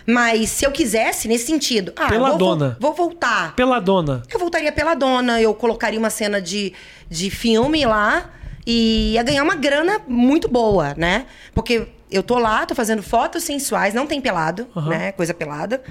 Mas 0.08 0.48
se 0.50 0.64
eu 0.64 0.72
quisesse, 0.72 1.28
nesse 1.28 1.46
sentido. 1.46 1.92
Ah, 1.94 2.08
Pela 2.08 2.30
vou, 2.30 2.38
dona. 2.38 2.76
Vou, 2.80 2.94
vou 2.94 3.08
voltar. 3.08 3.54
Pela 3.54 3.78
dona. 3.78 4.22
Eu 4.32 4.38
voltaria 4.38 4.72
pela 4.72 4.94
dona, 4.94 5.40
eu 5.40 5.52
colocaria 5.54 5.98
uma 5.98 6.08
cena 6.10 6.40
de, 6.40 6.72
de 7.10 7.28
filme 7.30 7.84
lá 7.84 8.30
e 8.66 9.12
ia 9.12 9.22
ganhar 9.22 9.42
uma 9.42 9.54
grana 9.54 10.00
muito 10.08 10.48
boa, 10.48 10.94
né? 10.96 11.26
Porque 11.54 11.86
eu 12.10 12.22
tô 12.22 12.38
lá, 12.38 12.64
tô 12.64 12.74
fazendo 12.74 13.02
fotos 13.02 13.42
sensuais, 13.44 13.92
não 13.92 14.06
tem 14.06 14.18
pelado, 14.20 14.66
Aham. 14.74 14.88
né? 14.88 15.12
Coisa 15.12 15.34
pelada. 15.34 15.82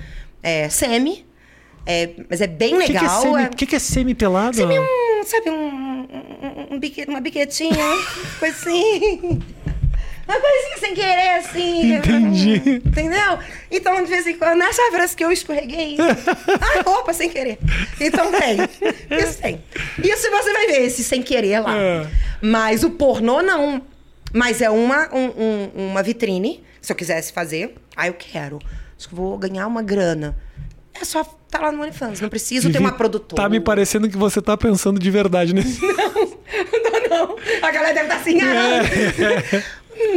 É 0.42 0.68
semi. 0.70 1.24
é, 1.86 2.10
mas 2.30 2.42
é 2.42 2.48
bem 2.48 2.76
O 2.76 2.80
que, 2.80 2.86
que 2.88 2.98
é 2.98 3.02
legal. 3.02 3.22
semi, 3.22 3.44
é- 3.44 3.48
o 3.48 3.50
que, 3.56 3.66
que 3.68 3.76
é 3.76 3.80
semi-pelado? 3.80 4.56
Semi 4.56 4.80
um, 4.80 5.24
sabe, 5.26 5.50
um, 5.52 6.08
um, 6.72 6.76
um 6.76 6.80
bique- 6.80 7.06
uma 7.08 7.22
biquetinha, 7.22 7.86
coisa 8.40 8.56
assim. 8.58 9.42
Coisinha 10.28 10.78
sem 10.80 10.94
querer, 10.94 11.30
assim. 11.40 11.94
Entendi. 11.96 12.82
Entendeu? 12.86 13.40
Então, 13.72 14.04
de 14.04 14.10
vez 14.10 14.28
em 14.28 14.38
quando, 14.38 14.58
nessa 14.58 14.82
parece 14.92 15.16
que 15.16 15.24
eu 15.24 15.32
escorreguei. 15.32 15.98
Ai, 16.00 16.82
opa, 16.86 17.14
sem 17.14 17.30
querer. 17.30 17.58
Então 18.00 18.32
tem. 18.32 18.58
Isso 19.20 19.42
tem. 19.42 19.64
Isso 20.04 20.30
você 20.30 20.54
vai 20.54 20.68
ver, 20.68 20.82
esse 20.86 21.04
sem 21.04 21.22
querer 21.22 21.60
lá. 21.62 21.78
É. 21.78 22.08
Mas 22.42 22.84
o 22.84 22.92
pornô, 22.92 23.42
não. 23.42 23.82
Mas 24.34 24.62
é 24.62 24.70
uma, 24.70 25.10
um- 25.14 25.32
um- 25.76 25.90
uma 25.92 26.04
vitrine. 26.04 26.64
Se 26.82 26.92
eu 26.92 26.96
quisesse 26.96 27.32
fazer, 27.34 27.76
aí 27.96 28.10
eu 28.10 28.14
quero. 28.14 28.60
Acho 28.98 29.10
que 29.10 29.16
vou 29.16 29.38
ganhar 29.38 29.66
uma 29.68 29.82
grana. 29.82 30.38
É 31.00 31.06
só 31.06 31.22
estar 31.22 31.62
lá 31.62 31.72
no 31.72 31.82
OnlyFans. 31.84 32.20
Não 32.22 32.30
preciso 32.30 32.68
ter 32.68 32.74
Vivi, 32.74 32.84
uma 32.84 32.92
produtora. 32.92 33.42
Tá 33.44 33.48
me 33.50 33.60
parecendo 33.60 34.10
que 34.10 34.18
você 34.18 34.42
tá 34.42 34.58
pensando 34.58 35.00
de 35.00 35.12
verdade 35.12 35.54
nesse. 35.54 35.80
não, 35.82 37.10
não. 37.10 37.38
A 37.62 37.72
galera 37.72 37.94
deve 37.94 38.06
estar 38.08 38.16
assim, 38.18 38.40
ah, 38.42 39.64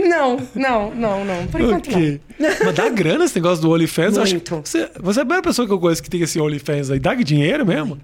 não. 0.08 0.36
Não, 0.54 0.94
não, 0.94 1.24
não. 1.24 1.46
Por 1.46 1.60
enquanto 1.60 1.88
ok. 1.90 2.20
Mas 2.38 2.74
dá 2.74 2.88
grana 2.88 3.24
esse 3.24 3.34
negócio 3.34 3.62
do 3.62 3.70
OnlyFans? 3.70 4.16
Eu 4.16 4.22
acho 4.22 4.32
Muito. 4.34 4.60
Você, 4.64 4.90
você 5.00 5.20
é 5.20 5.22
a 5.22 5.24
primeira 5.26 5.42
pessoa 5.42 5.66
que 5.66 5.72
eu 5.72 5.78
conheço 5.78 6.02
que 6.02 6.10
tem 6.10 6.20
esse 6.22 6.40
OnlyFans 6.40 6.90
aí. 6.90 6.98
Dá 6.98 7.14
dinheiro 7.14 7.64
mesmo? 7.66 7.98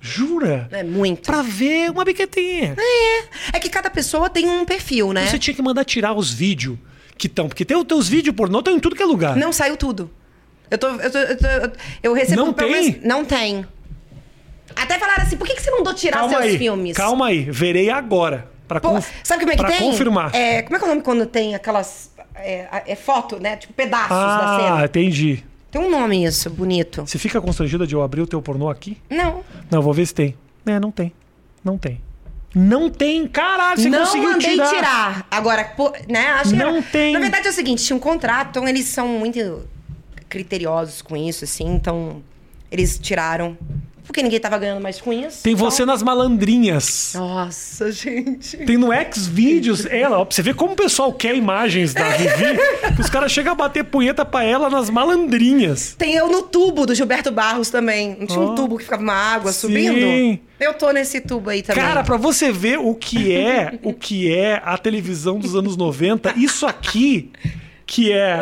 Jura? 0.00 0.68
não. 0.70 0.78
É 0.78 0.82
muito. 0.82 1.22
Pra 1.26 1.42
ver 1.42 1.90
uma 1.90 2.04
biquetinha. 2.04 2.74
É 3.52 3.60
que 3.60 3.68
cada 3.68 3.88
pessoa 3.88 4.28
tem 4.28 4.48
um 4.48 4.64
perfil, 4.64 5.12
né? 5.12 5.26
Você 5.26 5.38
tinha 5.38 5.54
que 5.54 5.62
mandar 5.62 5.84
tirar 5.84 6.12
os 6.14 6.32
vídeos 6.32 6.76
que 7.16 7.26
estão. 7.28 7.48
Porque 7.48 7.64
tem 7.64 7.76
os 7.76 7.84
teus 7.84 8.08
vídeos 8.08 8.34
pornô, 8.34 8.58
estão 8.58 8.74
em 8.74 8.80
tudo 8.80 8.96
que 8.96 9.02
é 9.02 9.06
lugar. 9.06 9.36
Não 9.36 9.52
saiu 9.52 9.76
tudo. 9.76 10.10
Eu 10.70 10.78
tô. 10.78 10.88
Eu, 10.88 11.10
tô, 11.10 11.18
eu, 11.18 11.36
tô- 11.38 11.76
eu- 12.02 12.12
recebo 12.14 12.44
Não 12.46 12.52
tem? 12.52 12.70
menos- 12.72 13.04
Não 13.04 13.24
tem. 13.24 13.64
Até 14.74 14.98
falaram 14.98 15.22
assim, 15.22 15.36
por 15.36 15.46
que, 15.46 15.54
que 15.54 15.62
você 15.62 15.70
mandou 15.70 15.92
tirar 15.94 16.18
Calma 16.20 16.32
seus 16.34 16.44
aí. 16.52 16.58
filmes? 16.58 16.96
Calma 16.96 17.26
aí. 17.28 17.42
Verei 17.50 17.90
agora. 17.90 18.50
Pra, 18.80 18.88
Pô, 18.90 18.94
conf- 18.96 19.10
sabe 19.24 19.40
como 19.40 19.52
é 19.52 19.56
que 19.56 19.62
pra 19.62 19.70
tem? 19.70 19.80
confirmar. 19.80 20.34
É, 20.34 20.62
como 20.62 20.76
é 20.76 20.78
que 20.78 20.84
é 20.84 20.88
o 20.88 20.90
nome 20.90 21.02
quando 21.02 21.26
tem 21.26 21.54
aquelas. 21.54 22.10
É, 22.34 22.82
é 22.86 22.96
foto, 22.96 23.38
né? 23.38 23.56
Tipo, 23.56 23.72
pedaços 23.74 24.08
da 24.08 24.56
ah, 24.56 24.60
cena. 24.60 24.84
entendi. 24.84 25.44
Tem 25.70 25.80
um 25.80 25.90
nome 25.90 26.24
isso, 26.24 26.50
bonito. 26.50 27.02
Você 27.06 27.18
fica 27.18 27.40
constrangida 27.40 27.86
de 27.86 27.94
eu 27.94 28.02
abrir 28.02 28.20
o 28.20 28.26
teu 28.26 28.42
pornô 28.42 28.68
aqui? 28.68 28.98
Não. 29.08 29.42
Não, 29.70 29.80
vou 29.80 29.92
ver 29.94 30.06
se 30.06 30.14
tem. 30.14 30.36
É, 30.66 30.78
não 30.78 30.90
tem. 30.90 31.12
Não 31.64 31.78
tem. 31.78 32.00
Não 32.54 32.90
tem, 32.90 33.26
caralho, 33.26 33.80
você 33.80 33.88
não 33.88 34.00
conseguiu 34.00 34.30
mandei 34.32 34.50
tirar. 34.50 34.68
tirar. 34.68 35.26
Agora, 35.30 35.64
pô, 35.64 35.90
né? 36.08 36.26
Acho 36.32 36.50
que 36.50 36.56
Não 36.56 36.76
era- 36.76 36.82
tem. 36.82 37.12
Na 37.14 37.18
verdade 37.20 37.46
é 37.46 37.50
o 37.50 37.54
seguinte, 37.54 37.82
tinha 37.82 37.96
um 37.96 38.00
contrato, 38.00 38.50
então 38.50 38.68
eles 38.68 38.84
são 38.86 39.08
muito 39.08 39.66
criteriosos 40.28 41.00
com 41.02 41.16
isso, 41.16 41.44
assim, 41.44 41.66
então 41.74 42.22
eles 42.70 42.98
tiraram. 42.98 43.56
Porque 44.04 44.22
ninguém 44.22 44.40
tava 44.40 44.58
ganhando 44.58 44.80
mais 44.82 45.00
com 45.00 45.12
isso. 45.12 45.42
Tem 45.42 45.52
então- 45.54 45.70
você 45.70 45.84
nas 45.86 46.02
malandrinhas. 46.02 47.12
Nossa, 47.14 47.90
gente. 47.92 48.56
Tem 48.58 48.76
no 48.76 48.88
Xvideos 49.14 49.86
ela, 49.86 50.18
ó, 50.18 50.24
pra 50.24 50.34
você 50.34 50.42
ver 50.42 50.54
como 50.54 50.72
o 50.72 50.76
pessoal 50.76 51.12
quer 51.12 51.36
imagens 51.36 51.94
da 51.94 52.08
Vivi, 52.10 52.58
que 52.96 53.00
os 53.00 53.08
caras 53.08 53.30
chegam 53.30 53.52
a 53.52 53.54
bater 53.54 53.84
punheta 53.84 54.24
pra 54.24 54.42
ela 54.44 54.68
nas 54.68 54.90
malandrinhas. 54.90 55.94
Tem 55.96 56.14
eu 56.14 56.28
no 56.28 56.42
tubo 56.42 56.84
do 56.84 56.94
Gilberto 56.94 57.30
Barros 57.30 57.70
também. 57.70 58.16
Não 58.18 58.26
tinha 58.26 58.40
Ó. 58.40 58.50
um 58.52 58.54
tubo 58.54 58.76
que 58.76 58.84
ficava 58.84 59.02
uma 59.02 59.14
água 59.14 59.52
Sim. 59.52 59.60
subindo? 59.60 60.40
Eu 60.60 60.74
tô 60.74 60.90
nesse 60.90 61.20
tubo 61.20 61.50
aí 61.50 61.62
também. 61.62 61.82
Cara, 61.82 62.02
pra 62.02 62.16
você 62.16 62.50
ver 62.52 62.78
o 62.78 62.94
que 62.94 63.32
é, 63.34 63.78
o 63.82 63.92
que 63.94 64.32
é 64.32 64.60
a 64.64 64.76
televisão 64.76 65.38
dos 65.38 65.54
anos 65.54 65.76
90, 65.76 66.34
isso 66.36 66.66
aqui 66.66 67.30
que 67.86 68.12
é 68.12 68.38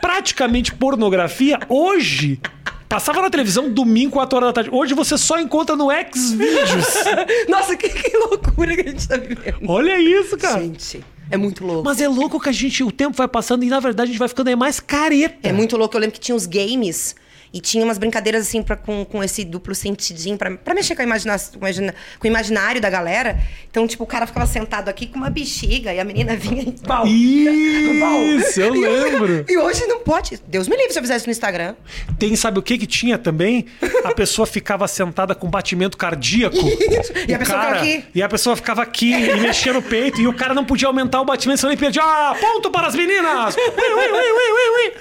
praticamente 0.00 0.74
pornografia, 0.74 1.58
hoje 1.68 2.40
passava 2.88 3.20
na 3.20 3.30
televisão 3.30 3.70
domingo 3.70 4.12
4 4.12 4.36
horas 4.36 4.48
da 4.48 4.52
tarde. 4.52 4.70
Hoje 4.72 4.94
você 4.94 5.18
só 5.18 5.38
encontra 5.38 5.76
no 5.76 5.88
Xvideos. 5.90 6.86
Nossa, 7.48 7.76
que, 7.76 7.88
que 7.88 8.16
loucura 8.16 8.74
que 8.74 8.80
a 8.80 8.90
gente 8.90 9.06
tá 9.06 9.16
vivendo. 9.16 9.58
Olha 9.68 10.00
isso, 10.00 10.36
cara. 10.36 10.60
Gente, 10.60 11.04
é 11.30 11.36
muito 11.36 11.64
louco. 11.64 11.84
Mas 11.84 12.00
é 12.00 12.08
louco 12.08 12.40
que 12.40 12.48
a 12.48 12.52
gente, 12.52 12.82
o 12.82 12.90
tempo 12.90 13.16
vai 13.16 13.28
passando 13.28 13.62
e 13.64 13.68
na 13.68 13.80
verdade 13.80 14.08
a 14.08 14.12
gente 14.12 14.18
vai 14.18 14.28
ficando 14.28 14.48
aí 14.48 14.56
mais 14.56 14.80
careta. 14.80 15.48
É 15.48 15.52
muito 15.52 15.76
louco. 15.76 15.96
Eu 15.96 16.00
lembro 16.00 16.14
que 16.14 16.20
tinha 16.20 16.34
os 16.34 16.46
games 16.46 17.14
e 17.52 17.60
tinha 17.60 17.84
umas 17.84 17.98
brincadeiras 17.98 18.46
assim 18.46 18.62
pra, 18.62 18.76
com, 18.76 19.04
com 19.04 19.22
esse 19.24 19.44
duplo 19.44 19.74
sentidinho 19.74 20.36
pra, 20.36 20.50
pra 20.56 20.74
mexer 20.74 20.94
com, 20.94 21.02
a 21.02 21.04
imagina, 21.04 21.36
com, 21.38 21.58
imagina- 21.58 21.94
com 22.18 22.26
o 22.26 22.30
imaginário 22.30 22.80
da 22.80 22.90
galera. 22.90 23.38
Então, 23.70 23.86
tipo, 23.86 24.04
o 24.04 24.06
cara 24.06 24.26
ficava 24.26 24.46
sentado 24.46 24.88
aqui 24.88 25.06
com 25.06 25.16
uma 25.18 25.30
bexiga 25.30 25.92
e 25.92 26.00
a 26.00 26.04
menina 26.04 26.34
vinha 26.36 26.62
e 26.62 26.72
pau. 26.72 27.06
Isso, 27.06 28.60
eu 28.60 28.72
lembro. 28.72 29.44
E 29.48 29.56
hoje 29.56 29.86
não 29.86 30.00
pode. 30.00 30.40
Deus 30.46 30.68
me 30.68 30.76
livre 30.76 30.92
se 30.92 30.98
eu 30.98 31.02
fizesse 31.02 31.26
no 31.26 31.32
Instagram. 31.32 31.74
Tem, 32.18 32.34
sabe 32.36 32.58
o 32.58 32.62
que 32.62 32.76
que 32.78 32.86
tinha 32.86 33.18
também? 33.18 33.66
A 34.04 34.12
pessoa 34.14 34.46
ficava 34.46 34.86
sentada 34.88 35.34
com 35.34 35.48
batimento 35.48 35.96
cardíaco. 35.96 36.56
E 37.26 37.34
a 37.34 37.38
pessoa 37.38 37.58
ficava 37.62 37.76
aqui. 37.76 38.04
E 38.14 38.22
a 38.22 38.28
pessoa 38.28 38.56
ficava 38.56 38.82
aqui 38.82 39.12
e 39.12 39.40
mexia 39.40 39.72
no 39.72 39.82
peito. 39.82 40.20
E 40.20 40.26
o 40.28 40.32
cara 40.34 40.54
não 40.54 40.64
podia 40.64 40.88
aumentar 40.88 41.20
o 41.20 41.24
batimento, 41.24 41.60
senão 41.60 41.72
ele 41.72 41.80
perdia. 41.80 42.02
Ah, 42.02 42.34
ponto 42.40 42.70
para 42.70 42.86
as 42.88 42.94
meninas! 42.94 43.56
Ui, 43.56 43.62
ui, 43.62 44.10
ui, 44.10 44.32
ui, 44.32 44.50
ui, 44.52 44.86
ui. 44.86 44.92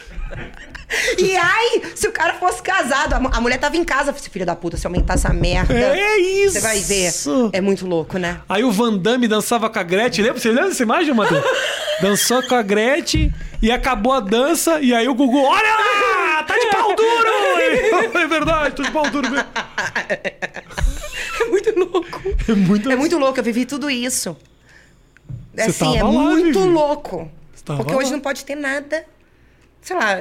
E 1.17 1.35
aí, 1.35 1.81
se 1.95 2.07
o 2.07 2.11
cara 2.11 2.35
fosse 2.35 2.61
casado, 2.61 3.13
a, 3.13 3.17
a 3.17 3.41
mulher 3.41 3.57
tava 3.59 3.75
em 3.75 3.83
casa, 3.83 4.13
esse 4.15 4.29
filho 4.29 4.45
da 4.45 4.55
puta, 4.55 4.77
se 4.77 4.87
aumentar 4.87 5.15
essa 5.15 5.33
merda. 5.33 5.73
É 5.73 6.17
isso! 6.17 6.53
Você 6.53 6.59
vai 6.61 6.79
ver. 6.79 7.11
É 7.53 7.59
muito 7.61 7.85
louco, 7.85 8.17
né? 8.17 8.39
Aí 8.47 8.63
o 8.63 8.71
Van 8.71 8.97
Damme 8.97 9.27
dançava 9.27 9.69
com 9.69 9.79
a 9.79 9.83
Gretchen. 9.83 10.23
Lembra? 10.23 10.39
Você 10.39 10.49
lembra 10.49 10.69
dessa 10.69 10.83
imagem, 10.83 11.13
Matheus? 11.13 11.43
Dançou 12.01 12.41
com 12.43 12.55
a 12.55 12.61
Gretchen 12.61 13.33
e 13.61 13.71
acabou 13.71 14.13
a 14.13 14.19
dança. 14.19 14.79
E 14.79 14.93
aí 14.93 15.07
o 15.07 15.15
Gugu, 15.15 15.39
olha 15.41 15.69
lá! 15.75 16.43
Tá 16.43 16.55
de 16.57 16.67
pau 16.69 16.95
duro! 16.95 17.27
É 18.17 18.27
verdade, 18.27 18.75
tô 18.75 18.83
de 18.83 18.91
pau 18.91 19.09
duro 19.09 19.29
mesmo. 19.29 19.47
É 21.41 21.45
muito 21.49 21.77
louco. 21.79 22.21
É 22.47 22.53
muito 22.53 22.91
É 22.91 22.95
muito 22.95 23.17
louco, 23.17 23.39
eu 23.39 23.43
vivi 23.43 23.65
tudo 23.65 23.89
isso. 23.89 24.37
É 25.55 25.63
Você 25.65 25.83
assim, 25.83 25.97
é 25.97 26.03
lá, 26.03 26.11
muito 26.11 26.59
Vivi. 26.59 26.71
louco. 26.71 27.31
Porque 27.65 27.93
hoje 27.93 28.05
lá. 28.09 28.11
não 28.13 28.19
pode 28.19 28.45
ter 28.45 28.55
nada. 28.55 29.03
Sei 29.81 29.95
lá. 29.95 30.17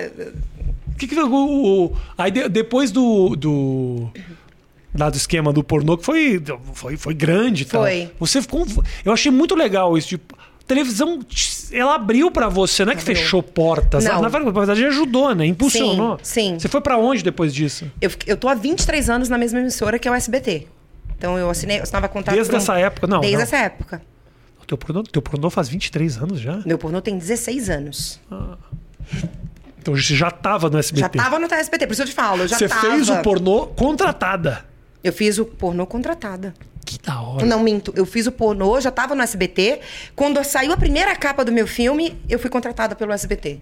O 0.96 0.98
que 0.98 1.06
que 1.06 1.14
o, 1.20 1.84
o- 1.86 1.96
aí 2.16 2.30
de- 2.30 2.48
depois 2.48 2.90
do 2.90 3.36
do 3.36 4.08
lá 4.98 5.10
do 5.10 5.16
esquema 5.16 5.52
do 5.52 5.62
pornô 5.62 5.98
que 5.98 6.04
foi 6.06 6.42
foi, 6.72 6.96
foi 6.96 7.12
grande, 7.14 7.66
tal. 7.66 7.82
Foi. 7.82 8.10
Você 8.18 8.40
ficou 8.40 8.66
eu 9.04 9.12
achei 9.12 9.30
muito 9.30 9.54
legal 9.54 9.96
isso 9.98 10.08
tipo 10.08 10.34
televisão 10.66 11.20
ela 11.70 11.94
abriu 11.94 12.30
pra 12.30 12.48
você, 12.48 12.84
não 12.84 12.92
é 12.92 12.94
que 12.96 13.02
Abriu. 13.02 13.14
fechou 13.16 13.40
portas, 13.42 14.04
Não. 14.04 14.20
na 14.22 14.28
verdade 14.28 14.84
ajudou, 14.86 15.32
né? 15.34 15.46
Impulsionou. 15.46 16.18
Sim, 16.22 16.54
sim. 16.54 16.58
Você 16.58 16.66
foi 16.68 16.80
pra 16.80 16.96
onde 16.98 17.22
depois 17.22 17.54
disso? 17.54 17.88
Eu, 18.00 18.10
eu 18.26 18.36
tô 18.36 18.48
há 18.48 18.54
23 18.54 19.08
anos 19.10 19.28
na 19.28 19.36
mesma 19.38 19.60
emissora 19.60 19.98
que 19.98 20.08
é 20.08 20.10
o 20.10 20.14
SBT. 20.14 20.66
Então 21.16 21.38
eu 21.38 21.48
assinei, 21.50 21.78
eu 21.78 21.82
assinava 21.84 22.08
contrato. 22.08 22.34
Desde 22.34 22.52
um- 22.52 22.56
essa 22.56 22.76
época, 22.78 23.06
não, 23.06 23.20
Desde 23.20 23.36
não. 23.36 23.42
essa 23.44 23.56
época. 23.58 24.02
Teu 24.66 24.76
pornô, 24.76 25.04
teu 25.04 25.22
pornô 25.22 25.48
faz 25.48 25.68
23 25.68 26.16
anos 26.18 26.40
já? 26.40 26.56
Meu 26.66 26.76
pornô 26.78 27.00
tem 27.00 27.16
16 27.16 27.70
anos. 27.70 28.18
Então 29.86 29.94
você 29.94 30.16
já 30.16 30.32
tava 30.32 30.68
no 30.68 30.78
SBT. 30.78 31.16
Já 31.16 31.24
tava 31.24 31.38
no 31.38 31.46
SBT, 31.46 31.86
por 31.86 31.92
isso 31.92 32.02
eu 32.02 32.06
te 32.06 32.12
falo, 32.12 32.48
já 32.48 32.58
Você 32.58 32.66
tava. 32.66 32.80
fez 32.80 33.08
o 33.08 33.22
pornô 33.22 33.68
contratada. 33.68 34.64
Eu 35.04 35.12
fiz 35.12 35.38
o 35.38 35.44
pornô 35.44 35.86
contratada. 35.86 36.52
Que 36.84 36.98
da 36.98 37.20
hora. 37.20 37.46
Não 37.46 37.60
minto, 37.62 37.92
eu 37.94 38.04
fiz 38.04 38.26
o 38.26 38.32
pornô, 38.32 38.80
já 38.80 38.90
tava 38.90 39.14
no 39.14 39.22
SBT. 39.22 39.78
Quando 40.16 40.42
saiu 40.42 40.72
a 40.72 40.76
primeira 40.76 41.14
capa 41.14 41.44
do 41.44 41.52
meu 41.52 41.68
filme, 41.68 42.20
eu 42.28 42.36
fui 42.36 42.50
contratada 42.50 42.96
pelo 42.96 43.12
SBT. 43.12 43.60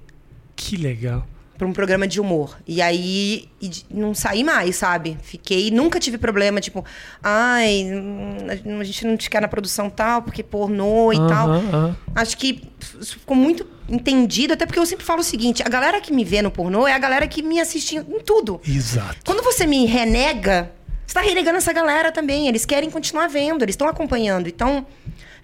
Que 0.56 0.78
legal. 0.78 1.26
Pra 1.56 1.68
um 1.68 1.72
programa 1.72 2.06
de 2.08 2.20
humor. 2.20 2.58
E 2.66 2.82
aí 2.82 3.48
e 3.62 3.70
não 3.88 4.12
saí 4.12 4.42
mais, 4.42 4.74
sabe? 4.74 5.16
Fiquei, 5.22 5.70
nunca 5.70 6.00
tive 6.00 6.18
problema, 6.18 6.60
tipo, 6.60 6.84
ai, 7.22 7.84
hum, 7.92 8.80
a 8.80 8.84
gente 8.84 9.06
não 9.06 9.16
te 9.16 9.30
quer 9.30 9.40
na 9.40 9.46
produção 9.46 9.88
tal, 9.88 10.22
porque 10.22 10.42
pornô 10.42 11.12
e 11.12 11.16
Aham, 11.16 11.28
tal. 11.28 11.50
aham. 11.50 11.96
Acho 12.14 12.36
que 12.36 12.60
ficou 13.02 13.36
muito 13.36 13.64
entendido, 13.88 14.52
até 14.54 14.66
porque 14.66 14.78
eu 14.80 14.86
sempre 14.86 15.04
falo 15.04 15.20
o 15.20 15.24
seguinte: 15.24 15.62
a 15.62 15.68
galera 15.68 16.00
que 16.00 16.12
me 16.12 16.24
vê 16.24 16.42
no 16.42 16.50
pornô 16.50 16.88
é 16.88 16.92
a 16.92 16.98
galera 16.98 17.26
que 17.28 17.40
me 17.40 17.60
assiste 17.60 17.96
em 17.96 18.20
tudo. 18.20 18.60
Exato. 18.66 19.18
Quando 19.24 19.42
você 19.42 19.64
me 19.64 19.86
renega, 19.86 20.72
você 21.06 21.14
tá 21.14 21.20
renegando 21.20 21.58
essa 21.58 21.72
galera 21.72 22.10
também. 22.10 22.48
Eles 22.48 22.64
querem 22.66 22.90
continuar 22.90 23.28
vendo, 23.28 23.62
eles 23.62 23.74
estão 23.74 23.86
acompanhando. 23.86 24.48
Então, 24.48 24.84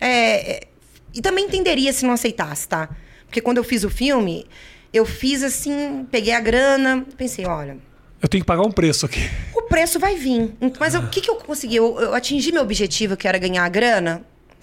é, 0.00 0.52
é, 0.56 0.60
e 1.14 1.20
também 1.20 1.44
entenderia 1.44 1.92
se 1.92 2.04
não 2.04 2.14
aceitasse, 2.14 2.66
tá? 2.66 2.88
Porque 3.26 3.40
quando 3.40 3.58
eu 3.58 3.64
fiz 3.64 3.84
o 3.84 3.90
filme, 3.90 4.44
eu 4.92 5.04
fiz 5.06 5.42
assim, 5.42 6.06
peguei 6.10 6.32
a 6.34 6.40
grana, 6.40 7.04
pensei, 7.16 7.46
olha, 7.46 7.76
Eu 8.22 8.28
tenho 8.28 8.42
que 8.42 8.46
pagar 8.46 8.62
um 8.62 8.70
preço 8.72 9.06
aqui. 9.06 9.20
o 9.54 9.62
preço 9.62 9.98
vai 9.98 10.16
vir. 10.16 10.52
Mas 10.78 10.94
o 10.94 11.08
que, 11.08 11.20
que 11.20 11.30
eu 11.30 11.36
consegui? 11.36 11.76
Eu, 11.76 11.98
eu 12.00 12.14
atingi 12.14 12.52
meu 12.52 12.62
objetivo, 12.62 13.16
que 13.16 13.26
era 13.28 13.38
ganhar 13.38 13.64
a 13.64 13.68
grana. 13.68 14.22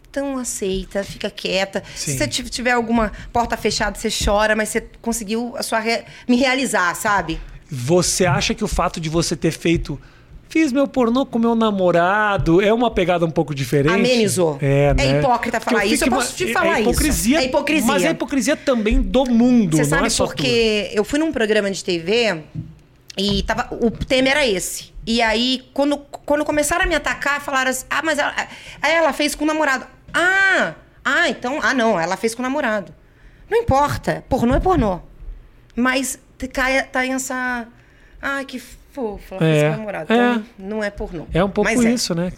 Então 0.09 0.38
aceita, 0.38 1.03
fica 1.03 1.30
quieta. 1.30 1.84
Sim. 1.95 2.11
Se 2.13 2.17
você 2.17 2.28
tiv- 2.28 2.49
tiver 2.49 2.71
alguma 2.71 3.11
porta 3.32 3.55
fechada, 3.57 3.97
você 3.97 4.09
chora, 4.09 4.55
mas 4.55 4.69
você 4.69 4.82
conseguiu 5.01 5.53
a 5.57 5.63
sua 5.63 5.80
re- 5.80 6.05
me 6.28 6.36
realizar, 6.38 6.95
sabe? 6.95 7.39
Você 7.69 8.25
acha 8.25 8.53
que 8.55 8.63
o 8.63 8.67
fato 8.67 8.99
de 8.99 9.09
você 9.09 9.36
ter 9.36 9.51
feito. 9.51 9.99
Fiz 10.49 10.71
meu 10.71 10.87
pornô 10.87 11.25
com 11.25 11.37
meu 11.37 11.55
namorado. 11.55 12.61
É 12.61 12.73
uma 12.73 12.89
pegada 12.89 13.25
um 13.25 13.31
pouco 13.31 13.53
diferente. 13.53 13.93
Amenizou. 13.93 14.57
É, 14.61 14.89
É 14.89 14.93
né? 14.93 15.19
hipócrita 15.19 15.59
falar 15.59 15.79
Porque 15.81 15.93
isso, 15.93 16.05
eu 16.05 16.09
posso 16.11 16.35
te 16.35 16.53
falar 16.53 16.77
é 16.77 16.81
isso. 16.81 16.89
hipocrisia, 16.89 17.39
É 17.39 17.45
hipocrisia. 17.45 17.87
Mas 17.87 18.03
é 18.03 18.11
hipocrisia 18.11 18.55
também 18.55 19.01
do 19.01 19.25
mundo, 19.25 19.77
Você 19.77 19.85
sabe 19.85 20.07
é 20.07 20.15
porque 20.15 20.89
eu 20.93 21.03
fui 21.03 21.19
num 21.19 21.31
programa 21.31 21.69
de 21.69 21.83
TV 21.83 22.43
e 23.17 23.43
tava, 23.43 23.67
o 23.71 23.91
tema 23.91 24.29
era 24.29 24.45
esse. 24.47 24.93
E 25.05 25.21
aí, 25.21 25.63
quando, 25.73 25.97
quando 25.97 26.43
começaram 26.45 26.83
a 26.85 26.87
me 26.87 26.95
atacar, 26.95 27.41
falaram 27.41 27.71
assim: 27.71 27.85
ah, 27.89 28.01
mas 28.03 28.19
ela, 28.19 28.33
aí 28.81 28.93
ela 28.93 29.13
fez 29.13 29.35
com 29.35 29.43
o 29.43 29.47
namorado. 29.47 29.85
Ah, 30.13 30.75
ah, 31.03 31.29
então. 31.29 31.59
Ah, 31.61 31.73
não, 31.73 31.99
ela 31.99 32.17
fez 32.17 32.35
com 32.35 32.41
o 32.41 32.43
namorado. 32.43 32.93
Não 33.49 33.57
importa, 33.57 34.23
pornô 34.27 34.53
é 34.55 34.59
pornô. 34.59 34.99
Mas 35.75 36.19
cai, 36.51 36.83
tá 36.83 37.05
em 37.05 37.13
essa. 37.13 37.67
Ai, 38.21 38.43
que 38.45 38.61
ela 39.01 39.39
fez 39.39 39.41
É, 39.63 39.69
com 39.69 39.75
o 39.75 39.77
namorado. 39.77 40.13
é. 40.13 40.15
Então, 40.31 40.45
não 40.57 40.83
é 40.83 40.89
pornô. 40.89 41.25
É 41.33 41.43
um 41.43 41.49
pouco 41.49 41.69
Mas 41.69 41.83
é. 41.85 41.91
isso, 41.91 42.13
né? 42.15 42.31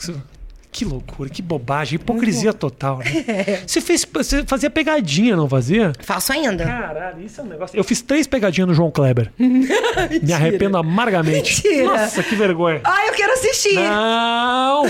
Que 0.72 0.86
loucura, 0.86 1.30
que 1.30 1.42
bobagem, 1.42 1.96
hipocrisia 1.96 2.54
total, 2.54 3.00
né? 3.00 3.06
É. 3.28 3.64
Você 3.66 3.82
fez, 3.82 4.06
você 4.12 4.44
fazia 4.46 4.70
pegadinha, 4.70 5.36
não 5.36 5.50
fazia? 5.50 5.92
Faço 6.00 6.32
ainda. 6.32 6.64
Caralho, 6.64 7.22
isso 7.24 7.42
é 7.42 7.44
um 7.44 7.48
negócio. 7.48 7.76
Eu 7.78 7.84
fiz 7.84 8.02
três 8.02 8.28
pegadinhas 8.28 8.68
no 8.68 8.74
João 8.76 8.92
Kleber. 8.92 9.32
Me 9.38 10.32
arrependo 10.34 10.78
amargamente. 10.78 11.64
Mentira. 11.68 11.86
Nossa, 11.86 12.22
que 12.22 12.36
vergonha. 12.36 12.82
Ai, 12.84 13.10
eu 13.10 13.14
quero 13.14 13.34
assistir. 13.34 13.74
Não! 13.76 14.84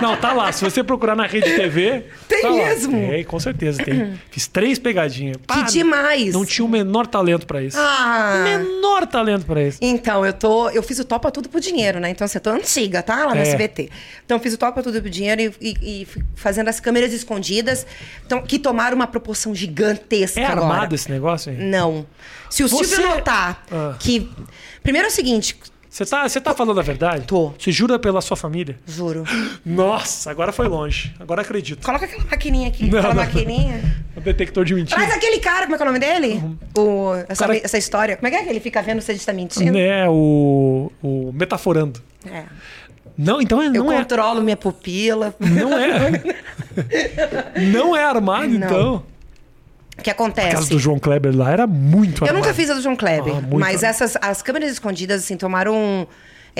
Não, 0.00 0.16
tá 0.16 0.32
lá. 0.32 0.52
Se 0.52 0.62
você 0.64 0.82
procurar 0.84 1.16
na 1.16 1.26
Rede 1.26 1.50
TV. 1.54 2.04
Tem 2.28 2.42
tá 2.42 2.48
lá. 2.50 2.54
mesmo? 2.56 2.92
Tem, 2.92 3.24
com 3.24 3.40
certeza 3.40 3.82
tem. 3.82 4.20
Fiz 4.30 4.46
três 4.46 4.78
pegadinhas. 4.78 5.36
Pá, 5.46 5.64
Que 5.64 5.72
demais. 5.72 6.32
Não 6.34 6.44
tinha 6.44 6.64
o 6.64 6.68
menor 6.68 7.06
talento 7.06 7.46
pra 7.46 7.62
isso. 7.62 7.78
Ah. 7.80 8.42
Menor 8.44 9.06
talento 9.06 9.46
pra 9.46 9.62
isso. 9.62 9.78
Então, 9.80 10.24
eu 10.26 10.32
tô. 10.32 10.68
Eu 10.70 10.82
fiz 10.82 10.98
o 10.98 11.04
Topa 11.04 11.30
Tudo 11.30 11.48
por 11.48 11.60
Dinheiro, 11.60 11.98
né? 11.98 12.10
Então, 12.10 12.24
assim, 12.24 12.36
eu 12.38 12.42
tô 12.42 12.50
antiga, 12.50 13.02
tá? 13.02 13.24
Lá 13.26 13.34
no 13.34 13.40
É. 13.40 13.44
SBT. 13.48 13.88
Então, 14.24 14.36
eu 14.36 14.42
fiz 14.42 14.52
o 14.54 14.58
Topa 14.58 14.82
Tudo 14.82 15.00
por 15.00 15.07
Dinheiro 15.08 15.40
e, 15.42 15.52
e- 15.60 16.02
e 16.02 16.06
fazendo 16.34 16.68
as 16.68 16.80
câmeras 16.80 17.12
escondidas, 17.12 17.86
então, 18.26 18.42
que 18.42 18.58
tomaram 18.58 18.96
uma 18.96 19.06
proporção 19.06 19.54
gigantesca 19.54 20.40
É 20.40 20.44
agora. 20.46 20.60
armado 20.66 20.94
esse 20.94 21.10
negócio, 21.10 21.52
hein? 21.52 21.58
Não. 21.60 22.06
Se 22.50 22.62
o 22.64 22.68
Você- 22.68 22.84
Silvio 22.96 23.08
notar 23.08 23.64
Ah. 23.70 23.94
que. 23.98 24.28
Primeiro 24.82 25.06
é 25.08 25.10
o 25.10 25.12
seguinte, 25.14 25.56
Você 25.90 26.04
tá, 26.04 26.28
você 26.28 26.38
tá 26.40 26.54
falando 26.54 26.78
a 26.78 26.82
verdade? 26.82 27.24
Tô. 27.26 27.52
Você 27.58 27.72
jura 27.72 27.98
pela 27.98 28.20
sua 28.20 28.36
família? 28.36 28.78
juro. 28.86 29.24
Nossa, 29.64 30.30
agora 30.30 30.52
foi 30.52 30.68
longe. 30.68 31.14
Agora 31.18 31.40
acredito. 31.42 31.82
Coloca 31.84 32.04
aquela 32.04 32.24
maquininha 32.24 32.68
aqui. 32.68 32.86
Não, 32.86 32.98
aquela 32.98 33.14
não. 33.14 33.24
maquininha. 33.24 33.80
O 34.14 34.20
detector 34.20 34.64
de 34.66 34.74
mentira. 34.74 34.96
Traz 35.00 35.12
aquele 35.14 35.38
cara, 35.40 35.62
como 35.62 35.74
é 35.74 35.76
que 35.78 35.82
é 35.82 35.86
o 35.86 35.88
nome 35.88 35.98
dele? 35.98 36.42
O, 36.76 37.14
essa, 37.28 37.44
Uhum. 37.44 37.48
Cara- 37.52 37.60
essa 37.64 37.78
história. 37.78 38.16
Como 38.16 38.28
é 38.28 38.30
que 38.30 38.36
é 38.36 38.42
que 38.44 38.48
ele 38.50 38.60
fica 38.60 38.82
vendo 38.82 39.00
se 39.00 39.10
a 39.10 39.14
gente 39.14 39.24
tá 39.26 39.32
mentindo? 39.32 39.76
É, 39.78 40.06
o, 40.08 40.92
o 41.02 41.32
metaforando. 41.32 42.00
É. 42.30 42.44
Não, 43.18 43.42
então 43.42 43.60
é, 43.60 43.66
Eu 43.66 43.72
não 43.72 43.92
é. 43.92 43.98
controlo 43.98 44.40
minha 44.40 44.56
pupila. 44.56 45.34
Não 45.40 45.76
é. 45.76 46.34
não 47.72 47.96
é 47.96 48.04
armado, 48.04 48.48
Não. 48.48 48.66
então. 48.66 49.02
O 49.98 50.02
que 50.02 50.10
A 50.10 50.14
casa 50.14 50.24
acontece? 50.24 50.70
do 50.70 50.78
João 50.78 50.96
Kleber 51.00 51.36
lá 51.36 51.50
era 51.50 51.66
muito 51.66 52.22
Eu 52.22 52.28
armado. 52.28 52.44
nunca 52.44 52.54
fiz 52.54 52.70
a 52.70 52.74
do 52.74 52.80
João 52.80 52.94
Kleber, 52.94 53.34
Ah, 53.36 53.40
mas 53.58 53.82
armado. 53.82 53.84
essas 53.84 54.16
as 54.22 54.40
câmeras 54.42 54.70
escondidas 54.70 55.22
assim 55.24 55.36
tomaram 55.36 56.06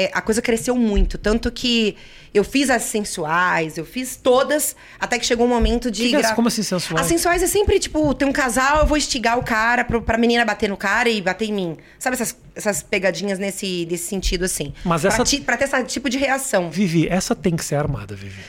é, 0.01 0.11
a 0.15 0.21
coisa 0.21 0.41
cresceu 0.41 0.77
muito, 0.77 1.19
tanto 1.19 1.51
que 1.51 1.97
eu 2.33 2.45
fiz 2.45 2.71
as 2.71 2.83
sensuais, 2.83 3.77
eu 3.77 3.85
fiz 3.85 4.15
todas, 4.17 4.77
até 5.01 5.19
que 5.19 5.27
chegou 5.27 5.45
um 5.47 5.49
momento 5.49 5.91
de 5.91 6.09
Que 6.11 6.15
é- 6.17 6.21
gra- 6.21 6.35
como 6.35 6.47
assim 6.49 6.63
sensuais? 6.63 7.01
As 7.03 7.09
sensuais 7.09 7.43
é 7.43 7.47
sempre 7.47 7.79
tipo, 7.81 8.15
tem 8.15 8.29
um 8.29 8.33
casal, 8.33 8.79
eu 8.81 8.87
vou 8.87 8.97
estigar 8.97 9.37
o 9.39 9.43
cara 9.43 9.85
pro, 9.85 10.01
pra 10.01 10.17
menina 10.17 10.45
bater 10.45 10.69
no 10.69 10.77
cara 10.77 11.09
e 11.09 11.21
bater 11.21 11.47
em 11.49 11.53
mim. 11.53 11.77
Sabe 11.99 12.15
essas, 12.15 12.37
essas 12.55 12.83
pegadinhas 12.83 13.39
nesse, 13.39 13.85
desse 13.87 14.07
sentido 14.09 14.45
assim? 14.45 14.73
Mas 14.85 15.01
Pra 15.03 15.11
essa- 15.15 15.25
ti- 15.25 15.41
pra 15.41 15.57
ter 15.57 15.65
esse 15.65 15.83
tipo 15.85 16.09
de 16.09 16.17
reação. 16.19 16.71
Vivi, 16.71 17.09
essa 17.09 17.35
tem 17.35 17.57
que 17.57 17.65
ser 17.65 17.75
armada, 17.75 18.15
Vivi. 18.15 18.41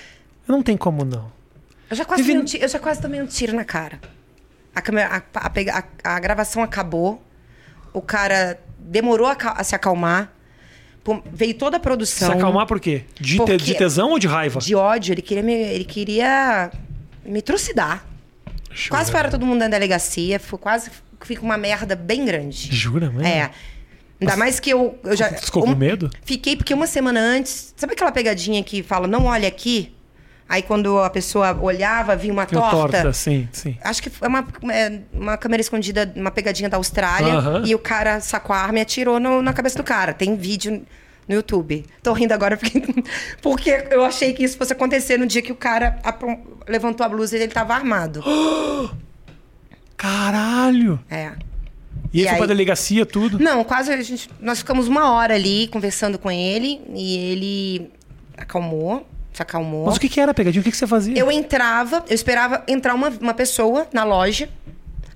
Não 0.48 0.62
tem 0.62 0.78
como 0.78 1.04
não. 1.04 1.32
Eu 1.90 1.96
já 1.96 2.06
quase, 2.06 2.22
Vivi- 2.22 2.34
tomei 2.34 2.44
um 2.44 2.46
ti- 2.46 2.60
eu 2.62 2.68
já 2.68 2.78
quase 2.80 3.02
tomei 3.02 3.22
um 3.22 3.26
tiro 3.26 3.54
na 3.56 3.64
cara. 3.66 4.00
A, 4.76 4.82
câmera, 4.82 5.24
a, 5.34 5.48
a 5.48 5.84
a- 6.16 6.20
gravação 6.20 6.62
acabou. 6.62 7.24
O 7.92 8.02
cara 8.02 8.60
demorou 8.78 9.26
a, 9.28 9.36
a 9.56 9.64
se 9.64 9.74
acalmar. 9.74 10.32
Veio 11.32 11.54
toda 11.54 11.78
a 11.78 11.80
produção. 11.80 12.32
Se 12.32 12.38
acalmar 12.38 12.66
por 12.66 12.80
quê? 12.80 13.04
De, 13.20 13.34
te- 13.34 13.38
Porque- 13.38 13.58
de 13.58 13.76
tesão 13.76 14.12
ou 14.12 14.20
de 14.20 14.28
raiva? 14.28 14.60
De 14.60 14.76
ódio. 14.76 15.14
Ele 15.14 15.22
queria 15.22 15.44
me, 15.44 15.54
ele 15.54 15.84
queria 15.86 16.72
me 17.26 17.42
trucidar. 17.42 18.06
Jura? 18.72 18.90
Quase 18.98 19.12
para 19.12 19.30
todo 19.30 19.46
mundo 19.46 19.60
na 19.60 19.68
delegacia. 19.68 20.40
Foi 20.40 20.60
quase... 20.60 20.92
Fica 21.22 21.42
uma 21.42 21.58
merda 21.58 21.96
bem 21.96 22.24
grande. 22.26 22.70
Jura, 22.76 23.08
mesmo? 23.10 23.28
É. 23.28 23.52
Ainda 24.22 24.36
mais 24.38 24.60
que 24.60 24.70
eu, 24.70 24.98
eu 25.04 25.16
já. 25.16 25.30
Ficou 25.30 25.64
com 25.64 25.70
um- 25.72 25.76
medo? 25.76 26.10
Fiquei 26.24 26.56
porque 26.56 26.74
uma 26.74 26.88
semana 26.88 27.20
antes. 27.20 27.74
Sabe 27.78 27.94
aquela 27.94 28.12
pegadinha 28.12 28.62
que 28.64 28.84
fala, 28.84 29.08
não 29.08 29.26
olha 29.26 29.48
aqui? 29.48 29.94
Aí 30.50 30.64
quando 30.64 30.98
a 30.98 31.12
pessoa 31.12 31.56
olhava, 31.62 32.16
vinha 32.16 32.34
uma 32.34 32.46
torta. 32.48 32.76
torta, 32.76 33.14
sim, 33.14 33.48
sim. 33.52 33.78
Acho 33.84 34.02
que 34.02 34.12
é 34.20 34.28
uma, 34.28 34.48
é 34.74 35.00
uma 35.14 35.38
câmera 35.38 35.62
escondida, 35.62 36.12
uma 36.16 36.32
pegadinha 36.32 36.68
da 36.68 36.78
Austrália. 36.78 37.34
Aham. 37.36 37.64
E 37.68 37.76
o 37.76 37.80
cara 37.80 38.20
sacou 38.20 38.56
a 38.56 38.60
arma 38.60 38.80
e 38.80 38.82
atirou 38.82 39.20
no- 39.20 39.44
na 39.44 39.54
cabeça 39.54 39.78
do 39.78 39.84
cara. 39.84 40.12
Tem 40.12 40.36
vídeo 40.36 40.82
no 41.28 41.36
YouTube. 41.36 41.86
Tô 42.02 42.14
rindo 42.14 42.34
agora 42.34 42.58
porque, 42.58 42.82
porque 43.44 43.86
eu 43.92 44.04
achei 44.04 44.34
que 44.34 44.44
isso 44.44 44.58
fosse 44.58 44.74
acontecer 44.74 45.18
no 45.20 45.28
dia 45.28 45.44
que 45.44 45.52
o 45.52 45.56
cara 45.56 46.00
levantou 46.68 47.06
a 47.06 47.10
blusa 47.10 47.38
e 47.38 47.44
ele 47.44 47.52
tava 47.54 47.76
armado. 47.76 48.24
Caralho! 49.96 51.00
É. 51.10 51.32
E, 52.14 52.22
aí 52.22 52.26
E 52.26 52.28
foi 52.30 52.38
pra 52.38 52.46
delegacia, 52.48 53.06
tudo? 53.06 53.38
Não, 53.40 53.64
quase 53.64 53.92
a 53.92 54.02
gente. 54.02 54.30
Nós 54.40 54.60
ficamos 54.60 54.88
uma 54.88 55.12
hora 55.12 55.36
ali 55.36 55.68
conversando 55.68 56.18
com 56.18 56.32
ele 56.32 56.82
e 56.96 57.18
ele 57.18 57.92
acalmou, 58.38 59.08
acalmou. 59.44 59.86
Mas 59.86 59.98
o 59.98 60.00
que, 60.00 60.10
que 60.10 60.20
era 60.20 60.34
pegadinha? 60.34 60.62
O 60.62 60.64
que, 60.64 60.72
que 60.72 60.78
você 60.78 60.88
fazia? 60.88 61.18
Eu 61.18 61.32
entrava, 61.32 62.04
eu 62.08 62.16
esperava 62.16 62.64
entrar 62.68 62.94
uma, 62.94 63.10
uma 63.10 63.34
pessoa 63.34 63.88
na 63.94 64.04
loja. 64.04 64.50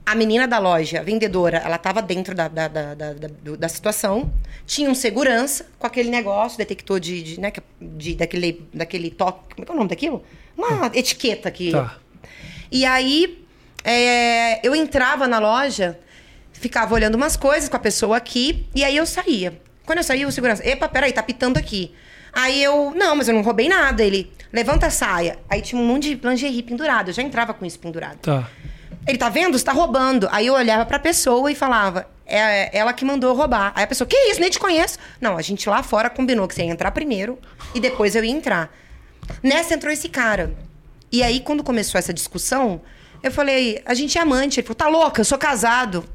A 0.06 0.16
menina 0.16 0.46
da 0.46 0.60
loja, 0.60 1.00
a 1.00 1.04
vendedora, 1.04 1.58
ela 1.64 1.78
tava 1.78 2.02
dentro 2.02 2.36
da, 2.36 2.50
da, 2.50 2.68
da, 2.68 2.94
da, 2.94 3.14
da- 3.58 3.70
situação. 3.70 4.34
Tinha 4.66 4.90
um 4.90 4.96
segurança 4.96 5.66
com 5.80 5.88
aquele 5.88 6.10
negócio, 6.10 6.58
detector 6.58 7.00
de, 7.00 7.24
de, 7.24 7.40
né, 7.40 7.54
de- 7.82 8.16
daquele, 8.16 8.68
daquele 8.74 9.10
toque. 9.10 9.56
Como 9.56 9.64
é 9.64 9.66
que 9.66 9.72
é 9.72 9.74
o 9.74 9.78
nome 9.78 9.90
daquilo? 9.90 10.22
Uma 10.58 10.92
etiqueta 10.94 11.50
que. 11.50 11.72
Tá. 11.72 11.98
E 12.70 12.86
aí, 12.86 13.46
é, 13.84 14.66
eu 14.68 14.76
entrava 14.76 15.26
na 15.26 15.40
loja, 15.40 15.98
ficava 16.52 16.94
olhando 16.94 17.16
umas 17.16 17.38
coisas 17.38 17.70
com 17.70 17.76
a 17.78 17.80
pessoa 17.80 18.18
aqui, 18.18 18.66
e 18.76 18.84
aí 18.84 18.98
eu 18.98 19.06
saía. 19.06 19.58
Quando 19.86 20.00
eu 20.00 20.04
saía, 20.04 20.28
o 20.28 20.32
segurança, 20.34 20.68
epa, 20.68 20.88
peraí, 20.90 21.14
tá 21.14 21.24
pitando 21.24 21.58
aqui. 21.58 21.94
Aí 22.34 22.64
eu, 22.64 22.94
não, 22.96 23.16
mas 23.16 23.28
eu 23.28 23.36
não 23.36 23.42
roubei 23.42 23.70
nada. 23.70 24.04
Ele, 24.04 24.32
levanta 24.52 24.88
a 24.88 24.90
saia. 24.90 25.38
Aí 25.50 25.62
tinha 25.62 25.80
um 25.80 25.86
monte 25.86 26.16
de 26.16 26.28
lingerie 26.28 26.64
pendurado, 26.64 27.10
eu 27.10 27.14
já 27.14 27.22
entrava 27.22 27.54
com 27.54 27.66
isso 27.66 27.80
pendurado. 27.80 28.18
Tá. 28.18 28.50
Ele 29.08 29.18
tá 29.18 29.30
vendo? 29.30 29.58
Você 29.58 29.66
tá 29.66 29.74
roubando. 29.74 30.28
Aí 30.32 30.48
eu 30.48 30.54
olhava 30.54 30.86
pra 30.86 30.98
pessoa 30.98 31.52
e 31.52 31.56
falava, 31.56 32.08
é 32.26 32.76
ela 32.78 32.94
que 32.94 33.04
mandou 33.04 33.36
roubar. 33.36 33.74
Aí 33.76 33.84
a 33.84 33.88
pessoa, 33.88 34.08
que 34.08 34.16
isso? 34.16 34.40
Nem 34.40 34.50
te 34.50 34.60
conheço. 34.60 34.98
Não, 35.20 35.38
a 35.38 35.42
gente 35.42 35.68
lá 35.68 35.84
fora 35.84 36.10
combinou 36.10 36.48
que 36.48 36.56
você 36.56 36.64
ia 36.64 36.72
entrar 36.72 36.92
primeiro 36.92 37.38
e 37.76 37.80
depois 37.80 38.16
eu 38.16 38.24
ia 38.24 38.32
entrar. 38.32 38.74
Nessa 39.42 39.74
entrou 39.74 39.92
esse 39.92 40.08
cara. 40.08 40.54
E 41.12 41.22
aí, 41.22 41.42
quando 41.42 41.64
começou 41.64 42.00
essa 42.00 42.14
discussão, 42.14 42.82
eu 43.22 43.32
falei, 43.32 43.82
a 43.86 43.94
gente 43.94 44.18
é 44.18 44.22
amante. 44.22 44.60
Ele 44.60 44.68
falou, 44.68 44.76
tá 44.76 44.88
louca, 44.88 45.22
eu 45.22 45.26
sou 45.26 45.38
casado. 45.38 46.06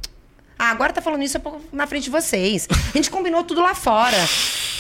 Ah, 0.59 0.71
agora 0.71 0.93
tá 0.93 1.01
falando 1.01 1.23
isso 1.23 1.39
na 1.73 1.87
frente 1.87 2.05
de 2.05 2.11
vocês. 2.11 2.67
A 2.71 2.97
gente 2.97 3.11
combinou 3.11 3.45
tudo 3.45 3.61
lá 3.61 3.75
fora. 3.75 4.17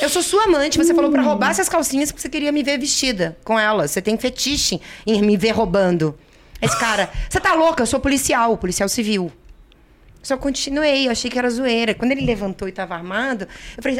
Eu 0.00 0.08
sou 0.08 0.22
sua 0.22 0.44
amante. 0.44 0.78
Você 0.78 0.94
falou 0.94 1.10
pra 1.10 1.22
roubar 1.22 1.50
essas 1.50 1.68
calcinhas 1.68 2.10
porque 2.10 2.22
você 2.22 2.28
queria 2.28 2.52
me 2.52 2.62
ver 2.62 2.78
vestida 2.78 3.36
com 3.44 3.58
elas. 3.58 3.90
Você 3.90 4.00
tem 4.00 4.16
fetiche 4.16 4.80
em 5.06 5.20
me 5.22 5.36
ver 5.36 5.50
roubando. 5.50 6.16
Esse 6.62 6.78
cara, 6.78 7.10
você 7.28 7.40
tá 7.40 7.54
louca? 7.54 7.82
Eu 7.82 7.86
sou 7.86 7.98
policial, 7.98 8.56
policial 8.56 8.88
civil. 8.88 9.32
Só 10.22 10.36
continuei, 10.36 11.06
eu 11.06 11.12
achei 11.12 11.30
que 11.30 11.38
era 11.38 11.48
zoeira. 11.48 11.94
Quando 11.94 12.12
ele 12.12 12.20
levantou 12.20 12.68
e 12.68 12.72
tava 12.72 12.94
armado, 12.94 13.48
eu 13.76 13.82
falei, 13.82 13.98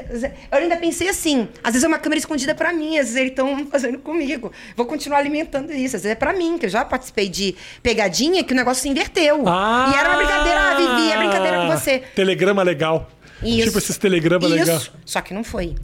eu 0.51 0.59
ainda 0.59 0.77
pensei 0.77 1.09
assim, 1.09 1.49
às 1.63 1.73
vezes 1.73 1.85
é 1.85 1.89
uma 1.89 1.99
câmera 1.99 2.19
escondida 2.19 2.55
para 2.55 2.73
mim, 2.73 2.99
às 2.99 3.07
vezes 3.07 3.17
eles 3.17 3.31
estão 3.31 3.67
fazendo 3.71 3.99
comigo. 3.99 4.53
Vou 4.77 4.85
continuar 4.85 5.19
alimentando 5.19 5.73
isso, 5.73 5.97
às 5.97 6.03
vezes 6.03 6.13
é 6.13 6.15
para 6.17 6.33
mim, 6.33 6.59
que 6.59 6.67
eu 6.67 6.71
já 6.71 6.85
participei 6.85 7.29
de 7.29 7.55
pegadinha 7.83 8.43
que 8.43 8.53
o 8.53 8.57
negócio 8.57 8.83
se 8.83 8.89
inverteu. 8.89 9.45
Ah, 9.47 9.93
e 9.95 9.99
era 9.99 10.09
uma 10.11 10.19
brincadeira, 10.19 10.61
ah, 10.61 10.75
Vivi, 10.75 11.13
é 11.13 11.17
brincadeira 11.17 11.57
com 11.59 11.69
você. 11.69 12.01
Telegrama 12.15 12.63
legal. 12.63 13.09
Isso. 13.43 13.67
Tipo 13.67 13.79
esses 13.79 13.97
telegramas 13.97 14.51
legal. 14.51 14.81
Só 15.05 15.21
que 15.21 15.33
não 15.33 15.45
foi. 15.45 15.75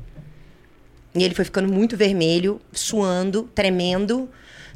E 1.14 1.22
ele 1.22 1.34
foi 1.34 1.44
ficando 1.44 1.72
muito 1.72 1.96
vermelho, 1.96 2.60
suando, 2.72 3.44
tremendo 3.54 4.28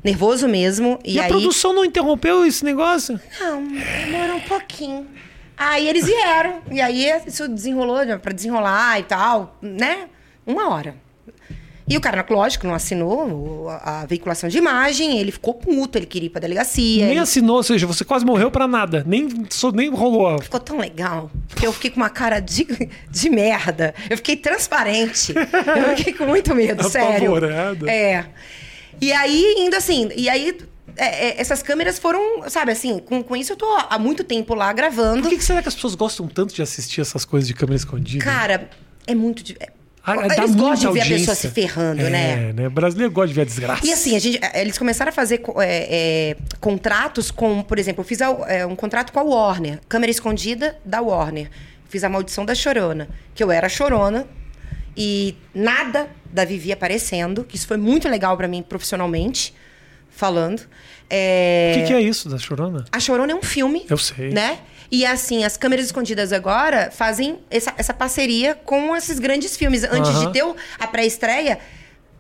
nervoso 0.03 0.49
mesmo. 0.49 0.99
E, 1.05 1.15
e 1.15 1.19
a 1.19 1.25
aí... 1.25 1.29
produção 1.29 1.73
não 1.73 1.85
interrompeu 1.85 2.45
esse 2.45 2.65
negócio? 2.65 3.21
Não, 3.41 3.63
demorou 3.67 4.37
um 4.37 4.41
pouquinho. 4.41 5.07
Aí 5.57 5.89
eles 5.89 6.07
vieram. 6.07 6.63
e 6.71 6.81
aí 6.81 7.07
isso 7.27 7.49
desenrolou 7.49 7.99
para 8.19 8.33
desenrolar 8.33 9.01
e 9.01 9.03
tal, 9.03 9.59
né? 9.61 10.09
Uma 10.47 10.69
hora. 10.71 10.95
E 11.89 11.97
o 11.97 12.01
cara, 12.01 12.25
lógico, 12.29 12.67
não 12.67 12.75
assinou 12.75 13.71
a 13.71 14.05
veiculação 14.07 14.49
de 14.49 14.59
imagem, 14.59 15.19
ele 15.19 15.33
ficou 15.33 15.55
puto, 15.55 15.97
ele 15.97 16.07
queria 16.07 16.27
ir 16.27 16.31
pra 16.31 16.41
delegacia. 16.41 17.05
Nem 17.05 17.13
ele... 17.13 17.21
assinou, 17.21 17.57
ou 17.57 17.63
seja, 17.63 17.87
você 17.87 18.05
quase 18.05 18.25
morreu 18.25 18.51
pra 18.51 18.69
nada. 18.69 19.03
Nem, 19.07 19.29
nem 19.75 19.89
rolou. 19.91 20.39
Ficou 20.41 20.61
tão 20.61 20.79
legal. 20.79 21.31
Que 21.57 21.67
eu 21.67 21.73
fiquei 21.73 21.91
com 21.91 21.97
uma 21.97 22.11
cara 22.11 22.41
de, 22.41 22.67
de 23.11 23.31
merda. 23.31 23.95
Eu 24.11 24.17
fiquei 24.17 24.37
transparente. 24.37 25.35
eu 25.35 25.97
fiquei 25.97 26.13
com 26.13 26.27
muito 26.27 26.55
medo, 26.55 26.85
sério. 26.91 27.33
É. 27.87 28.27
E 29.01 29.13
aí, 29.13 29.55
indo 29.59 29.77
assim, 29.77 30.11
e 30.15 30.29
aí 30.29 30.59
é, 30.99 31.29
é, 31.29 31.41
essas 31.41 31.63
câmeras 31.63 31.99
foram, 31.99 32.49
sabe, 32.51 32.73
assim, 32.73 32.99
com, 32.99 33.23
com 33.23 33.37
isso 33.37 33.53
eu 33.53 33.57
tô 33.57 33.67
há 33.89 33.99
muito 33.99 34.25
tempo 34.25 34.55
lá 34.55 34.73
gravando. 34.73 35.23
Por 35.23 35.29
que, 35.29 35.39
que 35.39 35.45
será 35.45 35.63
que 35.63 35.69
as 35.69 35.75
pessoas 35.75 35.95
gostam 35.95 36.27
tanto 36.27 36.53
de 36.53 36.61
assistir 36.61 37.01
essas 37.01 37.25
coisas 37.25 37.47
de 37.47 37.55
câmera 37.55 37.77
escondida? 37.77 38.25
Cara, 38.25 38.69
é 39.07 39.15
muito. 39.15 39.53
É, 39.61 39.71
ah, 40.13 40.37
eles 40.37 40.55
gostam 40.55 40.93
de 40.93 40.99
ver 40.99 41.05
a 41.05 41.19
pessoa 41.19 41.35
se 41.35 41.49
ferrando, 41.49 42.03
é, 42.03 42.11
né? 42.11 42.53
né? 42.53 42.67
O 42.67 42.71
brasileiro 42.71 43.13
gosta 43.13 43.29
de 43.29 43.35
ver 43.35 43.43
a 43.43 43.45
desgraça. 43.45 43.87
E 43.87 43.93
assim, 43.93 44.17
a 44.17 44.19
gente, 44.19 44.39
é, 44.43 44.61
eles 44.61 44.79
começaram 44.79 45.11
a 45.11 45.13
fazer 45.13 45.43
é, 45.59 46.33
é, 46.33 46.37
contratos 46.61 47.31
com, 47.31 47.63
por 47.63 47.79
exemplo, 47.79 48.01
eu 48.01 48.05
fiz 48.05 48.23
a, 48.23 48.27
é, 48.49 48.67
um 48.67 48.77
contrato 48.77 49.13
com 49.13 49.21
a 49.21 49.23
Warner, 49.23 49.81
câmera 49.89 50.11
escondida 50.11 50.79
da 50.85 51.01
Warner. 51.01 51.51
Fiz 51.89 52.05
a 52.05 52.09
maldição 52.09 52.45
da 52.45 52.55
Chorona, 52.55 53.09
que 53.35 53.43
eu 53.43 53.51
era 53.51 53.69
Chorona 53.69 54.27
e 54.97 55.37
nada 55.55 56.09
da 56.31 56.45
Vivi 56.45 56.73
aparecendo, 56.73 57.45
que 57.45 57.57
isso 57.57 57.67
foi 57.67 57.77
muito 57.77 58.09
legal 58.09 58.37
para 58.37 58.47
mim 58.47 58.63
profissionalmente 58.63 59.55
falando. 60.11 60.63
É... 61.09 61.73
O 61.75 61.81
que, 61.81 61.87
que, 61.87 61.93
é 61.95 62.01
isso 62.01 62.29
da 62.29 62.37
Chorona? 62.37 62.85
A 62.93 63.01
Chorona 63.01 63.33
é 63.33 63.35
um 63.35 63.43
filme. 63.43 63.87
Eu 63.89 63.97
sei. 63.97 64.31
Né? 64.31 64.59
E 64.91 65.05
assim, 65.05 65.45
as 65.45 65.57
câmeras 65.57 65.87
escondidas 65.87 66.33
agora 66.33 66.91
fazem 66.91 67.39
essa, 67.51 67.75
essa 67.77 67.93
parceria 67.93 68.55
com 68.55 68.97
esses 68.97 69.19
grandes 69.19 69.57
filmes. 69.57 69.85
Antes 69.85 70.11
uh 70.11 70.15
-huh. 70.15 70.27
de 70.27 70.33
ter 70.33 70.55
a 70.79 70.87
pré-estreia, 70.87 71.59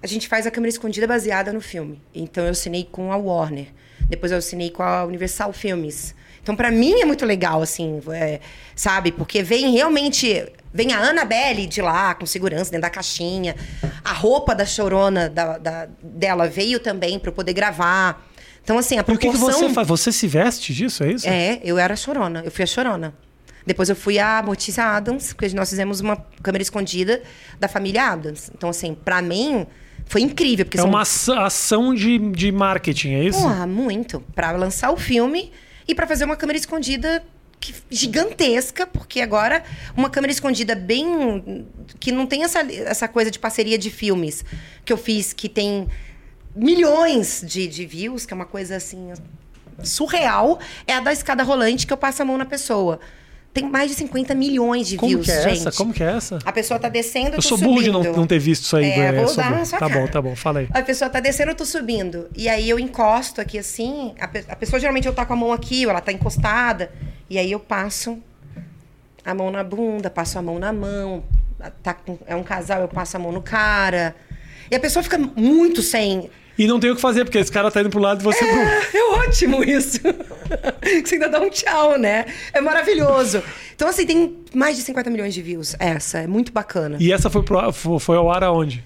a 0.02 0.06
gente 0.06 0.28
faz 0.28 0.46
a 0.46 0.50
câmera 0.50 0.70
escondida 0.70 1.06
baseada 1.06 1.52
no 1.52 1.60
filme. 1.60 2.00
Então 2.14 2.44
eu 2.44 2.50
assinei 2.50 2.86
com 2.90 3.10
a 3.12 3.16
Warner. 3.16 3.68
Depois 4.08 4.32
eu 4.32 4.38
assinei 4.38 4.70
com 4.70 4.82
a 4.82 5.04
Universal 5.04 5.52
Filmes. 5.52 6.14
Então, 6.42 6.56
para 6.56 6.70
mim 6.70 6.98
é 6.98 7.04
muito 7.04 7.26
legal, 7.26 7.60
assim, 7.60 8.00
é, 8.10 8.40
sabe? 8.74 9.12
Porque 9.12 9.42
vem 9.42 9.70
realmente. 9.72 10.50
Vem 10.72 10.92
a 10.92 11.00
Annabelle 11.00 11.66
de 11.66 11.80
lá, 11.80 12.14
com 12.14 12.26
segurança, 12.26 12.70
dentro 12.70 12.82
da 12.82 12.90
caixinha. 12.90 13.56
A 14.04 14.12
roupa 14.12 14.54
da 14.54 14.66
chorona 14.66 15.28
da, 15.28 15.58
da 15.58 15.88
dela 16.02 16.46
veio 16.46 16.78
também 16.78 17.18
para 17.18 17.30
eu 17.30 17.34
poder 17.34 17.52
gravar. 17.52 18.26
Então, 18.62 18.76
assim, 18.76 18.98
a 18.98 19.04
proporção... 19.04 19.30
O 19.30 19.32
que, 19.32 19.38
que 19.38 19.44
você 19.44 19.72
faz? 19.72 19.88
Você 19.88 20.12
se 20.12 20.26
veste 20.26 20.74
disso, 20.74 21.02
é 21.02 21.12
isso? 21.12 21.28
É, 21.28 21.60
eu 21.64 21.78
era 21.78 21.96
chorona. 21.96 22.42
Eu 22.44 22.50
fui 22.50 22.62
a 22.64 22.66
chorona. 22.66 23.14
Depois 23.66 23.88
eu 23.88 23.96
fui 23.96 24.18
a 24.18 24.42
Mortícia 24.42 24.84
Adams, 24.84 25.32
porque 25.32 25.54
nós 25.54 25.68
fizemos 25.68 26.00
uma 26.00 26.16
câmera 26.42 26.62
escondida 26.62 27.22
da 27.58 27.68
família 27.68 28.04
Adams. 28.04 28.50
Então, 28.54 28.70
assim, 28.70 28.94
para 28.94 29.20
mim, 29.20 29.66
foi 30.06 30.22
incrível. 30.22 30.64
Porque 30.64 30.78
é 30.78 30.80
são... 30.80 30.90
uma 30.90 31.02
ação 31.46 31.94
de, 31.94 32.18
de 32.30 32.50
marketing, 32.50 33.14
é 33.14 33.24
isso? 33.24 33.40
Porra, 33.40 33.66
muito. 33.66 34.20
Para 34.34 34.52
lançar 34.52 34.90
o 34.90 34.96
filme 34.96 35.52
e 35.86 35.94
para 35.94 36.06
fazer 36.06 36.24
uma 36.24 36.36
câmera 36.36 36.58
escondida 36.58 37.22
gigantesca, 37.90 38.86
porque 38.86 39.20
agora 39.20 39.62
uma 39.96 40.10
câmera 40.10 40.32
escondida 40.32 40.74
bem. 40.74 41.66
que 41.98 42.12
não 42.12 42.26
tem 42.26 42.44
essa, 42.44 42.60
essa 42.60 43.08
coisa 43.08 43.30
de 43.30 43.38
parceria 43.38 43.78
de 43.78 43.90
filmes 43.90 44.44
que 44.84 44.92
eu 44.92 44.96
fiz, 44.96 45.32
que 45.32 45.48
tem 45.48 45.88
milhões 46.54 47.42
de, 47.46 47.66
de 47.66 47.86
views, 47.86 48.26
que 48.26 48.32
é 48.32 48.36
uma 48.36 48.46
coisa 48.46 48.76
assim 48.76 49.12
surreal, 49.82 50.58
é 50.86 50.94
a 50.94 51.00
da 51.00 51.12
escada 51.12 51.42
rolante 51.42 51.86
que 51.86 51.92
eu 51.92 51.96
passo 51.96 52.22
a 52.22 52.24
mão 52.24 52.36
na 52.36 52.46
pessoa. 52.46 52.98
Tem 53.60 53.68
mais 53.68 53.90
de 53.90 53.96
50 53.96 54.34
milhões 54.34 54.86
de 54.86 54.96
Como 54.96 55.10
views, 55.10 55.26
que 55.26 55.32
é 55.32 55.42
gente. 55.42 55.66
Essa? 55.66 55.72
Como 55.72 55.92
que 55.92 56.02
é 56.02 56.12
essa? 56.12 56.38
A 56.44 56.52
pessoa 56.52 56.78
tá 56.78 56.88
descendo, 56.88 57.36
eu, 57.36 57.42
sou 57.42 57.58
burro 57.58 57.82
de 57.82 57.90
não, 57.90 58.02
não, 58.02 58.26
ter 58.26 58.38
visto 58.38 58.62
isso 58.64 58.76
aí. 58.76 58.90
É, 58.90 59.12
vou 59.12 59.34
dar 59.34 59.50
na 59.50 59.64
sua 59.64 59.78
Tá 59.78 59.88
cara. 59.88 60.00
bom, 60.00 60.06
tá 60.06 60.22
bom, 60.22 60.36
fala 60.36 60.60
aí. 60.60 60.68
A 60.70 60.82
pessoa 60.82 61.10
tá 61.10 61.18
descendo, 61.18 61.50
eu 61.50 61.54
tô 61.56 61.64
subindo. 61.64 62.28
E 62.36 62.48
aí 62.48 62.68
eu 62.70 62.78
encosto 62.78 63.40
aqui 63.40 63.58
assim, 63.58 64.14
a, 64.20 64.28
pe 64.28 64.44
a 64.48 64.54
pessoa 64.54 64.78
geralmente 64.78 65.06
eu 65.06 65.14
tá 65.14 65.26
com 65.26 65.32
a 65.32 65.36
mão 65.36 65.52
aqui, 65.52 65.84
ou 65.84 65.90
ela 65.90 66.00
tá 66.00 66.12
encostada, 66.12 66.92
e 67.28 67.36
aí 67.36 67.50
eu 67.50 67.58
passo 67.58 68.18
a 69.24 69.34
mão 69.34 69.50
na 69.50 69.64
bunda, 69.64 70.08
passo 70.08 70.38
a 70.38 70.42
mão 70.42 70.58
na 70.58 70.72
mão. 70.72 71.24
Tá 71.82 71.94
com, 71.94 72.16
é 72.26 72.36
um 72.36 72.44
casal, 72.44 72.82
eu 72.82 72.88
passo 72.88 73.16
a 73.16 73.20
mão 73.20 73.32
no 73.32 73.42
cara. 73.42 74.14
E 74.70 74.76
a 74.76 74.80
pessoa 74.80 75.02
fica 75.02 75.18
muito 75.18 75.82
sem 75.82 76.30
e 76.58 76.66
não 76.66 76.80
tem 76.80 76.90
o 76.90 76.96
que 76.96 77.00
fazer, 77.00 77.24
porque 77.24 77.38
esse 77.38 77.52
cara 77.52 77.70
tá 77.70 77.80
indo 77.80 77.88
pro 77.88 78.00
lado 78.00 78.20
e 78.20 78.24
você 78.24 78.44
é, 78.44 78.48
pro. 78.50 78.98
É 78.98 79.02
ótimo 79.20 79.62
isso. 79.62 80.00
você 81.04 81.14
ainda 81.14 81.28
dá 81.28 81.40
um 81.40 81.48
tchau, 81.48 81.96
né? 81.96 82.26
É 82.52 82.60
maravilhoso. 82.60 83.42
Então, 83.74 83.88
assim, 83.88 84.04
tem 84.04 84.36
mais 84.52 84.76
de 84.76 84.82
50 84.82 85.08
milhões 85.08 85.32
de 85.32 85.40
views. 85.40 85.76
Essa, 85.78 86.18
é 86.18 86.26
muito 86.26 86.50
bacana. 86.52 86.96
E 86.98 87.12
essa 87.12 87.30
foi, 87.30 87.44
pro, 87.44 87.72
foi 87.72 88.16
ao 88.16 88.30
ar 88.30 88.42
aonde? 88.42 88.82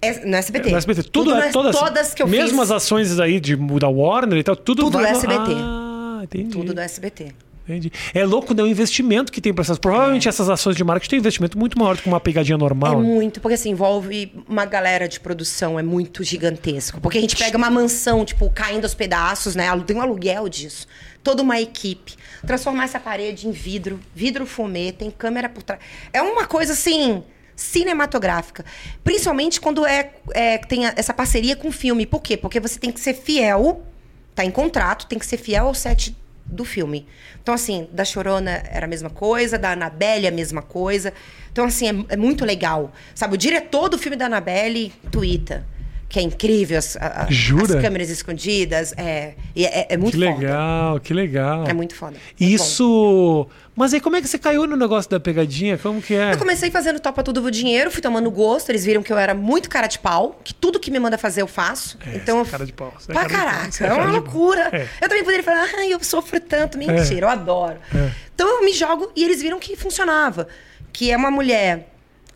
É, 0.00 0.24
no 0.24 0.36
SBT. 0.36 0.70
No 0.70 0.76
SBT. 0.76 1.02
Tudo, 1.04 1.30
tudo 1.30 1.34
no, 1.34 1.52
todas, 1.52 1.76
todas 1.76 2.14
que 2.14 2.22
eu 2.22 2.28
mesmo 2.28 2.60
fiz. 2.60 2.60
as 2.60 2.70
ações 2.70 3.18
aí 3.18 3.40
de, 3.40 3.56
da 3.56 3.88
Warner 3.88 4.38
e 4.38 4.42
tal, 4.44 4.54
tudo 4.54 4.84
Tudo 4.84 4.98
do 4.98 5.04
SBT. 5.04 5.52
Ah, 5.56 6.20
entendi. 6.22 6.50
Tudo 6.50 6.72
do 6.72 6.80
SBT. 6.80 7.34
Entendi. 7.66 7.90
É 8.12 8.24
louco, 8.26 8.52
né? 8.52 8.62
O 8.62 8.66
investimento 8.66 9.32
que 9.32 9.40
tem 9.40 9.52
para 9.52 9.62
essas. 9.62 9.78
Provavelmente 9.78 10.28
é. 10.28 10.28
essas 10.28 10.50
ações 10.50 10.76
de 10.76 10.84
marketing 10.84 11.10
têm 11.10 11.18
investimento 11.18 11.58
muito 11.58 11.78
maior 11.78 11.96
do 11.96 12.02
que 12.02 12.08
uma 12.08 12.20
pegadinha 12.20 12.58
normal. 12.58 13.00
É 13.00 13.02
muito, 13.02 13.40
porque 13.40 13.54
assim, 13.54 13.70
envolve 13.70 14.32
uma 14.46 14.66
galera 14.66 15.08
de 15.08 15.18
produção, 15.18 15.78
é 15.78 15.82
muito 15.82 16.22
gigantesco. 16.22 17.00
Porque 17.00 17.16
a 17.16 17.20
gente 17.22 17.36
pega 17.36 17.56
uma 17.56 17.70
mansão, 17.70 18.22
tipo, 18.24 18.50
caindo 18.50 18.84
aos 18.84 18.92
pedaços, 18.94 19.56
né? 19.56 19.66
Tem 19.86 19.96
um 19.96 20.02
aluguel 20.02 20.46
disso. 20.46 20.86
Toda 21.22 21.42
uma 21.42 21.58
equipe. 21.58 22.14
Transformar 22.46 22.84
essa 22.84 23.00
parede 23.00 23.48
em 23.48 23.50
vidro, 23.50 23.98
vidro 24.14 24.44
fumê, 24.44 24.92
tem 24.92 25.10
câmera 25.10 25.48
por 25.48 25.62
trás. 25.62 25.80
É 26.12 26.20
uma 26.20 26.46
coisa 26.46 26.74
assim 26.74 27.22
cinematográfica. 27.56 28.62
Principalmente 29.02 29.58
quando 29.58 29.86
é, 29.86 30.10
é 30.34 30.58
tem 30.58 30.84
essa 30.84 31.14
parceria 31.14 31.56
com 31.56 31.68
o 31.68 31.72
filme. 31.72 32.04
Por 32.04 32.20
quê? 32.20 32.36
Porque 32.36 32.60
você 32.60 32.78
tem 32.78 32.92
que 32.92 33.00
ser 33.00 33.14
fiel, 33.14 33.82
tá 34.34 34.44
em 34.44 34.50
contrato, 34.50 35.06
tem 35.06 35.18
que 35.18 35.24
ser 35.24 35.38
fiel 35.38 35.68
ao 35.68 35.74
set 35.74 36.14
do 36.54 36.64
filme. 36.64 37.06
Então, 37.42 37.54
assim, 37.54 37.88
da 37.92 38.04
Chorona 38.04 38.62
era 38.70 38.86
a 38.86 38.88
mesma 38.88 39.10
coisa, 39.10 39.58
da 39.58 39.72
Annabelle 39.72 40.26
a 40.26 40.30
mesma 40.30 40.62
coisa. 40.62 41.12
Então, 41.52 41.66
assim, 41.66 42.06
é, 42.08 42.14
é 42.14 42.16
muito 42.16 42.44
legal. 42.44 42.92
Sabe, 43.14 43.34
o 43.34 43.38
diretor 43.38 43.88
do 43.88 43.98
filme 43.98 44.16
da 44.16 44.26
Annabelle 44.26 44.92
twitta 45.10 45.66
que 46.14 46.20
é 46.20 46.22
incrível, 46.22 46.78
as, 46.78 46.96
a, 46.96 47.26
as 47.28 47.74
câmeras 47.82 48.08
escondidas. 48.08 48.94
É, 48.96 49.34
é, 49.56 49.94
é 49.94 49.96
muito 49.96 50.16
que 50.16 50.24
foda. 50.24 50.36
Que 50.36 50.44
legal, 50.44 51.00
que 51.00 51.12
legal. 51.12 51.64
É 51.66 51.72
muito 51.72 51.96
foda. 51.96 52.16
Isso. 52.38 53.48
Bom. 53.48 53.54
Mas 53.74 53.92
aí 53.92 54.00
como 54.00 54.14
é 54.14 54.22
que 54.22 54.28
você 54.28 54.38
caiu 54.38 54.64
no 54.64 54.76
negócio 54.76 55.10
da 55.10 55.18
pegadinha? 55.18 55.76
Como 55.76 56.00
que 56.00 56.14
é? 56.14 56.34
Eu 56.34 56.38
comecei 56.38 56.70
fazendo 56.70 57.00
Topa 57.00 57.24
Tudo 57.24 57.42
o 57.42 57.50
Dinheiro, 57.50 57.90
fui 57.90 58.00
tomando 58.00 58.30
gosto. 58.30 58.70
Eles 58.70 58.84
viram 58.84 59.02
que 59.02 59.12
eu 59.12 59.18
era 59.18 59.34
muito 59.34 59.68
cara 59.68 59.88
de 59.88 59.98
pau, 59.98 60.40
que 60.44 60.54
tudo 60.54 60.78
que 60.78 60.88
me 60.88 61.00
manda 61.00 61.18
fazer 61.18 61.42
eu 61.42 61.48
faço. 61.48 61.98
É, 62.06 62.14
então 62.14 62.38
eu... 62.38 62.46
cara 62.46 62.64
de 62.64 62.72
pau. 62.72 62.94
Pra 63.08 63.22
é 63.22 63.28
caraca, 63.28 63.84
é, 63.84 63.88
é 63.88 63.92
uma 63.92 64.12
loucura. 64.12 64.70
É. 64.72 64.86
Eu 65.02 65.08
também 65.08 65.24
poderia 65.24 65.42
falar, 65.42 65.68
ai, 65.76 65.92
eu 65.92 65.98
sofro 66.04 66.38
tanto. 66.38 66.78
Mentira, 66.78 67.26
eu 67.26 67.28
adoro. 67.28 67.78
Então 68.32 68.48
eu 68.48 68.64
me 68.64 68.72
jogo 68.72 69.10
e 69.16 69.24
eles 69.24 69.42
viram 69.42 69.58
que 69.58 69.74
funcionava. 69.74 70.46
Que 70.92 71.10
é 71.10 71.16
uma 71.16 71.32
mulher, 71.32 71.88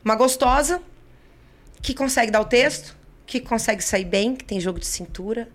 uma 0.05 0.17
gostosa, 0.17 0.83
que 1.81 1.95
consegue 1.95 2.33
dar 2.33 2.41
o 2.41 2.45
texto, 2.45 2.98
que 3.29 3.39
consegue 3.41 3.85
sair 3.85 4.05
bem, 4.07 4.35
que 4.35 4.45
tem 4.45 4.59
jogo 4.59 4.81
de 4.81 4.87
cintura, 4.87 5.49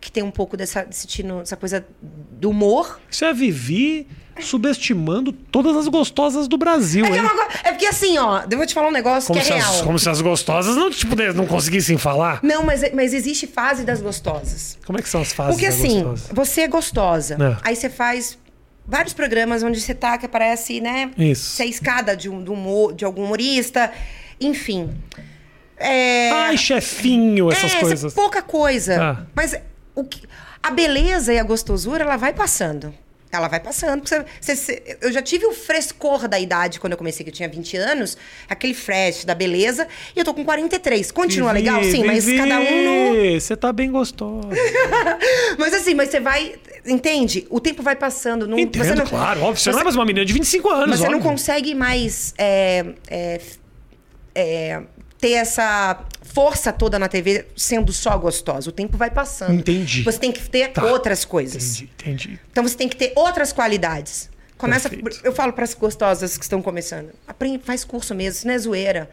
que 0.00 0.10
tem 0.10 0.22
um 0.22 0.30
pouco 0.30 0.56
dessa, 0.56 0.82
desse 0.84 1.06
tino, 1.06 1.38
dessa 1.38 1.56
coisa 1.56 1.86
do 2.02 2.50
humor. 2.50 3.00
Isso 3.10 3.24
é 3.24 3.28
a 3.30 3.32
Vivi 3.32 4.06
subestimando 4.40 5.30
todas 5.32 5.76
as 5.76 5.86
gostosas 5.86 6.48
do 6.48 6.56
Brasil, 6.58 7.04
É, 7.04 7.10
é, 7.10 7.16
hein? 7.18 7.28
co- 7.28 7.58
é 7.68 7.70
porque 7.72 7.86
assim, 7.86 8.18
ó, 8.18 8.42
eu 8.50 8.56
vou 8.58 8.66
te 8.66 8.74
falar 8.74 8.88
um 8.88 8.92
negócio 8.92 9.28
Como 9.28 9.40
que 9.40 9.52
é 9.52 9.58
as, 9.58 9.70
real. 9.70 9.84
como 9.84 9.98
se 9.98 10.08
as 10.08 10.20
gostosas 10.20 10.74
não, 10.76 10.90
tipo, 10.90 11.14
não 11.34 11.46
conseguissem 11.46 11.96
falar. 11.98 12.40
Não, 12.42 12.64
mas, 12.64 12.82
mas 12.92 13.12
existe 13.14 13.46
fase 13.46 13.84
das 13.84 14.00
gostosas. 14.00 14.78
Como 14.86 14.98
é 14.98 15.02
que 15.02 15.08
são 15.08 15.20
as 15.20 15.32
fases 15.32 15.54
Porque 15.54 15.66
assim, 15.66 16.02
gostosa? 16.02 16.34
você 16.34 16.60
é 16.62 16.68
gostosa. 16.68 17.34
É. 17.34 17.68
Aí 17.68 17.76
você 17.76 17.88
faz 17.90 18.36
vários 18.86 19.12
programas 19.14 19.62
onde 19.62 19.80
você 19.80 19.94
tá, 19.94 20.16
que 20.18 20.26
aparece, 20.26 20.80
né? 20.80 21.10
Isso. 21.16 21.50
Você 21.50 21.62
é 21.64 21.66
escada 21.66 22.16
de, 22.16 22.28
um, 22.28 22.42
de, 22.42 22.50
humor- 22.50 22.92
de 22.94 23.04
algum 23.04 23.24
humorista. 23.24 23.92
Enfim. 24.40 24.90
É... 25.80 26.30
Ai, 26.30 26.56
chefinho, 26.56 27.50
essas 27.50 27.74
é, 27.74 27.80
coisas. 27.80 28.14
pouca 28.14 28.42
coisa. 28.42 29.02
Ah. 29.02 29.26
Mas 29.34 29.54
o 29.94 30.04
que, 30.04 30.22
a 30.62 30.70
beleza 30.70 31.32
e 31.32 31.38
a 31.38 31.42
gostosura, 31.42 32.04
ela 32.04 32.16
vai 32.16 32.32
passando. 32.34 32.92
Ela 33.32 33.46
vai 33.46 33.60
passando. 33.60 34.00
porque 34.02 34.24
você- 34.40 34.56
você- 34.56 34.98
eu 35.00 35.12
já 35.12 35.22
tive 35.22 35.46
o 35.46 35.52
frescor 35.52 36.26
da 36.26 36.38
idade 36.38 36.80
quando 36.80 36.94
eu 36.94 36.98
comecei, 36.98 37.22
que 37.22 37.30
eu 37.30 37.34
tinha 37.34 37.48
20 37.48 37.76
anos. 37.76 38.18
Aquele 38.48 38.74
fresh 38.74 39.24
da 39.24 39.36
beleza. 39.36 39.86
E 40.16 40.18
eu 40.18 40.24
tô 40.24 40.34
com 40.34 40.44
43. 40.44 41.12
Continua 41.12 41.52
Vivi, 41.54 41.64
legal? 41.64 41.84
Sim, 41.84 42.04
mas 42.04 42.24
Vivi, 42.24 42.38
cada 42.38 42.58
um 42.58 43.14
no... 43.14 43.40
Você 43.40 43.56
tá 43.56 43.72
bem 43.72 43.88
gostosa. 43.90 44.48
Mas 45.58 45.72
assim, 45.74 45.94
mas 45.94 46.08
você 46.10 46.18
vai... 46.20 46.54
Entende? 46.84 47.46
O 47.50 47.60
tempo 47.60 47.82
vai 47.82 47.94
passando. 47.94 48.48
Não, 48.48 48.58
Entendo, 48.58 48.84
você 48.84 48.94
não, 48.94 49.06
claro, 49.06 49.42
óbvio. 49.42 49.62
Você, 49.62 49.70
não 49.70 49.80
é 49.80 49.84
mais 49.84 49.94
uma 49.96 50.04
menina 50.04 50.24
de 50.24 50.32
25 50.32 50.68
anos, 50.68 50.88
Mas 50.90 50.98
você 51.00 51.08
não 51.08 51.18
óbvio. 51.18 51.30
consegue 51.30 51.74
mais 51.74 52.34
é, 52.38 52.86
é, 53.08 53.40
é, 54.34 54.82
ter 55.20 55.32
essa 55.32 56.04
força 56.22 56.72
toda 56.72 56.98
na 56.98 57.08
TV 57.08 57.46
sendo 57.56 57.92
só 57.92 58.16
gostosa. 58.16 58.70
O 58.70 58.72
tempo 58.72 58.96
vai 58.96 59.10
passando. 59.10 59.52
Entendi. 59.54 60.02
Você 60.02 60.18
tem 60.18 60.32
que 60.32 60.48
ter 60.48 60.68
Tá. 60.72 60.84
outras 60.84 61.24
coisas. 61.24 61.80
Entendi, 61.80 61.90
entendi. 62.00 62.40
Então 62.50 62.62
você 62.66 62.76
tem 62.76 62.88
que 62.88 62.96
ter 62.96 63.12
outras 63.16 63.52
qualidades. 63.52 64.30
Começa, 64.56 64.88
Perfeito. 64.90 65.20
eu 65.24 65.32
falo 65.32 65.52
para 65.52 65.64
as 65.64 65.72
gostosas 65.74 66.36
que 66.36 66.44
estão 66.44 66.60
começando, 66.60 67.10
aprende, 67.26 67.64
faz 67.64 67.82
curso 67.82 68.14
mesmo, 68.14 68.38
isso 68.38 68.46
não 68.46 68.54
é 68.54 68.58
zoeira. 68.58 69.10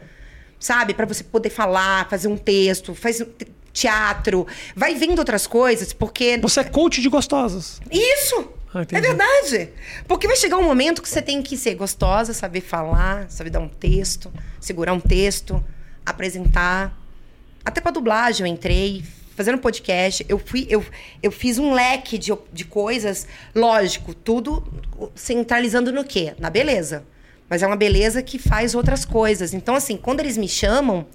Sabe? 0.60 0.92
Para 0.92 1.06
você 1.06 1.22
poder 1.24 1.50
falar, 1.50 2.08
fazer 2.10 2.28
um 2.28 2.36
texto, 2.36 2.94
faz 2.94 3.18
te- 3.18 3.46
teatro, 3.72 4.46
vai 4.74 4.94
vendo 4.94 5.18
outras 5.20 5.46
coisas, 5.46 5.92
porque 5.92 6.36
Você 6.42 6.60
é 6.60 6.64
coach 6.64 7.00
de 7.00 7.08
gostosas. 7.08 7.80
isso! 7.90 8.52
Ah, 8.74 8.82
é 8.92 9.00
verdade. 9.00 9.70
Porque 10.06 10.26
vai 10.26 10.36
chegar 10.36 10.58
um 10.58 10.62
momento 10.64 11.00
que 11.00 11.08
você 11.08 11.22
tem 11.22 11.40
que 11.40 11.56
ser 11.56 11.74
gostosa, 11.76 12.34
saber 12.34 12.60
falar, 12.60 13.30
saber 13.30 13.48
dar 13.50 13.60
um 13.60 13.68
texto, 13.68 14.30
segurar 14.60 14.92
um 14.92 15.00
texto, 15.00 15.64
apresentar. 16.10 16.96
Até 17.64 17.80
pra 17.80 17.90
dublagem 17.90 18.46
eu 18.46 18.52
entrei, 18.52 19.04
fazendo 19.38 19.58
podcast. 19.58 20.26
Eu 20.28 20.38
fui, 20.38 20.66
eu, 20.68 20.84
eu 21.22 21.30
fiz 21.30 21.58
um 21.58 21.72
leque 21.72 22.18
de, 22.18 22.32
de 22.52 22.64
coisas, 22.64 23.26
lógico, 23.54 24.12
tudo 24.12 24.66
centralizando 25.14 25.92
no 25.92 26.04
quê? 26.04 26.34
Na 26.38 26.50
beleza. 26.50 27.04
Mas 27.48 27.62
é 27.62 27.66
uma 27.66 27.76
beleza 27.76 28.22
que 28.22 28.38
faz 28.38 28.74
outras 28.74 29.04
coisas. 29.04 29.54
Então, 29.54 29.74
assim, 29.74 29.96
quando 29.96 30.20
eles 30.20 30.36
me 30.36 30.48
chamam, 30.48 31.06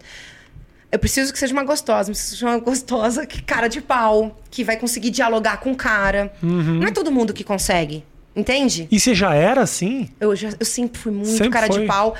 eu 0.92 0.98
preciso 0.98 1.34
que 1.34 1.40
seja 1.40 1.52
uma 1.54 1.64
gostosa, 1.64 2.10
eu 2.10 2.14
preciso 2.14 2.38
de 2.38 2.46
uma 2.46 2.60
gostosa 2.60 3.26
que 3.26 3.42
cara 3.42 3.68
de 3.68 3.82
pau, 3.82 4.40
que 4.50 4.64
vai 4.64 4.78
conseguir 4.78 5.10
dialogar 5.10 5.58
com 5.58 5.72
o 5.72 5.76
cara. 5.76 6.32
Uhum. 6.42 6.80
Não 6.80 6.88
é 6.88 6.92
todo 6.92 7.12
mundo 7.12 7.34
que 7.34 7.44
consegue, 7.44 8.06
entende? 8.36 8.88
E 8.90 9.00
você 9.00 9.14
já 9.14 9.36
era 9.36 9.62
assim? 9.62 10.10
Eu, 10.20 10.36
já, 10.36 10.50
eu 10.60 10.66
sempre 10.66 11.00
fui 11.00 11.12
muito 11.12 11.32
Sempre 11.32 11.50
cara 11.50 11.68
foi. 11.68 11.82
de 11.82 11.88
pau. 11.88 12.16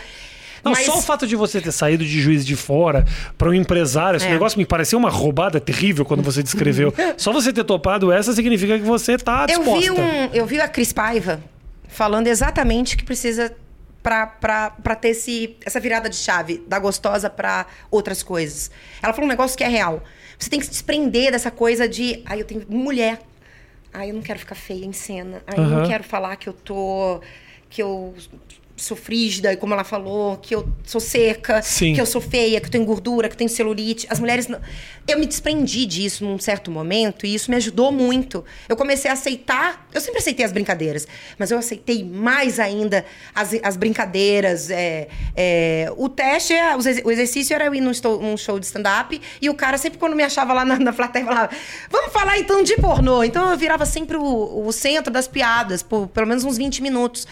Não, 0.64 0.72
mas 0.72 0.86
só 0.86 0.98
o 0.98 1.02
fato 1.02 1.28
de 1.28 1.36
você 1.36 1.60
ter 1.60 1.72
saído 1.72 2.06
de 2.06 2.22
juiz 2.22 2.46
de 2.46 2.56
fora 2.56 3.06
para 3.38 3.50
um 3.50 3.54
empresário, 3.54 4.18
esse 4.18 4.26
É. 4.28 4.30
negócio 4.32 4.58
me 4.58 4.66
pareceu 4.66 4.98
uma 4.98 5.10
roubada 5.10 5.60
terrível 5.60 6.06
quando 6.06 6.24
você 6.24 6.42
descreveu. 6.42 6.94
só 7.18 7.34
você 7.34 7.52
ter 7.52 7.64
topado 7.64 8.12
essa 8.12 8.32
significa 8.34 8.78
que 8.80 8.86
você 8.86 9.18
tá 9.18 9.42
eu 9.50 9.60
disposta. 9.60 9.80
vi, 9.82 9.92
um, 9.92 10.26
eu 10.34 10.46
vi 10.46 10.60
a 10.62 10.68
Cris 10.68 10.94
Paiva 10.94 11.44
falando 11.88 12.28
exatamente 12.28 12.96
que 12.96 13.04
precisa 13.04 13.54
pra 14.02 14.96
ter 15.00 15.10
esse, 15.10 15.56
essa 15.66 15.80
virada 15.80 16.10
de 16.10 16.16
chave 16.16 16.62
da 16.68 16.78
gostosa 16.80 17.30
pra 17.30 17.66
outras 17.90 18.22
coisas. 18.22 18.70
Ela 19.02 19.14
falou 19.14 19.26
um 19.28 19.30
negócio 19.30 19.58
que 19.58 19.64
é 19.64 19.68
real. 19.70 20.04
Você 20.38 20.50
tem 20.50 20.60
que 20.60 20.66
se 20.66 20.72
desprender 20.72 21.32
dessa 21.32 21.50
coisa 21.52 21.88
de. 21.88 22.22
Ai, 22.26 22.42
eu 22.42 22.46
tenho 22.46 22.66
mulher. 22.68 23.20
Ai, 23.94 24.10
eu 24.10 24.14
não 24.16 24.22
quero 24.22 24.40
ficar 24.40 24.56
feia 24.56 24.84
em 24.86 24.92
cena. 24.92 25.42
Ai, 25.48 25.58
eu 25.58 25.64
Aham. 25.64 25.80
não 25.82 25.88
quero 25.88 26.04
falar 26.04 26.36
que 26.36 26.50
eu 26.50 26.54
tô. 26.54 27.22
que 27.70 27.82
eu 27.82 28.14
sou 28.84 28.98
frígida, 28.98 29.56
como 29.58 29.74
ela 29.74 29.84
falou, 29.84 30.38
que 30.38 30.54
eu 30.56 30.68
sou 30.84 31.00
seca, 31.02 31.62
Sim. 31.62 31.94
que 31.94 32.02
eu 32.02 32.06
sou 32.06 32.20
feia, 32.22 32.60
que 32.60 32.68
eu 32.68 32.72
tenho 32.72 32.86
gordura, 32.86 33.28
que 33.28 33.34
eu 33.34 33.38
tenho 33.38 33.50
celulite. 33.50 34.06
As 34.10 34.20
mulheres. 34.20 34.48
não- 34.48 34.60
Eu 35.08 35.20
me 35.20 35.26
desprendi 35.26 35.86
disso 35.86 36.24
num 36.24 36.40
certo 36.40 36.72
momento 36.72 37.26
e 37.26 37.34
isso 37.36 37.50
me 37.52 37.58
ajudou 37.58 37.92
muito. 37.92 38.44
Eu 38.70 38.76
comecei 38.78 39.10
a 39.10 39.14
aceitar. 39.14 39.88
Eu 39.94 40.00
sempre 40.02 40.20
aceitei 40.20 40.46
as 40.46 40.52
brincadeiras, 40.52 41.08
mas 41.38 41.52
eu 41.52 41.58
aceitei 41.58 42.04
mais 42.04 42.60
ainda 42.60 43.06
as, 43.36 43.52
as 43.64 43.76
brincadeiras. 43.78 44.70
é, 44.70 45.08
é, 45.36 45.92
o 45.98 46.08
teste, 46.10 46.54
é- 46.54 46.76
o 47.04 47.12
exercício 47.12 47.54
era 47.54 47.66
eu 47.66 47.76
ir 47.76 47.82
num, 47.82 47.92
num 48.22 48.38
show 48.38 48.60
de 48.60 48.66
stand-up 48.66 49.20
e 49.42 49.50
o 49.50 49.54
cara 49.54 49.78
sempre 49.78 49.98
quando 50.00 50.16
me 50.16 50.24
achava 50.24 50.54
lá 50.54 50.64
na, 50.66 50.78
na 50.80 50.94
plateia 50.94 51.26
falava: 51.26 51.50
Vamos 51.90 52.14
falar 52.14 52.38
então 52.40 52.64
de 52.64 52.76
pornô. 52.78 53.24
Então 53.24 53.52
eu 53.52 53.58
virava 53.58 53.86
sempre 53.86 54.18
o, 54.18 54.66
o 54.68 54.72
centro 54.72 55.12
das 55.12 55.28
piadas, 55.28 55.84
por 55.84 56.08
pelo 56.08 56.28
menos 56.28 56.44
uns 56.44 56.58
20 56.58 56.82
minutos. 56.82 57.28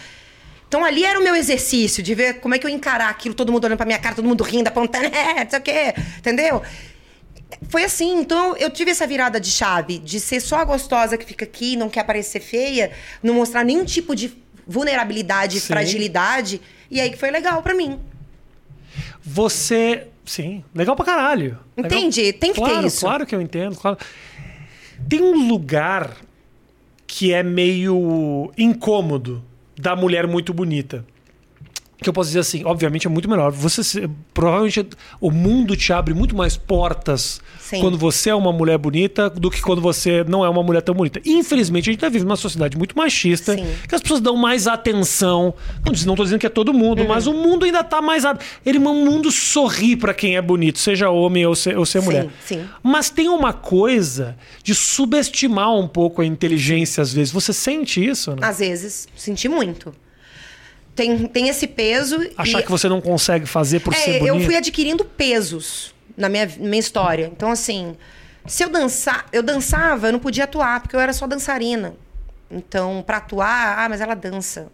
Então 0.72 0.86
ali 0.86 1.04
era 1.04 1.20
o 1.20 1.22
meu 1.22 1.36
exercício 1.36 2.02
de 2.02 2.14
ver 2.14 2.40
como 2.40 2.54
é 2.54 2.58
que 2.58 2.66
eu 2.66 2.70
encarar 2.70 3.10
aquilo, 3.10 3.34
todo 3.34 3.52
mundo 3.52 3.62
olhando 3.66 3.76
pra 3.76 3.84
minha 3.84 3.98
cara, 3.98 4.14
todo 4.14 4.26
mundo 4.26 4.42
rindo, 4.42 4.68
apontando, 4.68 5.04
é, 5.14 5.44
não 5.44 5.50
sei 5.50 5.58
o 5.58 5.62
quê, 5.62 5.94
entendeu? 6.16 6.62
Foi 7.68 7.84
assim, 7.84 8.18
então 8.18 8.56
eu 8.56 8.70
tive 8.70 8.90
essa 8.90 9.06
virada 9.06 9.38
de 9.38 9.50
chave, 9.50 9.98
de 9.98 10.18
ser 10.18 10.40
só 10.40 10.56
a 10.60 10.64
gostosa 10.64 11.18
que 11.18 11.26
fica 11.26 11.44
aqui, 11.44 11.76
não 11.76 11.90
quer 11.90 12.04
parecer 12.04 12.40
feia, 12.40 12.90
não 13.22 13.34
mostrar 13.34 13.62
nenhum 13.64 13.84
tipo 13.84 14.16
de 14.16 14.32
vulnerabilidade, 14.66 15.60
Sim. 15.60 15.66
fragilidade, 15.66 16.58
e 16.90 17.02
aí 17.02 17.10
que 17.10 17.18
foi 17.18 17.30
legal 17.30 17.62
pra 17.62 17.74
mim. 17.74 18.00
Você. 19.22 20.06
Sim, 20.24 20.64
legal 20.74 20.96
pra 20.96 21.04
caralho. 21.04 21.58
Legal- 21.76 21.98
Entende? 21.98 22.32
Tem 22.32 22.54
que 22.54 22.58
ter 22.62 22.66
claro, 22.66 22.86
isso. 22.86 23.00
Claro 23.00 23.26
que 23.26 23.34
eu 23.34 23.42
entendo, 23.42 23.76
claro. 23.76 23.98
Tem 25.06 25.20
um 25.20 25.48
lugar 25.48 26.16
que 27.06 27.30
é 27.30 27.42
meio 27.42 28.50
incômodo 28.56 29.44
da 29.82 29.96
mulher 29.96 30.28
muito 30.28 30.54
bonita. 30.54 31.04
Que 32.02 32.08
eu 32.08 32.12
posso 32.12 32.28
dizer 32.28 32.40
assim, 32.40 32.62
obviamente 32.64 33.06
é 33.06 33.10
muito 33.10 33.28
melhor. 33.30 33.50
Você 33.52 33.82
se- 33.84 34.10
provavelmente 34.34 34.84
o 35.20 35.30
mundo 35.30 35.76
te 35.76 35.92
abre 35.92 36.12
muito 36.12 36.36
mais 36.36 36.56
portas 36.56 37.40
Sim. 37.60 37.80
quando 37.80 37.96
você 37.96 38.30
é 38.30 38.34
uma 38.34 38.52
mulher 38.52 38.76
bonita 38.76 39.30
do 39.30 39.50
que 39.50 39.62
quando 39.62 39.80
você 39.80 40.24
não 40.24 40.44
é 40.44 40.48
uma 40.48 40.62
mulher 40.62 40.82
tão 40.82 40.94
bonita. 40.94 41.20
Infelizmente, 41.24 41.88
a 41.88 41.92
gente 41.92 42.00
tá 42.00 42.08
vivendo 42.08 42.28
numa 42.28 42.36
sociedade 42.36 42.76
muito 42.76 42.96
machista, 42.96 43.54
Sim. 43.54 43.64
que 43.88 43.94
as 43.94 44.00
pessoas 44.00 44.20
dão 44.20 44.36
mais 44.36 44.66
atenção. 44.66 45.54
Não, 46.04 46.14
tô 46.14 46.24
dizendo 46.24 46.38
que 46.40 46.46
é 46.46 46.50
todo 46.50 46.72
mundo, 46.74 47.04
mas 47.06 47.26
o 47.26 47.32
mundo 47.32 47.64
ainda 47.64 47.82
tá 47.84 48.02
mais. 48.02 48.24
ab- 48.24 48.40
Ele, 48.66 48.78
o 48.78 48.82
mundo 48.82 49.30
sorri 49.30 49.96
pra 49.96 50.12
quem 50.12 50.36
é 50.36 50.42
bonito, 50.42 50.78
seja 50.78 51.08
homem 51.10 51.46
ou 51.46 51.54
ser, 51.54 51.78
ou 51.78 51.86
ser 51.86 52.00
Sim, 52.00 52.06
mulher. 52.06 52.28
sim. 52.44 52.64
Mas 52.82 53.08
tem 53.10 53.28
uma 53.28 53.52
coisa 53.52 54.36
de 54.62 54.74
subestimar 54.74 55.72
um 55.74 55.86
pouco 55.86 56.20
a 56.22 56.26
inteligência 56.26 57.00
às 57.02 57.12
vezes. 57.12 57.32
Você 57.32 57.52
sente 57.52 58.04
isso, 58.04 58.32
né? 58.32 58.38
Às 58.42 58.58
vezes, 58.58 59.06
senti 59.16 59.48
muito. 59.48 59.94
Tem, 60.94 61.26
tem 61.26 61.48
esse 61.48 61.66
peso. 61.66 62.18
Achar 62.36 62.60
e... 62.60 62.62
que 62.64 62.70
você 62.70 62.88
não 62.88 63.00
consegue 63.00 63.46
fazer 63.46 63.80
por 63.80 63.94
ser 63.94 64.10
É, 64.16 64.18
bonito. 64.18 64.26
eu 64.36 64.40
fui 64.40 64.56
adquirindo 64.56 65.04
pesos 65.04 65.94
na 66.16 66.28
minha, 66.28 66.46
minha 66.58 66.78
história. 66.80 67.30
Então, 67.34 67.50
assim, 67.50 67.96
se 68.46 68.62
eu 68.62 68.68
dançar, 68.68 69.26
eu 69.32 69.42
dançava, 69.42 70.08
eu 70.08 70.12
não 70.12 70.18
podia 70.18 70.44
atuar, 70.44 70.80
porque 70.80 70.94
eu 70.94 71.00
era 71.00 71.12
só 71.12 71.26
dançarina. 71.26 71.94
Então, 72.50 73.02
pra 73.06 73.16
atuar, 73.16 73.78
ah, 73.78 73.88
mas 73.88 74.00
ela 74.02 74.14
dança. 74.14 74.68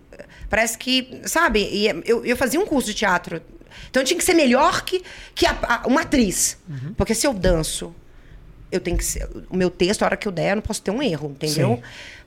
Parece 0.50 0.76
que, 0.76 1.20
sabe, 1.24 1.60
e 1.70 1.86
eu, 2.04 2.24
eu 2.24 2.36
fazia 2.36 2.58
um 2.58 2.66
curso 2.66 2.88
de 2.88 2.94
teatro. 2.94 3.40
Então 3.88 4.02
eu 4.02 4.04
tinha 4.06 4.18
que 4.18 4.24
ser 4.24 4.34
melhor 4.34 4.82
que, 4.82 5.00
que 5.34 5.46
a- 5.46 5.56
a- 5.62 5.82
uma 5.86 6.00
atriz. 6.00 6.58
Uhum. 6.68 6.94
Porque 6.96 7.14
se 7.14 7.24
eu 7.26 7.32
danço, 7.32 7.94
eu 8.72 8.80
tenho 8.80 8.96
que 8.96 9.04
ser. 9.04 9.28
O 9.48 9.56
meu 9.56 9.70
texto, 9.70 10.02
a 10.02 10.06
hora 10.06 10.16
que 10.16 10.26
eu 10.26 10.32
der, 10.32 10.50
eu 10.50 10.56
não 10.56 10.62
posso 10.62 10.82
ter 10.82 10.90
um 10.90 11.00
erro, 11.00 11.30
entendeu? 11.30 11.76
Sim. 11.76 11.82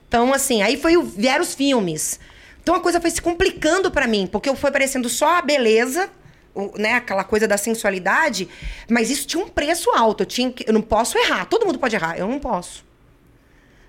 Então, 0.08 0.32
assim, 0.32 0.62
aí 0.62 0.78
foi 0.78 1.00
vieram 1.02 1.42
os 1.42 1.54
filmes. 1.54 2.18
Então 2.62 2.74
a 2.74 2.80
coisa 2.80 3.00
foi 3.00 3.10
se 3.10 3.20
complicando 3.20 3.90
pra 3.90 4.06
mim, 4.06 4.28
porque 4.30 4.48
eu 4.48 4.54
fui 4.56 4.70
parecendo 4.70 5.08
só 5.08 5.38
a 5.38 5.42
beleza, 5.42 6.08
o- 6.54 6.72
né, 6.78 6.94
aquela 6.94 7.24
coisa 7.24 7.48
da 7.48 7.56
sensualidade, 7.56 8.48
mas 8.88 9.10
isso 9.10 9.26
tinha 9.26 9.44
um 9.44 9.48
preço 9.48 9.90
alto. 9.90 10.22
Eu, 10.22 10.26
tinha 10.26 10.54
eu 10.66 10.72
não 10.72 10.82
posso 10.82 11.18
errar. 11.18 11.44
Todo 11.46 11.66
mundo 11.66 11.78
pode 11.78 11.96
errar, 11.96 12.16
eu 12.18 12.28
não 12.28 12.38
posso. 12.38 12.84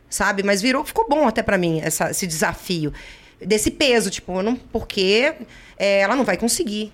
Sabe? 0.09 0.43
Mas 0.43 0.61
virou, 0.61 0.83
ficou 0.83 1.07
bom 1.07 1.27
até 1.27 1.41
pra 1.41 1.57
mim 1.57 1.81
essa- 1.83 2.11
esse 2.11 2.27
desafio. 2.27 2.93
Desse 3.41 3.71
peso, 3.71 4.09
tipo, 4.09 4.41
não, 4.41 4.55
porque 4.55 5.33
é, 5.77 5.99
ela 5.99 6.15
não 6.15 6.23
vai 6.23 6.37
conseguir. 6.37 6.93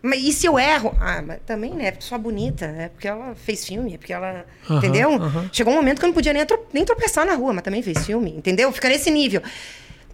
Mas 0.00 0.22
e 0.22 0.32
se 0.32 0.46
eu 0.46 0.58
erro? 0.58 0.94
Ah, 1.00 1.22
mas 1.22 1.38
também, 1.46 1.72
né? 1.74 1.86
É 1.88 1.96
só 1.98 2.16
bonita. 2.18 2.64
É 2.66 2.88
porque 2.88 3.08
ela 3.08 3.34
fez 3.34 3.66
filme, 3.66 3.94
é 3.94 3.98
porque 3.98 4.12
ela. 4.12 4.44
Aham, 4.68 4.78
entendeu? 4.78 5.10
aham. 5.14 5.48
Chegou 5.52 5.72
um 5.72 5.76
momento 5.76 5.98
que 5.98 6.04
eu 6.04 6.08
não 6.08 6.14
podia 6.14 6.32
nem, 6.32 6.44
tro- 6.44 6.66
nem 6.72 6.84
tropeçar 6.84 7.26
na 7.26 7.34
rua, 7.34 7.52
mas 7.54 7.64
também 7.64 7.82
fez 7.82 8.04
filme, 8.04 8.30
entendeu? 8.36 8.70
Fica 8.72 8.88
nesse 8.88 9.10
nível. 9.10 9.42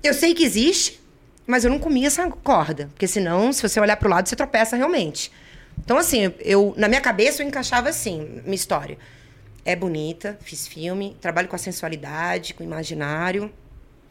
Eu 0.03 0.14
sei 0.14 0.34
que 0.34 0.44
existe, 0.44 1.01
mas 1.46 1.64
eu 1.64 1.70
não 1.70 1.78
comia 1.78 2.07
essa 2.07 2.28
corda. 2.28 2.88
Porque 2.88 3.07
senão, 3.07 3.53
se 3.53 3.62
você 3.62 3.78
olhar 3.80 3.96
pro 3.96 4.09
lado, 4.09 4.28
você 4.28 4.36
tropeça 4.36 4.76
realmente. 4.76 5.30
Então, 5.78 5.98
assim, 5.98 6.32
eu, 6.40 6.74
na 6.76 6.88
minha 6.88 7.01
cabeça, 7.01 7.42
eu 7.42 7.46
encaixava 7.46 7.88
assim, 7.88 8.40
minha 8.44 8.55
história. 8.55 8.98
é 9.64 9.76
bonita, 9.76 10.38
fiz 10.42 10.66
filme, 10.66 11.16
trabalho 11.20 11.48
com 11.48 11.57
a 11.57 11.59
sensualidade, 11.59 12.55
com 12.55 12.64
o 12.64 12.66
imaginário, 12.66 13.53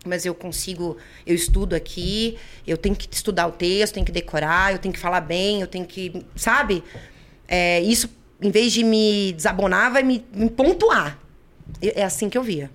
mas 0.05 0.25
eu 0.25 0.33
consigo, 0.33 0.97
eu 1.25 1.35
estudo 1.35 1.75
aqui, 1.75 2.37
eu 2.65 2.77
tenho 2.77 2.95
que 2.95 3.07
estudar 3.11 3.47
o 3.47 3.51
texto, 3.51 3.95
tenho 3.95 4.05
que 4.05 4.11
decorar, 4.11 4.71
eu 4.71 4.79
tenho 4.79 4.93
que 4.93 4.99
falar 4.99 5.21
bem, 5.21 5.61
eu 5.61 5.67
tenho 5.67 5.85
que, 5.85 6.25
sabe? 6.35 6.83
É, 7.47 7.81
isso, 7.81 8.09
em 8.41 8.51
vez 8.51 8.71
de 8.71 8.83
me 8.83 9.33
desabonar, 9.33 9.91
vai 9.91 10.03
me, 10.03 10.25
me 10.33 10.49
pontuar. 10.49 11.19
É 11.81 12.03
assim 12.03 12.29
que 12.29 12.37
eu 12.37 12.43
via. 12.43 12.69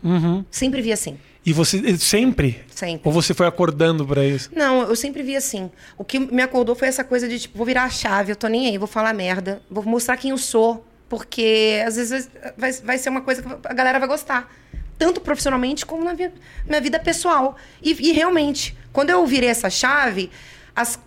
Sempre 0.50 0.80
vi 0.82 0.92
assim. 0.92 1.18
E 1.46 1.52
você 1.52 1.96
sempre? 1.98 2.62
Sempre. 2.74 3.02
Ou 3.06 3.12
você 3.12 3.34
foi 3.34 3.46
acordando 3.46 4.06
pra 4.06 4.24
isso? 4.24 4.50
Não, 4.54 4.82
eu 4.82 4.96
sempre 4.96 5.22
vi 5.22 5.36
assim. 5.36 5.70
O 5.98 6.02
que 6.04 6.18
me 6.18 6.40
acordou 6.42 6.74
foi 6.74 6.88
essa 6.88 7.04
coisa 7.04 7.28
de, 7.28 7.38
tipo, 7.38 7.56
vou 7.58 7.66
virar 7.66 7.84
a 7.84 7.90
chave, 7.90 8.32
eu 8.32 8.36
tô 8.36 8.46
nem 8.48 8.68
aí, 8.68 8.78
vou 8.78 8.88
falar 8.88 9.12
merda, 9.12 9.60
vou 9.70 9.84
mostrar 9.84 10.16
quem 10.16 10.30
eu 10.30 10.38
sou, 10.38 10.86
porque 11.06 11.82
às 11.86 11.96
vezes 11.96 12.30
vai, 12.56 12.72
vai 12.72 12.96
ser 12.98 13.10
uma 13.10 13.20
coisa 13.20 13.42
que 13.42 13.48
a 13.68 13.74
galera 13.74 13.98
vai 13.98 14.08
gostar. 14.08 14.50
Tanto 14.96 15.20
profissionalmente 15.20 15.84
como 15.84 16.02
na 16.02 16.14
vi- 16.14 16.30
minha 16.66 16.80
vida 16.80 16.98
pessoal. 16.98 17.56
E, 17.82 17.92
e 18.08 18.12
realmente, 18.12 18.74
quando 18.92 19.10
eu 19.10 19.26
virei 19.26 19.50
essa 19.50 19.68
chave, 19.68 20.30
as, 20.74 20.98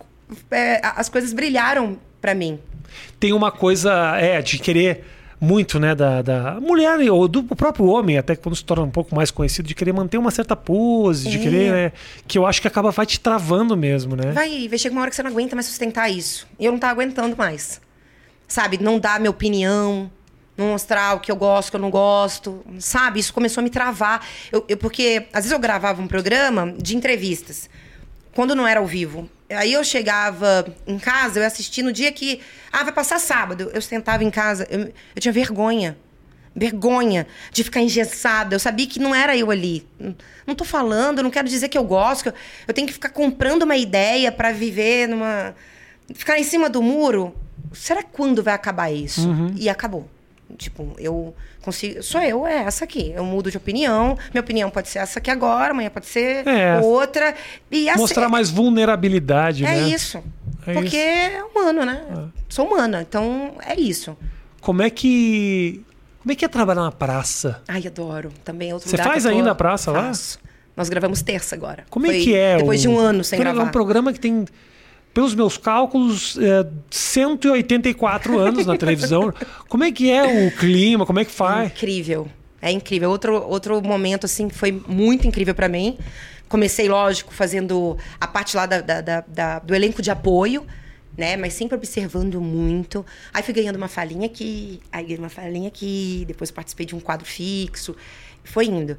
é, 0.51 0.81
as 0.83 1.09
coisas 1.09 1.33
brilharam 1.33 1.97
pra 2.21 2.35
mim. 2.35 2.59
Tem 3.19 3.33
uma 3.33 3.51
coisa, 3.51 4.15
é, 4.17 4.39
de 4.41 4.59
querer 4.59 5.03
muito, 5.39 5.79
né, 5.79 5.93
da, 5.93 6.21
da 6.21 6.59
mulher 6.59 6.99
ou 7.11 7.27
do 7.27 7.43
próprio 7.43 7.85
homem, 7.85 8.17
até 8.17 8.35
quando 8.35 8.55
se 8.55 8.63
torna 8.65 8.83
um 8.83 8.89
pouco 8.89 9.15
mais 9.15 9.29
conhecido, 9.29 9.67
de 9.67 9.75
querer 9.75 9.93
manter 9.93 10.17
uma 10.17 10.31
certa 10.31 10.55
pose, 10.55 11.29
de 11.29 11.37
É. 11.37 11.41
querer, 11.41 11.71
né, 11.71 11.91
que 12.27 12.37
eu 12.37 12.45
acho 12.45 12.61
que 12.61 12.67
acaba 12.67 12.89
vai 12.91 13.05
te 13.05 13.19
travando 13.19 13.77
mesmo, 13.77 14.15
né? 14.15 14.31
Vai, 14.31 14.67
vai 14.67 14.77
chegar 14.79 14.93
uma 14.95 15.01
hora 15.01 15.09
que 15.11 15.15
você 15.15 15.21
não 15.23 15.29
aguenta 15.31 15.55
mais 15.55 15.67
sustentar 15.67 16.09
isso. 16.09 16.47
E 16.59 16.65
eu 16.65 16.71
não 16.71 16.79
tava 16.79 16.93
aguentando 16.93 17.35
mais. 17.37 17.79
Sabe? 18.47 18.77
Não 18.81 18.97
dar 18.97 19.19
minha 19.19 19.29
opinião, 19.29 20.09
não 20.57 20.69
mostrar 20.69 21.15
o 21.15 21.19
que 21.19 21.31
eu 21.31 21.35
gosto, 21.35 21.67
o 21.67 21.71
que 21.71 21.75
eu 21.77 21.81
não 21.81 21.91
gosto. 21.91 22.63
Sabe? 22.79 23.19
Isso 23.19 23.33
começou 23.33 23.61
a 23.61 23.63
me 23.63 23.69
travar. 23.69 24.25
Eu, 24.51 24.65
eu- 24.67 24.77
porque 24.77 25.27
às 25.33 25.43
vezes 25.43 25.51
eu 25.51 25.59
gravava 25.59 26.01
um 26.01 26.07
programa 26.07 26.73
de 26.77 26.95
entrevistas, 26.95 27.69
quando 28.37 28.53
não 28.53 28.67
era 28.67 28.79
ao 28.79 28.85
vivo. 28.85 29.27
Aí 29.49 29.73
eu 29.73 29.83
chegava 29.83 30.71
em 30.85 30.99
casa, 30.99 31.39
eu 31.39 31.41
ia 31.41 31.47
assistir 31.47 31.81
no 31.81 31.91
dia 31.91 32.11
que. 32.11 32.39
Ah, 32.71 32.83
vai 32.83 32.93
passar 32.93 33.17
sábado. 33.19 33.71
Eu 33.73 33.81
sentava 33.81 34.23
em 34.23 34.29
casa, 34.29 34.67
eu, 34.69 34.81
eu 35.15 35.19
tinha 35.19 35.31
vergonha. 35.31 35.97
Vergonha 36.55 37.25
de 37.51 37.63
ficar 37.63 37.81
engessada. 37.81 38.53
Eu 38.53 38.59
sabia 38.59 38.85
que 38.85 38.99
não 38.99 39.15
era 39.15 39.35
eu 39.35 39.49
ali. 39.49 39.87
Não- 40.45 40.53
tô 40.53 40.63
falando, 40.63 41.23
não 41.23 41.31
quero 41.31 41.47
dizer 41.49 41.67
que 41.67 41.77
eu 41.79 41.83
gosto. 41.83 42.21
que 42.23 42.29
eu, 42.29 42.33
eu 42.67 42.73
tenho 42.75 42.85
que 42.85 42.93
ficar 42.93 43.09
comprando 43.09 43.63
uma 43.63 43.75
ideia 43.75 44.31
pra 44.31 44.51
viver 44.51 45.07
numa. 45.07 45.55
Ficar 46.13 46.37
em 46.37 46.43
cima 46.43 46.69
do 46.69 46.79
muro. 46.83 47.35
Será 47.73 48.03
quando 48.03 48.43
vai 48.43 48.53
acabar 48.53 48.91
isso? 48.91 49.27
E 49.55 49.67
acabou. 49.67 50.07
Tipo, 50.57 50.95
eu 50.97 51.35
consigo. 51.61 52.01
Sou 52.01 52.21
eu, 52.21 52.45
é 52.47 52.59
essa 52.63 52.85
aqui. 52.85 53.11
Eu 53.15 53.23
mudo 53.25 53.51
de 53.51 53.57
opinião. 53.57 54.17
Minha 54.33 54.41
opinião 54.41 54.69
pode 54.69 54.87
ser 54.89 54.99
essa 54.99 55.19
aqui 55.19 55.29
agora, 55.29 55.71
amanhã 55.71 55.89
pode 55.89 56.05
ser 56.05 56.47
É. 56.47 56.77
outra. 56.79 57.35
E 57.69 57.89
assim, 57.89 57.99
Mostrar 57.99 58.29
mais 58.29 58.49
vulnerabilidade, 58.49 59.65
é 59.65 59.67
né? 59.67 59.89
isso. 59.89 60.23
É 60.65 60.73
Porque 60.73 60.97
é 60.97 61.43
humano, 61.43 61.85
né? 61.85 62.01
Sou 62.49 62.65
humana, 62.67 63.01
então 63.01 63.55
é 63.65 63.79
isso. 63.79 64.17
Como 64.61 64.81
é 64.81 64.89
que 64.89 65.81
como 66.19 66.31
é 66.31 66.35
que 66.35 66.43
é 66.43 66.47
trabalhar 66.47 66.81
na 66.81 66.91
praça? 66.91 67.61
Ai, 67.67 67.87
adoro. 67.87 68.31
Também 68.43 68.71
é 68.71 68.73
outro 68.73 68.89
Você 68.89 68.97
faz 68.97 69.23
tô- 69.23 69.29
ainda 69.29 69.51
a 69.51 69.55
praça 69.55 69.91
lá? 69.91 70.03
Faço. 70.07 70.39
Nós 70.75 70.89
gravamos 70.89 71.21
terça 71.21 71.55
agora. 71.55 71.85
Como 71.89 72.05
é 72.05 72.09
Foi 72.09 72.21
que 72.21 72.35
é? 72.35 72.57
Depois 72.57 72.79
o- 72.79 72.83
de 72.83 72.87
um 72.89 72.97
ano 72.99 73.23
sem 73.23 73.37
Porque 73.37 73.49
gravar. 73.49 73.65
É 73.65 73.69
um 73.69 73.71
programa 73.71 74.11
que 74.13 74.19
tem, 74.19 74.45
pelos 75.17 75.33
meus 75.33 75.57
cálculos, 75.57 76.37
é, 76.37 76.63
184 76.91 78.37
anos 78.37 78.67
na 78.67 78.77
televisão. 78.77 79.33
Como 79.67 79.83
é 79.83 79.91
que 79.91 80.11
é 80.11 80.45
o 80.47 80.51
clima? 80.51 81.07
Como 81.07 81.17
é 81.17 81.25
que 81.25 81.31
faz? 81.31 81.71
Incrível. 81.71 82.27
É 82.61 82.69
incrível. 82.71 83.09
Outro, 83.09 83.33
outro 83.49 83.81
momento, 83.81 84.25
assim, 84.25 84.47
que 84.47 84.53
foi 84.53 84.71
muito 84.87 85.25
incrível 85.27 85.55
pra 85.55 85.67
mim. 85.67 85.97
Comecei, 86.47 86.87
lógico, 86.87 87.33
fazendo 87.33 87.97
a 88.21 88.27
parte 88.27 88.55
lá 88.55 88.67
da- 88.67 88.81
da- 88.81 89.21
da- 89.27 89.57
do 89.57 89.73
elenco 89.73 90.03
de 90.03 90.11
apoio, 90.11 90.63
né? 91.17 91.35
Mas 91.35 91.53
sempre 91.53 91.75
observando 91.75 92.39
muito. 92.39 93.03
Aí 93.33 93.41
fui 93.41 93.55
ganhando 93.55 93.77
uma 93.77 93.87
falinha 93.87 94.27
aqui, 94.27 94.79
aí 94.91 95.03
ganhei 95.03 95.17
uma 95.17 95.29
falinha 95.29 95.67
aqui, 95.67 96.25
depois 96.27 96.51
participei 96.51 96.85
de 96.85 96.93
um 96.95 96.99
quadro 96.99 97.25
fixo. 97.25 97.95
Foi 98.43 98.67
indo. 98.67 98.95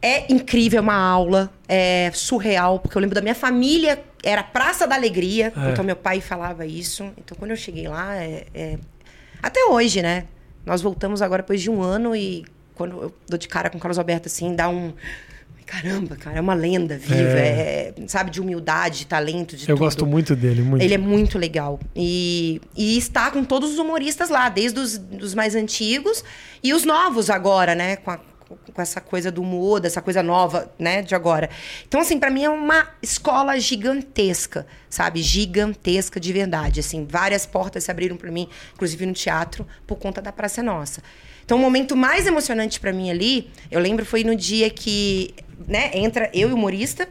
É 0.00 0.32
incrível, 0.32 0.80
uma 0.80 0.94
aula, 0.94 1.50
é 1.68 2.10
surreal, 2.14 2.78
porque 2.78 2.96
eu 2.96 3.00
lembro 3.02 3.14
da 3.16 3.20
minha 3.20 3.34
família, 3.34 4.00
era 4.22 4.42
Praça 4.44 4.86
da 4.86 4.94
Alegria, 4.94 5.52
É. 5.56 5.70
então 5.72 5.84
meu 5.84 5.96
pai 5.96 6.20
falava 6.20 6.64
isso. 6.64 7.04
Então 7.18 7.36
quando 7.36 7.50
eu 7.50 7.56
cheguei 7.56 7.88
lá, 7.88 8.16
é- 8.16 8.46
é- 8.54 8.78
até 9.42 9.64
hoje, 9.64 10.00
né? 10.02 10.24
Nós 10.64 10.80
voltamos 10.82 11.20
agora 11.22 11.42
depois 11.42 11.60
de 11.60 11.68
um 11.70 11.82
ano 11.82 12.14
e 12.14 12.44
quando 12.74 13.02
eu 13.02 13.14
dou 13.28 13.38
de 13.38 13.48
cara 13.48 13.68
com 13.70 13.78
o 13.78 13.80
Carlos 13.80 13.98
Alberto, 13.98 14.28
assim, 14.28 14.54
dá 14.54 14.68
um. 14.68 14.92
Caramba, 15.66 16.16
cara, 16.16 16.38
é 16.38 16.40
uma 16.40 16.54
lenda 16.54 16.96
viva, 16.96 17.14
é, 17.38 17.92
sabe, 18.06 18.30
de 18.30 18.40
humildade, 18.40 19.00
de 19.00 19.06
talento, 19.06 19.54
de 19.54 19.64
Eu 19.68 19.76
tudo. 19.76 19.84
gosto 19.84 20.06
muito 20.06 20.34
dele, 20.34 20.62
muito. 20.62 20.82
Ele 20.82 20.94
é 20.94 20.98
muito 20.98 21.36
legal. 21.38 21.78
E, 21.94 22.58
e 22.74 22.96
está 22.96 23.30
com 23.30 23.44
todos 23.44 23.72
os 23.72 23.78
humoristas 23.78 24.30
lá, 24.30 24.48
desde 24.48 24.80
os 24.80 24.96
dos 24.96 25.34
mais 25.34 25.54
antigos 25.54 26.24
e 26.62 26.72
os 26.72 26.84
novos 26.84 27.28
agora, 27.28 27.74
né? 27.74 27.96
Com, 27.96 28.12
a- 28.12 28.20
com 28.74 28.80
essa 28.82 29.00
coisa 29.00 29.30
do 29.30 29.42
humor, 29.42 29.80
dessa 29.80 30.00
coisa 30.00 30.22
nova, 30.22 30.72
né? 30.78 31.02
De 31.02 31.14
agora. 31.14 31.50
Então, 31.86 32.00
assim, 32.00 32.18
pra 32.18 32.30
mim 32.30 32.44
é 32.44 32.50
uma 32.50 32.88
escola 33.02 33.58
gigantesca, 33.60 34.66
sabe? 34.88 35.22
Gigantesca 35.22 36.18
de 36.20 36.32
verdade. 36.32 36.80
Assim, 36.80 37.06
várias 37.08 37.44
portas 37.46 37.84
se 37.84 37.90
abriram 37.90 38.16
pra 38.16 38.30
mim, 38.30 38.48
inclusive 38.74 39.04
no 39.06 39.12
teatro, 39.12 39.66
por 39.86 39.96
conta 39.98 40.20
da 40.22 40.32
Praça 40.32 40.62
Nossa. 40.62 41.02
Então, 41.44 41.56
o 41.58 41.60
momento 41.60 41.96
mais 41.96 42.26
emocionante 42.26 42.78
pra 42.78 42.92
mim 42.92 43.10
ali, 43.10 43.50
eu 43.70 43.80
lembro, 43.80 44.04
foi 44.04 44.22
no 44.24 44.36
dia 44.36 44.68
que, 44.68 45.34
né, 45.66 45.90
entra 45.94 46.30
eu 46.34 46.50
e 46.50 46.52
o 46.52 46.56
humorista, 46.56 47.08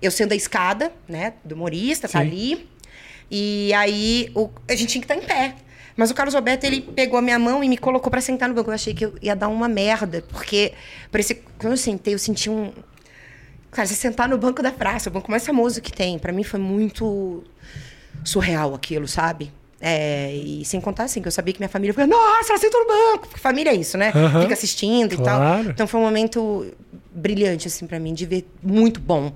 eu 0.00 0.10
sendo 0.10 0.32
a 0.32 0.36
escada, 0.36 0.92
né, 1.08 1.34
do 1.44 1.54
humorista, 1.54 2.08
tá 2.08 2.20
Sim. 2.20 2.26
ali. 2.26 2.68
E 3.30 3.72
aí 3.74 4.30
o- 4.34 4.48
a 4.68 4.74
gente 4.74 4.90
tinha 4.90 5.04
que 5.04 5.12
estar 5.12 5.16
em 5.16 5.26
pé. 5.26 5.54
Mas 5.96 6.10
o 6.10 6.14
Carlos 6.14 6.34
Alberto, 6.34 6.66
ele 6.66 6.80
pegou 6.80 7.18
a 7.18 7.22
minha 7.22 7.38
mão 7.38 7.62
e 7.62 7.68
me 7.68 7.76
colocou 7.76 8.10
pra 8.10 8.20
sentar 8.20 8.48
no 8.48 8.54
banco. 8.54 8.70
Eu 8.70 8.74
achei 8.74 8.94
que 8.94 9.04
eu 9.04 9.14
ia 9.20 9.34
dar 9.36 9.48
uma 9.48 9.68
merda, 9.68 10.24
porque 10.30 10.72
parecia 11.10 11.38
quando 11.58 11.72
eu 11.72 11.76
sentei, 11.76 12.14
eu 12.14 12.18
senti 12.18 12.48
um 12.48 12.72
Cara, 13.70 13.86
você 13.86 13.94
sentar 13.94 14.28
no 14.28 14.36
banco 14.36 14.62
da 14.62 14.72
praça, 14.72 15.08
o 15.08 15.12
banco 15.12 15.30
mais 15.30 15.46
famoso 15.46 15.80
que 15.80 15.92
tem, 15.92 16.18
Pra 16.18 16.32
mim 16.32 16.42
foi 16.42 16.58
muito 16.58 17.44
surreal 18.24 18.74
aquilo, 18.74 19.06
sabe? 19.06 19.52
É, 19.80 20.34
e 20.34 20.64
sem 20.64 20.78
contar 20.80 21.04
assim, 21.04 21.22
que 21.22 21.28
eu 21.28 21.32
sabia 21.32 21.54
que 21.54 21.60
minha 21.60 21.68
família 21.68 21.94
foi, 21.94 22.04
nossa, 22.04 22.52
ela 22.52 22.58
sentou 22.58 22.80
no 22.82 22.86
banco. 22.86 23.28
Porque 23.28 23.40
família 23.40 23.70
é 23.70 23.74
isso, 23.74 23.96
né? 23.96 24.12
Aham. 24.14 24.42
Fica 24.42 24.54
assistindo 24.54 25.14
e 25.14 25.16
Claro. 25.16 25.64
tal. 25.64 25.70
Então 25.70 25.86
foi 25.86 26.00
um 26.00 26.02
momento 26.02 26.66
brilhante, 27.12 27.68
assim, 27.68 27.86
pra 27.86 27.98
mim, 27.98 28.12
de 28.12 28.26
ver 28.26 28.46
muito 28.62 29.00
bom. 29.00 29.32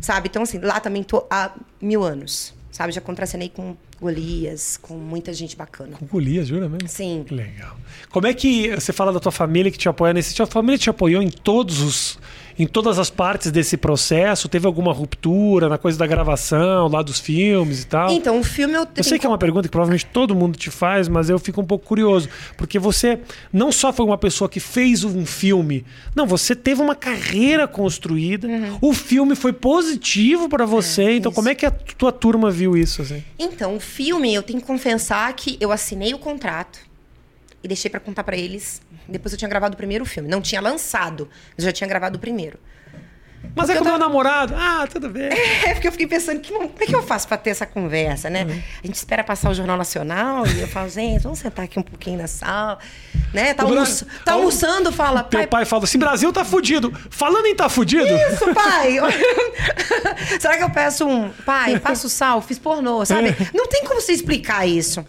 Sabe? 0.00 0.28
Então, 0.28 0.42
assim, 0.42 0.58
lá 0.58 0.80
também 0.80 1.02
tô 1.02 1.24
há 1.30 1.52
mil 1.80 2.02
anos. 2.02 2.52
Sabe? 2.76 2.92
Já 2.92 3.00
contracenei 3.00 3.48
com 3.48 3.74
Golias, 3.98 4.76
com 4.76 4.98
muita 4.98 5.32
gente 5.32 5.56
bacana. 5.56 5.96
Com 5.96 6.04
Golias, 6.04 6.48
jura 6.48 6.68
mesmo? 6.68 6.86
Sim. 6.86 7.24
Legal. 7.30 7.74
Como 8.10 8.26
é 8.26 8.34
que 8.34 8.68
você 8.68 8.92
fala 8.92 9.14
da 9.14 9.18
tua 9.18 9.32
família 9.32 9.72
que 9.72 9.78
te 9.78 9.88
apoia 9.88 10.12
nesse? 10.12 10.34
Tua 10.34 10.44
família 10.44 10.76
te 10.76 10.90
apoiou 10.90 11.22
em 11.22 11.30
todos 11.30 11.80
os, 11.80 12.18
em 12.58 12.66
todas 12.66 12.98
as 12.98 13.10
partes 13.10 13.50
desse 13.50 13.76
processo? 13.76 14.48
Teve 14.48 14.66
alguma 14.66 14.92
ruptura 14.92 15.68
na 15.68 15.78
coisa 15.78 15.98
da 15.98 16.06
gravação, 16.06 16.88
lá 16.88 17.02
dos 17.02 17.20
filmes 17.20 17.82
e 17.82 17.86
tal? 17.86 18.10
Então, 18.10 18.38
o 18.38 18.44
filme 18.44 18.74
eu 18.74 18.86
Eu 18.96 19.04
sei 19.04 19.18
que 19.18 19.26
é 19.26 19.28
uma 19.28 19.38
pergunta 19.38 19.68
que 19.68 19.72
provavelmente 19.72 20.06
todo 20.06 20.34
mundo 20.34 20.56
te 20.56 20.70
faz, 20.70 21.08
mas 21.08 21.28
eu 21.28 21.38
fico 21.38 21.60
um 21.60 21.64
pouco 21.64 21.84
curioso. 21.84 22.28
Porque 22.56 22.78
você 22.78 23.20
não 23.52 23.70
só 23.70 23.92
foi 23.92 24.04
uma 24.04 24.18
pessoa 24.18 24.48
que 24.48 24.60
fez 24.60 25.04
um 25.04 25.26
filme, 25.26 25.84
não, 26.14 26.26
você 26.26 26.54
teve 26.54 26.80
uma 26.80 26.94
carreira 26.94 27.68
construída, 27.68 28.48
o 28.80 28.92
filme 28.92 29.34
foi 29.34 29.52
positivo 29.52 30.48
pra 30.48 30.64
você. 30.64 31.16
então, 31.16 31.30
isso. 31.30 31.36
como 31.36 31.48
é 31.48 31.54
que 31.54 31.66
a 31.66 31.70
tua 31.70 32.12
turma 32.12 32.50
viu 32.50 32.76
isso? 32.76 33.02
Assim? 33.02 33.22
Então, 33.38 33.76
o 33.76 33.80
filme, 33.80 34.34
eu 34.34 34.42
tenho 34.42 34.60
que 34.60 34.66
confessar 34.66 35.32
que 35.34 35.56
eu 35.60 35.70
assinei 35.72 36.14
o 36.14 36.18
contrato 36.18 36.78
e 37.62 37.68
deixei 37.68 37.90
pra 37.90 38.00
contar 38.00 38.24
pra 38.24 38.36
eles. 38.36 38.80
Depois 39.08 39.32
eu 39.32 39.38
tinha 39.38 39.48
gravado 39.48 39.74
o 39.74 39.76
primeiro 39.76 40.04
filme. 40.04 40.28
Não 40.28 40.40
tinha 40.40 40.60
lançado, 40.60 41.28
mas 41.56 41.64
eu 41.64 41.64
já 41.66 41.72
tinha 41.72 41.88
gravado 41.88 42.16
o 42.16 42.20
primeiro. 42.20 42.58
Mas 43.54 43.70
é 43.70 43.72
eu 43.74 43.78
com 43.78 43.82
o 43.82 43.84
meu 43.84 43.92
tava- 43.94 44.04
namorado. 44.04 44.54
Ah, 44.56 44.86
tudo 44.90 45.08
bem. 45.08 45.28
É, 45.30 45.72
porque 45.74 45.88
eu 45.88 45.92
fiquei 45.92 46.06
pensando, 46.06 46.40
que, 46.40 46.52
como 46.52 46.70
é 46.80 46.86
que 46.86 46.94
eu 46.94 47.02
faço 47.02 47.26
pra 47.28 47.36
ter 47.36 47.50
essa 47.50 47.66
conversa, 47.66 48.28
né? 48.30 48.44
Uhum. 48.44 48.62
A 48.82 48.86
gente 48.86 48.96
espera 48.96 49.22
passar 49.24 49.50
o 49.50 49.54
Jornal 49.54 49.76
Nacional 49.76 50.46
e 50.46 50.60
eu 50.60 50.68
falo, 50.68 50.88
gente, 50.88 51.22
vamos 51.22 51.38
sentar 51.38 51.64
aqui 51.64 51.78
um 51.78 51.82
pouquinho 51.82 52.18
na 52.18 52.26
sala. 52.26 52.78
Né? 53.32 53.54
Tá, 53.54 53.64
O 53.64 53.68
almoço- 53.68 54.04
Brasil- 54.04 54.24
tá 54.24 54.32
almoçando, 54.32 54.92
fala, 54.92 55.22
Teu 55.24 55.40
pai, 55.40 55.46
pai 55.46 55.64
fala 55.64 55.84
assim: 55.84 55.98
Brasil 55.98 56.32
tá 56.32 56.44
fudido. 56.44 56.92
Falando 57.10 57.46
em 57.46 57.54
tá 57.54 57.68
fudido. 57.68 58.06
isso, 58.06 58.52
pai? 58.54 58.96
Será 60.40 60.56
que 60.56 60.62
eu 60.62 60.70
peço 60.70 61.06
um. 61.06 61.30
Pai, 61.44 61.78
passo 61.78 62.08
sal, 62.08 62.40
fiz 62.40 62.58
pornô, 62.58 63.04
sabe? 63.04 63.28
É. 63.30 63.36
Não 63.54 63.66
tem 63.66 63.84
como 63.84 64.00
você 64.00 64.12
explicar 64.12 64.66
isso. 64.66 65.04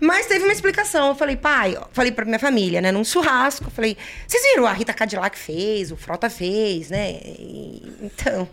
Mas 0.00 0.26
teve 0.26 0.44
uma 0.44 0.52
explicação. 0.52 1.08
Eu 1.08 1.14
falei, 1.14 1.36
pai, 1.36 1.76
falei 1.92 2.12
pra 2.12 2.24
minha 2.24 2.38
família, 2.38 2.80
né? 2.80 2.90
Num 2.92 3.04
churrasco. 3.04 3.70
Falei, 3.70 3.96
vocês 4.26 4.42
viram? 4.42 4.66
A 4.66 4.72
Rita 4.72 4.92
Cadillac 4.92 5.38
fez, 5.38 5.90
o 5.92 5.96
Frota 5.96 6.28
fez, 6.28 6.90
né? 6.90 7.12
E- 7.24 7.63
então. 8.02 8.48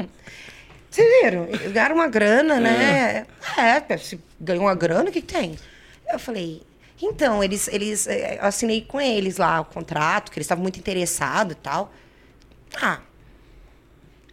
Vocês 0.90 1.08
viram? 1.24 1.46
Eles 1.46 1.72
Ganharam 1.72 1.96
uma 1.96 2.08
grana, 2.08 2.60
né? 2.60 3.26
É, 3.58 3.98
se 3.98 4.20
ganhou 4.40 4.64
uma 4.66 4.76
grana, 4.76 5.10
o 5.10 5.12
que, 5.12 5.22
que 5.22 5.34
tem? 5.34 5.58
Eu 6.12 6.20
falei. 6.20 6.62
Então, 7.02 7.44
eles, 7.44 7.68
eles 7.70 8.06
eh, 8.08 8.38
eu 8.42 8.46
assinei 8.46 8.82
com 8.82 9.00
eles 9.02 9.38
lá 9.38 9.62
o 9.62 9.66
contrato, 9.66 10.30
que 10.32 10.38
eles 10.38 10.46
estavam 10.46 10.62
muito 10.62 10.78
interessados 10.80 11.54
e 11.54 11.56
tal. 11.56 11.92
Ah, 12.82 13.00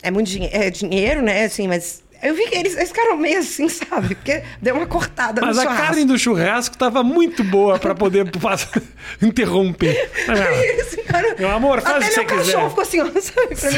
é 0.02 0.10
muito 0.10 0.26
dinhe 0.28 0.48
é 0.52 0.68
dinheiro, 0.68 1.22
né? 1.22 1.44
Assim, 1.44 1.66
mas 1.68 2.02
eu 2.22 2.34
vi 2.34 2.46
que 2.48 2.56
eles, 2.56 2.76
eles 2.76 2.88
ficaram 2.88 3.16
meio 3.16 3.38
assim, 3.38 3.68
sabe? 3.68 4.14
Porque 4.16 4.42
deu 4.60 4.74
uma 4.74 4.86
cortada 4.86 5.40
Mas 5.40 5.56
no 5.56 5.62
a 5.62 5.64
churrasco. 5.64 5.86
carne 5.86 6.04
do 6.04 6.18
churrasco 6.18 6.76
tava 6.76 7.02
muito 7.02 7.42
boa 7.44 7.78
pra 7.78 7.94
poder 7.94 8.28
passar- 8.38 8.82
interromper. 9.22 10.10
Eles 10.28 10.88
ficaram- 10.90 11.36
Meu 11.38 11.50
amor, 11.50 11.80
faz 11.80 12.04
Até 12.04 12.20
o 12.22 12.26
que 12.26 12.34
meu 12.34 12.44
você 12.44 12.52
cachorro 12.52 12.68
quiser. 12.68 12.68
ficou 12.70 12.82
assim, 12.82 13.00
ó, 13.00 13.20
sabe, 13.20 13.56
pra 13.56 13.70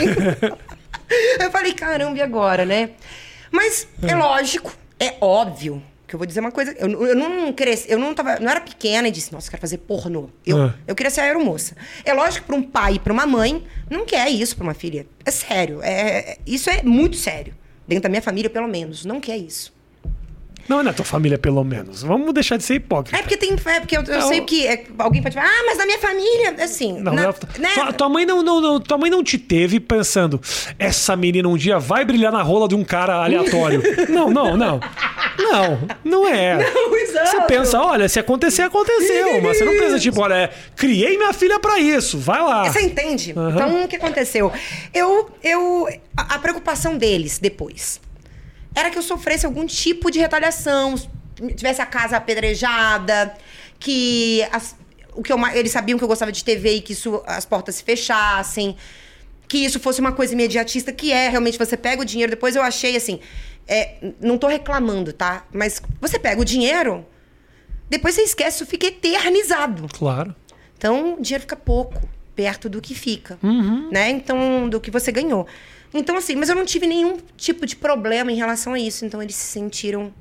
mim. 0.51 0.57
eu 1.41 1.51
falei, 1.51 1.73
caramba, 1.73 2.19
e 2.19 2.23
agora, 2.23 2.65
né? 2.65 2.91
Mas 3.51 3.87
é 4.03 4.15
lógico, 4.15 4.73
é 4.99 5.15
óbvio 5.21 5.83
que 6.07 6.15
eu 6.15 6.19
vou 6.19 6.27
dizer 6.27 6.41
uma 6.41 6.51
coisa. 6.53 6.73
Eu, 6.79 6.89
eu 7.07 7.15
não 7.17 7.53
cresci, 7.53 7.91
eu 7.91 7.99
não 7.99 8.15
tava, 8.15 8.39
não 8.41 8.51
era 8.51 8.61
pequena 8.61 9.07
e 9.09 9.11
disse, 9.11 9.33
nossa, 9.33 9.47
eu 9.47 9.51
quero 9.51 9.61
fazer 9.61 9.79
pornô. 9.79 10.29
Eu, 10.45 10.57
Ah. 10.59 10.75
eu 10.87 10.95
queria 10.95 11.11
ser 11.11 11.21
aeromoça. 11.21 11.77
É 12.05 12.13
lógico 12.13 12.47
pra 12.47 12.57
um 12.57 12.63
pai 12.63 12.95
e 12.95 12.99
pra 12.99 13.13
uma 13.13 13.27
mãe, 13.27 13.65
não 13.89 14.05
quer 14.05 14.29
isso 14.29 14.57
pra 14.57 14.65
uma 14.65 14.75
filha. 14.75 15.07
É 15.25 15.31
sério. 15.31 15.81
É, 15.83 15.91
é- 16.33 16.39
isso 16.47 16.69
é 16.69 16.83
muito 16.83 17.17
sério. 17.17 17.55
Dentro 17.87 18.05
da 18.05 18.09
minha 18.09 18.23
família, 18.23 18.49
pelo 18.51 18.69
menos. 18.69 19.05
Não 19.05 19.21
quer 19.21 19.37
isso. 19.37 19.73
Não 20.71 20.79
é 20.79 20.83
na 20.85 20.93
tua 20.93 21.05
família, 21.05 21.37
pelo 21.37 21.65
menos. 21.65 22.01
Vamos 22.01 22.33
deixar 22.33 22.57
de 22.57 22.63
ser 22.63 22.75
hipócrita. 22.75 23.19
É 23.19 23.23
porque 23.23 23.37
tem. 23.37 23.51
É 23.67 23.81
porque 23.81 23.97
eu, 23.97 24.05
eu 24.05 24.23
sei 24.23 24.43
que 24.43 24.69
é, 24.69 24.85
alguém 24.99 25.21
pode 25.21 25.35
falar, 25.35 25.49
ah, 25.49 25.63
mas 25.67 25.77
na 25.77 25.85
minha 25.85 25.99
família, 25.99 26.55
assim. 26.63 26.93
Não, 27.01 27.13
na- 27.13 27.23
não, 27.25 27.35
né? 27.59 27.71
tua, 27.75 27.93
tua 27.93 28.09
mãe 28.09 28.25
não, 28.25 28.41
não, 28.41 28.61
não- 28.61 28.79
tua 28.81 28.97
mãe 28.97 29.11
não 29.11 29.25
te 29.25 29.37
teve 29.37 29.81
pensando, 29.81 30.41
essa 30.79 31.17
menina 31.17 31.49
um 31.49 31.57
dia 31.57 31.81
vai 31.81 32.05
brilhar 32.05 32.31
na 32.31 32.41
rola 32.41 32.69
de 32.69 32.77
um 32.77 32.85
cara 32.85 33.17
aleatório. 33.25 33.83
não, 34.09 34.31
não, 34.31 34.57
não. 34.57 34.79
Não, 35.39 35.89
não 36.05 36.29
é. 36.29 36.73
Não, 36.73 36.97
exato. 36.97 37.31
Você 37.31 37.41
pensa, 37.49 37.81
olha, 37.83 38.09
se 38.09 38.21
acontecer, 38.21 38.63
aconteceu. 38.63 39.43
Mas 39.43 39.59
você 39.59 39.65
não 39.65 39.73
pensa, 39.77 39.99
tipo, 39.99 40.21
olha, 40.21 40.35
é, 40.35 40.51
criei 40.77 41.17
minha 41.19 41.33
filha 41.33 41.59
pra 41.59 41.81
isso, 41.81 42.17
vai 42.17 42.41
lá. 42.41 42.71
Você 42.71 42.81
entende? 42.83 43.31
Então, 43.33 43.83
o 43.85 43.89
que 43.89 43.97
aconteceu? 43.97 44.53
Eu, 44.95 45.29
eu, 45.43 45.89
a, 46.17 46.37
a 46.37 46.39
preocupação 46.39 46.97
deles 46.97 47.41
depois 47.41 48.01
era 48.75 48.91
que 48.91 48.99
eu 48.99 49.03
sofresse 49.03 49.45
algum 49.47 49.67
tipo 49.67 50.11
de 50.11 50.19
retaliação, 50.19 50.95
tivesse 51.57 51.81
a 51.83 51.87
casa 51.87 52.17
apedrejada, 52.17 53.35
que 53.79 54.43
as- 54.53 54.77
o 55.15 55.23
que 55.23 55.33
eu, 55.33 55.39
eles 55.55 55.73
sabiam 55.73 55.99
que 55.99 56.05
eu 56.05 56.09
gostava 56.09 56.31
de 56.31 56.45
TV 56.45 56.75
e 56.77 56.81
que 56.81 56.93
isso, 56.93 57.23
as 57.27 57.45
portas 57.45 57.75
se 57.77 57.83
fechassem, 57.83 58.77
que 59.49 59.59
isso 59.59 59.81
fosse 59.81 60.01
uma 60.01 60.13
coisa 60.13 60.33
imediatista, 60.33 60.93
que 60.93 61.13
é 61.13 61.29
realmente 61.29 61.59
você 61.59 61.77
pega 61.77 62.01
o 62.03 62.05
dinheiro. 62.05 62.31
Depois 62.31 62.55
eu 62.55 62.63
achei 62.63 62.97
assim, 62.97 63.19
é, 63.67 63.97
não 64.21 64.39
tô 64.39 64.47
reclamando, 64.47 65.13
tá? 65.13 65.45
Mas 65.53 65.83
você 66.01 66.19
pega 66.19 66.41
o 66.41 66.45
dinheiro, 66.45 67.05
depois 67.89 68.15
você 68.15 68.23
esquece, 68.23 68.57
isso 68.63 68.67
fica 68.67 68.87
eternizado. 68.87 69.89
Claro. 69.93 70.35
Então, 70.79 71.15
o 71.15 71.21
dinheiro 71.21 71.43
fica 71.43 71.57
pouco 71.57 72.01
perto 72.37 72.69
do 72.69 72.81
que 72.81 72.95
fica, 72.95 73.39
Uhum. 73.43 73.91
né? 73.91 74.09
Então, 74.11 74.69
do 74.69 74.81
que 74.81 74.91
você 74.91 75.11
ganhou. 75.11 75.47
Então, 75.93 76.17
assim, 76.17 76.37
mas 76.37 76.49
eu 76.49 76.55
não 76.55 76.65
tive 76.65 76.87
nenhum 76.87 77.19
tipo 77.37 77.67
de 77.67 77.75
problema 77.77 78.31
em 78.31 78.37
relação 78.37 78.75
a 78.75 78.79
isso. 78.79 79.05
Então, 79.05 79.21
eles 79.23 79.35
se 79.35 79.47
sentiram 79.47 80.13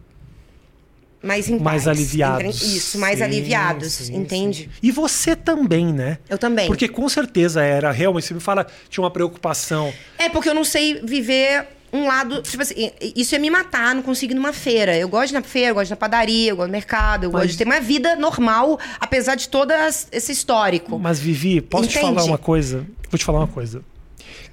mais 1.21 1.49
em 1.49 1.59
Mais 1.59 1.83
paz, 1.83 1.87
aliviados. 1.87 2.61
Isso, 2.61 2.97
mais 2.97 3.17
Sim, 3.19 3.23
aliviados, 3.25 3.91
sim, 3.93 4.15
entende? 4.15 4.63
sim. 4.63 4.69
E 4.81 4.91
você 4.91 5.35
também, 5.35 5.93
né? 5.93 6.17
Eu 6.29 6.37
também. 6.37 6.65
Porque 6.67 6.87
com 6.87 7.07
certeza 7.09 7.61
era 7.61 7.91
realmente, 7.91 8.27
você 8.27 8.33
me 8.33 8.39
fala, 8.39 8.65
tinha 8.89 9.03
uma 9.03 9.11
preocupação. 9.11 9.93
É 10.17 10.29
porque 10.29 10.47
eu 10.49 10.53
não 10.55 10.63
sei 10.63 11.01
viver 11.03 11.67
um 11.91 12.07
lado. 12.07 12.41
Tipo 12.41 12.63
assim, 12.63 12.89
isso 13.15 13.35
é 13.35 13.37
me 13.37 13.49
matar, 13.49 13.93
não 13.93 14.01
consigo 14.01 14.31
ir 14.31 14.35
numa 14.35 14.53
feira. 14.53 14.95
Eu 14.97 15.09
gosto 15.09 15.27
de 15.27 15.33
ir 15.33 15.39
na 15.39 15.43
feira, 15.43 15.71
eu 15.71 15.75
gosto 15.75 15.87
de 15.87 15.91
ir 15.91 15.95
na 15.95 15.97
padaria, 15.97 16.51
eu 16.51 16.55
gosto 16.55 16.69
do 16.69 16.71
mercado, 16.71 17.23
eu 17.25 17.31
Mas- 17.31 17.41
gosto 17.41 17.51
de 17.51 17.57
ter 17.57 17.65
uma 17.65 17.81
vida 17.81 18.15
normal, 18.15 18.79
apesar 18.99 19.35
de 19.35 19.49
todo 19.49 19.71
esse 20.11 20.31
histórico. 20.31 20.97
Mas, 20.97 21.19
Vivi, 21.19 21.59
posso 21.61 21.89
te 21.89 21.99
falar 21.99 22.23
uma 22.23 22.37
coisa? 22.37 22.85
Vou 23.11 23.19
te 23.19 23.25
falar 23.25 23.39
uma 23.39 23.47
coisa. 23.47 23.81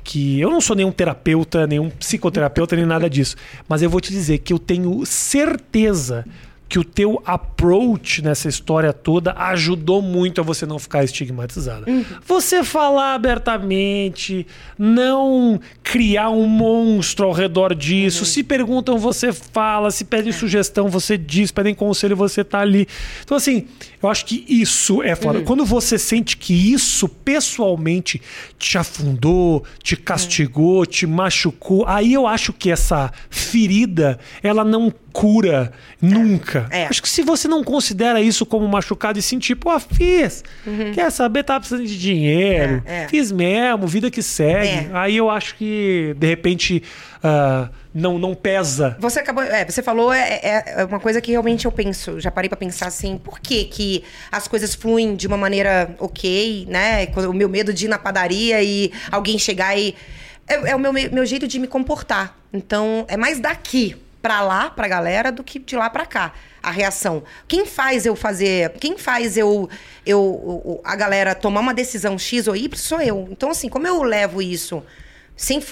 Que 0.06 0.38
eu 0.40 0.48
não 0.48 0.60
sou 0.60 0.76
nenhum 0.76 0.92
terapeuta, 0.92 1.66
nenhum 1.66 1.90
psicoterapeuta, 1.90 2.76
nem 2.76 2.86
nada 2.86 3.10
disso. 3.10 3.34
Mas 3.68 3.82
eu 3.82 3.90
vou 3.90 4.00
te 4.00 4.12
dizer 4.12 4.38
que 4.38 4.52
eu 4.52 4.58
tenho 4.58 5.04
certeza 5.04 6.24
que 6.68 6.78
o 6.78 6.84
teu 6.84 7.22
approach 7.24 8.22
nessa 8.22 8.48
história 8.48 8.92
toda 8.92 9.32
ajudou 9.32 10.02
muito 10.02 10.40
a 10.40 10.44
você 10.44 10.66
não 10.66 10.78
ficar 10.78 11.04
estigmatizada. 11.04 11.88
Uhum. 11.88 12.04
Você 12.26 12.64
falar 12.64 13.14
abertamente, 13.14 14.46
não 14.76 15.60
criar 15.82 16.30
um 16.30 16.46
monstro 16.46 17.26
ao 17.26 17.32
redor 17.32 17.74
disso. 17.74 18.20
Uhum. 18.20 18.24
Se 18.26 18.42
perguntam, 18.42 18.98
você 18.98 19.32
fala. 19.32 19.90
Se 19.90 20.04
pedem 20.04 20.32
sugestão, 20.32 20.88
você 20.88 21.16
diz. 21.16 21.52
Pedem 21.52 21.74
conselho, 21.74 22.16
você 22.16 22.42
tá 22.42 22.60
ali. 22.60 22.88
Então, 23.22 23.36
assim, 23.36 23.66
eu 24.02 24.08
acho 24.08 24.24
que 24.24 24.44
isso 24.48 25.02
é 25.02 25.14
foda. 25.14 25.42
Quando 25.42 25.64
você 25.64 25.98
sente 25.98 26.36
que 26.36 26.72
isso 26.72 27.08
pessoalmente 27.08 28.20
te 28.58 28.76
afundou, 28.76 29.64
te 29.82 29.96
castigou, 29.96 30.84
te 30.84 31.06
machucou, 31.06 31.84
aí 31.86 32.12
eu 32.12 32.26
acho 32.26 32.52
que 32.52 32.70
essa 32.70 33.12
ferida, 33.30 34.18
ela 34.42 34.64
não 34.64 34.92
cura 35.12 35.72
nunca. 36.00 36.55
É. 36.70 36.86
Acho 36.86 37.02
que 37.02 37.08
se 37.08 37.22
você 37.22 37.46
não 37.48 37.62
considera 37.64 38.20
isso 38.20 38.44
como 38.46 38.66
machucado 38.68 39.18
e 39.18 39.22
sentir, 39.22 39.54
pô, 39.56 39.78
fiz. 39.80 40.42
Quer 40.94 41.10
saber, 41.10 41.42
tá 41.44 41.58
precisando 41.58 41.86
de 41.86 41.98
dinheiro. 41.98 42.82
É, 42.86 43.02
é. 43.04 43.08
Fiz 43.08 43.30
mesmo, 43.32 43.86
vida 43.86 44.10
que 44.10 44.22
segue. 44.22 44.68
É. 44.68 44.90
Aí 44.94 45.16
eu 45.16 45.28
acho 45.30 45.54
que, 45.56 46.14
de 46.18 46.26
repente, 46.26 46.82
ah, 47.22 47.68
não, 47.94 48.18
não 48.18 48.34
pesa. 48.34 48.96
Você 49.00 49.20
acabou, 49.20 49.42
é, 49.42 49.64
você 49.64 49.82
falou 49.82 50.12
é, 50.12 50.40
é- 50.42 50.64
é 50.78 50.84
uma 50.84 51.00
coisa 51.00 51.20
que 51.20 51.30
realmente 51.30 51.64
eu 51.64 51.72
penso, 51.72 52.20
já 52.20 52.30
parei 52.30 52.48
pra 52.48 52.56
pensar 52.56 52.86
assim, 52.88 53.16
por 53.18 53.40
que 53.40 53.64
que 53.64 54.04
as 54.30 54.46
coisas 54.46 54.74
fluem 54.74 55.16
de 55.16 55.26
uma 55.26 55.36
maneira 55.36 55.94
ok, 55.98 56.66
né? 56.68 57.08
O 57.28 57.32
meu 57.32 57.48
medo 57.48 57.72
de 57.72 57.86
ir 57.86 57.88
na 57.88 57.98
padaria 57.98 58.62
e 58.62 58.92
alguém 59.10 59.38
chegar 59.38 59.76
e 59.78 59.94
é, 60.48 60.70
é 60.70 60.76
o 60.76 60.78
meu, 60.78 60.92
me- 60.92 61.08
meu 61.08 61.24
jeito 61.26 61.48
de 61.48 61.58
me 61.58 61.66
comportar. 61.66 62.36
Então, 62.52 63.04
é 63.08 63.16
mais 63.16 63.40
daqui 63.40 63.96
pra 64.26 64.40
lá, 64.40 64.70
pra 64.70 64.88
galera, 64.88 65.30
do 65.30 65.44
que 65.44 65.60
de 65.60 65.76
lá 65.76 65.88
pra 65.88 66.04
cá. 66.04 66.32
A 66.60 66.72
reação. 66.72 67.22
Quem 67.46 67.64
faz 67.64 68.04
eu 68.04 68.16
fazer. 68.16 68.72
Quem 68.80 68.98
faz 68.98 69.36
eu, 69.36 69.70
eu 70.04 70.80
a 70.82 70.96
galera 70.96 71.32
tomar 71.32 71.60
uma 71.60 71.72
decisão 71.72 72.18
X 72.18 72.48
ou 72.48 72.56
Y 72.56 72.76
sou 72.76 73.00
eu. 73.00 73.28
Então, 73.30 73.50
assim, 73.50 73.68
como 73.68 73.86
eu 73.86 74.02
levo 74.02 74.42
isso 74.42 74.82
sem 75.36 75.62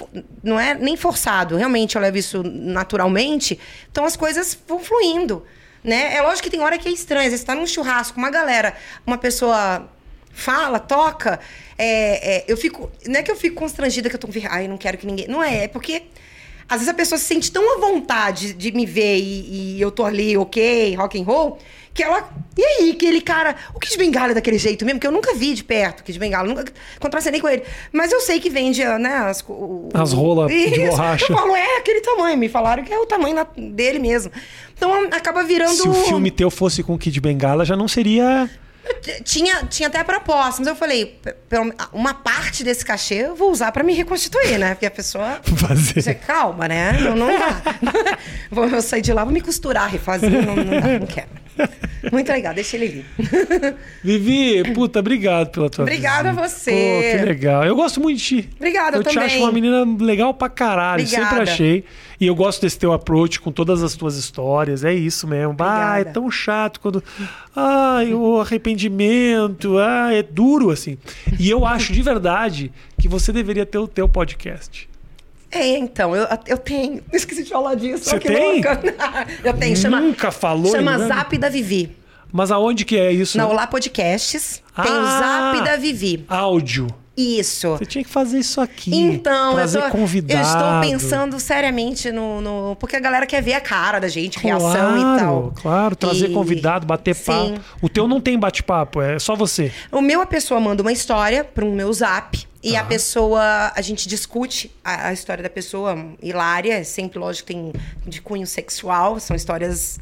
não 0.43 0.61
é 0.61 0.75
nem 0.75 0.97
forçado, 0.97 1.57
realmente 1.57 1.97
eu 1.97 2.03
levo 2.03 2.19
isso 2.19 2.43
naturalmente, 2.45 3.59
então 3.91 4.05
as 4.05 4.15
coisas 4.15 4.57
vão 4.69 4.79
fluindo, 4.79 5.43
né? 5.83 6.15
É 6.15 6.21
lógico 6.21 6.43
que 6.43 6.51
tem 6.51 6.61
hora 6.61 6.77
que 6.77 6.87
é 6.87 6.93
vezes 6.93 7.41
você 7.41 7.47
tá 7.47 7.55
num 7.55 7.67
churrasco, 7.67 8.19
uma 8.19 8.29
galera, 8.29 8.75
uma 9.07 9.17
pessoa 9.17 9.91
fala, 10.31 10.79
toca, 10.79 11.41
é, 11.79 12.37
é, 12.37 12.45
eu 12.47 12.59
fico, 12.59 12.93
não 13.07 13.21
é 13.21 13.23
que 13.23 13.31
eu 13.31 13.37
fico 13.37 13.57
constrangida 13.57 14.11
que 14.11 14.17
eu 14.17 14.21
tô, 14.21 14.29
ai, 14.51 14.69
não 14.69 14.77
quero 14.77 14.99
que 14.99 15.07
ninguém, 15.07 15.29
não 15.29 15.43
é, 15.43 15.65
é 15.65 15.69
porque 15.69 16.03
às 16.69 16.77
vezes 16.79 16.89
a 16.89 16.95
pessoa 16.95 17.19
se 17.19 17.25
sente 17.25 17.51
tão 17.53 17.77
à 17.77 17.81
vontade 17.81 18.53
de 18.55 18.73
me 18.73 18.87
ver 18.87 19.19
e, 19.19 19.77
e 19.77 19.81
eu 19.81 19.91
tô 19.91 20.05
ali, 20.05 20.37
ok, 20.37 20.95
rock 20.97 21.21
and 21.21 21.25
roll, 21.25 21.59
que 21.93 22.03
ela. 22.03 22.29
E 22.57 22.63
aí, 22.65 22.91
aquele 22.93 23.21
cara. 23.21 23.55
O 23.75 23.79
Kid 23.79 23.97
Bengala 23.97 24.33
é 24.33 24.35
daquele 24.35 24.59
jeito 24.59 24.85
mesmo, 24.85 24.99
que 24.99 25.07
eu 25.07 25.13
nunca 25.13 25.33
vi 25.35 25.55
de 25.55 25.63
perto, 25.63 26.01
o 26.01 26.03
Kid 26.05 26.19
Bengala, 26.19 26.49
nunca 26.49 26.65
contracenei 26.99 27.41
com 27.41 27.49
ele. 27.49 27.63
Mas 27.93 28.11
eu 28.11 28.21
sei 28.21 28.41
que 28.41 28.51
vende, 28.51 28.83
né, 28.85 29.15
as, 29.29 29.45
o- 29.49 29.89
As 29.95 30.13
rolas 30.13 30.51
de 30.51 30.81
borracha. 30.91 31.27
Eu 31.31 31.37
falo, 31.37 31.55
é 31.55 31.77
aquele 31.79 32.01
tamanho. 32.01 32.37
Me 32.39 32.49
falaram 32.49 32.83
que 32.83 32.93
é 32.93 32.99
o 32.99 33.07
tamanho 33.07 33.35
na- 33.37 33.47
dele 33.57 33.99
mesmo. 34.01 34.33
Então 34.77 35.05
acaba 35.13 35.43
virando. 35.45 35.73
Se 35.75 35.89
o 35.89 35.95
filme 35.95 36.31
teu 36.31 36.51
fosse 36.51 36.83
com 36.83 36.95
o 36.95 36.99
Kid 36.99 37.21
Bengala, 37.21 37.65
já 37.65 37.77
não 37.77 37.87
seria. 37.87 38.51
Tinha, 39.25 39.65
tinha 39.65 39.89
até 39.89 39.99
a 39.99 40.05
proposta, 40.05 40.61
mas 40.61 40.67
eu 40.69 40.77
falei, 40.77 41.19
pelo- 41.49 41.73
uma 41.93 42.15
parte 42.15 42.63
desse 42.65 42.85
cachê 42.85 43.15
eu 43.27 43.35
vou 43.35 43.51
usar 43.51 43.71
pra 43.73 43.83
me 43.83 43.95
reconstituir, 43.95 44.59
né? 44.59 44.75
Porque 44.75 44.87
a 44.87 44.91
pessoa. 44.91 45.41
Fazer. 45.57 46.03
Você 46.03 46.15
calma, 46.15 46.67
né? 46.69 46.93
Não, 47.01 47.17
não 47.17 47.27
dá. 47.39 47.63
vou 48.51 48.67
eu 48.67 48.81
sair 48.83 49.03
de 49.03 49.13
lá, 49.13 49.25
vou 49.25 49.33
me 49.33 49.41
costurar, 49.41 49.91
refazer. 49.91 50.31
Não, 50.31 50.57
não 50.57 50.81
dá, 50.81 50.99
não 50.99 51.07
quero. 51.07 51.29
Muito 52.13 52.31
legal, 52.31 52.53
deixa 52.53 52.77
ele 52.77 52.87
vir. 52.89 53.05
Vivi, 54.05 54.73
puta, 54.75 54.99
obrigado 54.99 55.51
pela 55.51 55.71
tua 55.71 55.83
Obrigada 55.85 56.31
a 56.31 56.33
visita. 56.33 56.49
você. 56.49 56.71
Pô, 57.13 57.19
que 57.19 57.25
legal. 57.25 57.65
Eu 57.65 57.75
gosto 57.75 58.01
muito 58.01 58.19
de 58.19 58.25
ti. 58.25 58.51
Obrigada, 58.57 58.97
eu 58.97 59.01
Eu 59.01 59.05
te 59.09 59.15
também. 59.15 59.27
acho 59.31 59.39
uma 59.39 59.51
menina 59.53 59.85
legal 60.05 60.35
pra 60.35 60.49
caralho. 60.51 61.07
Sempre 61.07 61.25
Obrigada. 61.25 61.51
achei. 61.51 61.85
E 62.21 62.27
eu 62.27 62.35
gosto 62.35 62.61
desse 62.61 62.79
teu 62.79 62.93
approach 62.93 63.41
com 63.41 63.51
todas 63.51 63.83
as 63.83 63.95
tuas 63.95 64.17
histórias. 64.17 64.85
É 64.85 64.93
isso 64.93 65.27
mesmo. 65.27 65.57
Ah, 65.59 65.99
é 66.01 66.05
tão 66.05 66.31
chato 66.31 66.79
quando. 66.79 67.03
Ai, 67.57 68.13
o 68.13 68.39
arrependimento. 68.41 69.79
Ah, 69.79 70.13
é 70.13 70.23
duro 70.23 70.71
assim. 70.71 70.99
E 71.39 71.49
eu 71.51 71.65
acho 71.67 71.93
de 71.93 72.03
verdade 72.03 72.71
que 73.01 73.09
você 73.09 73.33
deveria 73.33 73.65
ter 73.67 73.79
o 73.79 73.89
teu 73.89 74.09
podcast. 74.09 74.89
É, 75.55 75.79
então, 75.79 76.15
eu, 76.17 76.27
eu 76.47 76.59
tenho. 76.59 77.03
Esqueci 77.13 77.45
de 77.45 77.51
falar 77.51 77.75
disso. 77.77 78.05
Você 78.11 78.19
tem? 78.19 78.55
louca. 78.55 78.81
eu 79.45 79.55
tenho, 79.55 79.77
chama. 79.77 80.01
Nunca 80.01 80.31
falou, 80.31 80.73
Chama 80.73 80.99
né? 80.99 81.07
Zap 81.07 81.39
da 81.39 81.49
Vivi. 81.49 81.97
Mas 82.33 82.51
aonde 82.51 82.85
que 82.85 82.97
é 82.99 83.13
isso? 83.13 83.39
Na 83.39 83.47
Olá 83.47 83.67
Podcasts. 83.67 84.61
Tem 84.83 84.91
o 84.93 84.97
Ah! 85.07 85.53
Zap 85.55 85.65
da 85.65 85.77
Vivi. 85.77 86.25
Áudio. 86.29 86.89
Isso. 87.17 87.77
Você 87.77 87.87
tinha 87.87 88.03
que 88.03 88.11
fazer 88.11 88.41
isso 88.41 88.61
aqui. 88.61 88.93
Então, 88.93 89.55
trazer 89.55 89.79
eu, 89.79 89.83
tô, 89.83 89.91
convidado. 89.91 90.41
eu 90.41 90.43
estou 90.45 90.81
pensando 90.81 91.39
seriamente 91.39 92.11
no, 92.11 92.41
no- 92.41 92.77
Porque 92.81 92.97
a 92.97 92.99
galera 93.01 93.25
quer 93.25 93.41
ver 93.41 93.53
a 93.55 93.61
cara 93.61 94.01
da 94.01 94.09
gente, 94.09 94.37
reação 94.41 94.73
Claro, 94.73 94.99
e 94.99 95.19
tal. 95.21 95.53
claro, 95.63 95.95
trazer 95.95 96.31
E- 96.31 96.35
convidado, 96.35 96.85
bater 96.85 97.15
Sim. 97.15 97.23
papo. 97.55 97.61
O 97.81 97.89
teu 97.89 98.09
não 98.09 98.21
tem 98.21 98.37
bate-papo, 98.37 99.01
é 99.01 99.17
só 99.21 99.37
você. 99.37 99.71
O 99.93 100.01
meu, 100.03 100.21
a 100.23 100.27
pessoa 100.27 100.59
manda 100.59 100.83
uma 100.83 100.91
história 100.91 101.45
pro 101.45 101.71
meu 101.71 101.93
zap. 101.93 102.37
E 102.65 102.73
Tá. 102.73 102.81
a 102.81 102.85
pessoa, 102.85 103.73
a 103.77 103.81
gente 103.83 104.09
discute 104.09 104.75
a, 104.83 105.09
a 105.09 105.13
história 105.13 105.43
da 105.43 105.51
pessoa, 105.51 105.95
hilária, 106.23 106.83
sempre, 106.85 107.19
lógico, 107.19 107.47
tem 107.47 107.73
de 108.07 108.23
cunho 108.23 108.47
sexual, 108.47 109.21
são 109.21 109.37
histórias 109.37 109.99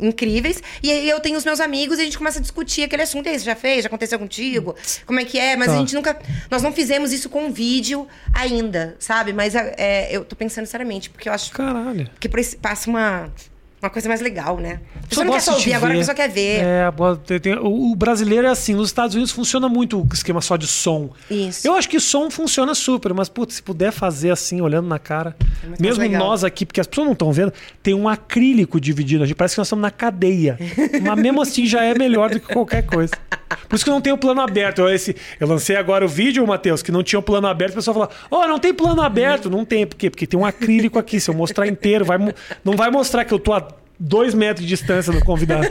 incríveis. 0.00 0.62
E 0.82 0.90
aí 0.90 1.08
eu 1.08 1.20
tenho 1.20 1.36
os 1.36 1.44
meus 1.44 1.60
amigos 1.60 1.98
e 1.98 2.02
a 2.02 2.04
gente 2.04 2.16
começa 2.16 2.38
a 2.38 2.42
discutir 2.42 2.84
aquele 2.84 3.02
assunto. 3.02 3.26
E 3.26 3.30
aí, 3.30 3.38
você 3.38 3.44
já 3.44 3.54
fez? 3.54 3.82
Já 3.82 3.88
aconteceu 3.88 4.18
contigo? 4.18 4.74
Como 5.06 5.20
é 5.20 5.24
que 5.24 5.38
é? 5.38 5.54
Mas 5.56 5.68
Tá. 5.68 5.74
a 5.74 5.76
gente 5.78 5.94
nunca. 5.94 6.18
Nós 6.50 6.62
não 6.62 6.72
fizemos 6.72 7.12
isso 7.12 7.28
com 7.28 7.52
vídeo 7.52 8.08
ainda, 8.32 8.96
sabe? 8.98 9.32
Mas 9.34 9.54
é, 9.54 10.08
eu 10.10 10.24
tô 10.24 10.34
pensando 10.34 10.64
seriamente, 10.66 11.10
porque 11.10 11.28
eu 11.28 11.32
acho 11.34 11.52
Caralho. 11.52 12.08
que 12.18 12.28
passa 12.56 12.88
uma, 12.88 13.30
uma 13.80 13.90
coisa 13.90 14.08
mais 14.08 14.20
legal, 14.20 14.58
né? 14.58 14.80
A 15.04 15.06
pessoa 15.06 15.24
não 15.24 15.32
quer 15.32 15.40
só 15.40 15.54
ouvir, 15.54 15.72
agora 15.72 15.94
a 15.94 15.96
pessoa 15.96 16.14
quer 16.14 16.28
ver. 16.28 16.60
É, 16.60 16.92
o, 17.62 17.94
brasileiro 17.94 18.46
é 18.46 18.50
assim. 18.50 18.74
Nos 18.74 18.88
Estados 18.88 19.14
Unidos 19.14 19.32
funciona 19.32 19.68
muito 19.68 20.00
o 20.00 20.08
esquema 20.12 20.40
só 20.40 20.56
de 20.56 20.66
som. 20.66 21.10
Isso. 21.30 21.66
Eu 21.66 21.74
acho 21.74 21.88
que 21.88 22.00
som 22.00 22.28
funciona 22.28 22.74
super, 22.74 23.14
mas, 23.14 23.28
putz, 23.28 23.54
se 23.54 23.62
puder 23.62 23.92
fazer 23.92 24.30
assim, 24.30 24.60
olhando 24.60 24.88
na 24.88 24.98
cara. 24.98 25.36
É 25.62 25.80
mesmo 25.80 26.08
nós 26.08 26.42
aqui, 26.42 26.66
porque 26.66 26.80
as 26.80 26.86
pessoas 26.88 27.06
não 27.06 27.12
estão 27.12 27.32
vendo, 27.32 27.52
tem 27.82 27.94
um 27.94 28.08
acrílico 28.08 28.80
dividido. 28.80 29.22
A 29.22 29.26
gente 29.26 29.36
parece 29.36 29.54
que 29.54 29.60
nós 29.60 29.68
estamos 29.68 29.82
na 29.82 29.90
cadeia. 29.90 30.58
mas 31.00 31.16
mesmo 31.16 31.40
assim 31.40 31.64
já 31.64 31.84
é 31.84 31.96
melhor 31.96 32.30
do 32.30 32.40
que 32.40 32.52
qualquer 32.52 32.82
coisa. 32.82 33.12
Por 33.68 33.76
isso 33.76 33.84
que 33.84 33.90
não 33.90 34.00
tem 34.00 34.12
o 34.12 34.18
plano 34.18 34.40
aberto. 34.40 34.80
Eu, 34.80 34.88
esse, 34.88 35.14
eu 35.38 35.46
lancei 35.46 35.76
agora 35.76 36.04
o 36.04 36.08
vídeo, 36.08 36.46
Matheus, 36.46 36.82
que 36.82 36.90
não 36.90 37.02
tinha 37.02 37.18
o 37.18 37.22
plano 37.22 37.46
aberto. 37.46 37.72
O 37.72 37.76
pessoal 37.76 37.94
fala: 37.94 38.10
Ó, 38.30 38.46
não 38.46 38.58
tem 38.58 38.74
plano 38.74 39.00
aberto. 39.02 39.48
Não 39.48 39.64
tem. 39.64 39.86
Por 39.86 39.96
quê? 39.96 40.10
Porque 40.10 40.26
tem 40.26 40.38
um 40.38 40.44
acrílico 40.44 40.98
aqui. 40.98 41.20
Se 41.20 41.30
eu 41.30 41.34
mostrar 41.34 41.66
inteiro, 41.66 42.04
vai, 42.04 42.18
não 42.64 42.76
vai 42.76 42.90
mostrar 42.90 43.24
que 43.24 43.32
eu 43.32 43.38
tô 43.38 43.52
a 43.52 43.68
dois 43.98 44.34
metros 44.34 44.64
de 44.66 44.68
distância 44.68 45.12
do 45.12 45.20
convidado. 45.24 45.66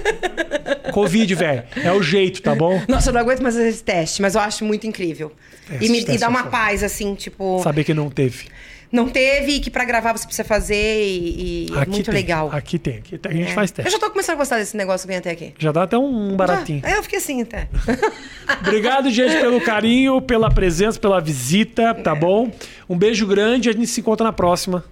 Covid, 0.92 1.34
velho. 1.36 1.64
É 1.84 1.92
o 1.92 2.02
jeito, 2.02 2.42
tá 2.42 2.56
bom? 2.56 2.82
Nossa, 2.88 3.10
eu 3.10 3.14
não 3.14 3.22
aguento 3.22 3.42
mais 3.42 3.56
esse 3.56 3.84
teste, 3.84 4.22
mas 4.22 4.36
eu 4.36 4.42
acho 4.42 4.66
muito 4.66 4.88
incrível. 4.88 5.32
Esse 5.72 5.86
e 5.86 5.90
me 5.90 5.98
teste 6.00 6.16
e 6.16 6.18
dá 6.20 6.26
é 6.28 6.30
uma 6.30 6.44
paz, 6.48 6.84
assim, 6.84 7.14
tipo. 7.16 7.62
Saber 7.64 7.84
que 7.84 7.94
não 7.94 8.10
teve. 8.10 8.46
Não 8.90 9.10
teve 9.10 9.52
e 9.56 9.60
que 9.60 9.70
pra 9.70 9.84
gravar 9.84 10.14
você 10.14 10.26
precisa 10.26 10.48
fazer 10.48 11.04
e, 11.04 11.66
e 11.70 11.74
é 11.78 11.86
muito 11.86 12.06
tem, 12.06 12.14
legal. 12.14 12.50
Aqui 12.54 12.80
tem. 12.80 12.96
Aqui 13.00 13.18
tem, 13.18 13.32
a 13.34 13.36
gente 13.36 13.52
É. 13.52 13.54
faz 13.54 13.70
Eu 13.72 13.76
teste. 13.76 13.92
já 13.92 14.00
tô 14.00 14.10
começando 14.10 14.36
a 14.36 14.38
gostar 14.38 14.58
desse 14.60 14.78
negócio 14.78 15.06
que 15.06 15.10
vem 15.10 15.18
até 15.18 15.32
aqui. 15.32 15.54
Já 15.60 15.74
dá 15.74 15.84
até 15.84 15.98
um 15.98 16.38
baratinho. 16.38 16.80
Ah, 16.86 16.92
eu 16.92 17.04
fiquei 17.04 17.20
assim 17.20 17.42
até. 17.42 17.68
Obrigado, 18.66 19.12
gente, 19.12 19.36
pelo 19.42 19.60
carinho, 19.60 20.22
pela 20.22 20.50
presença, 20.50 20.98
pela 20.98 21.20
visita, 21.20 21.94
tá 21.96 22.16
bom? 22.16 22.50
Um 22.90 22.98
beijo 22.98 23.28
grande, 23.28 23.68
a 23.70 23.74
gente 23.74 23.88
se 23.88 24.00
encontra 24.00 24.24
na 24.24 24.32
próxima. 24.32 24.86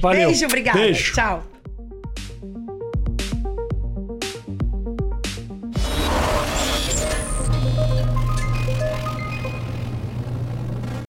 Valeu. 0.00 0.26
Beijo, 0.30 0.44
obrigada. 0.44 0.76
Beijo. 0.80 1.14
Tchau. 1.14 1.46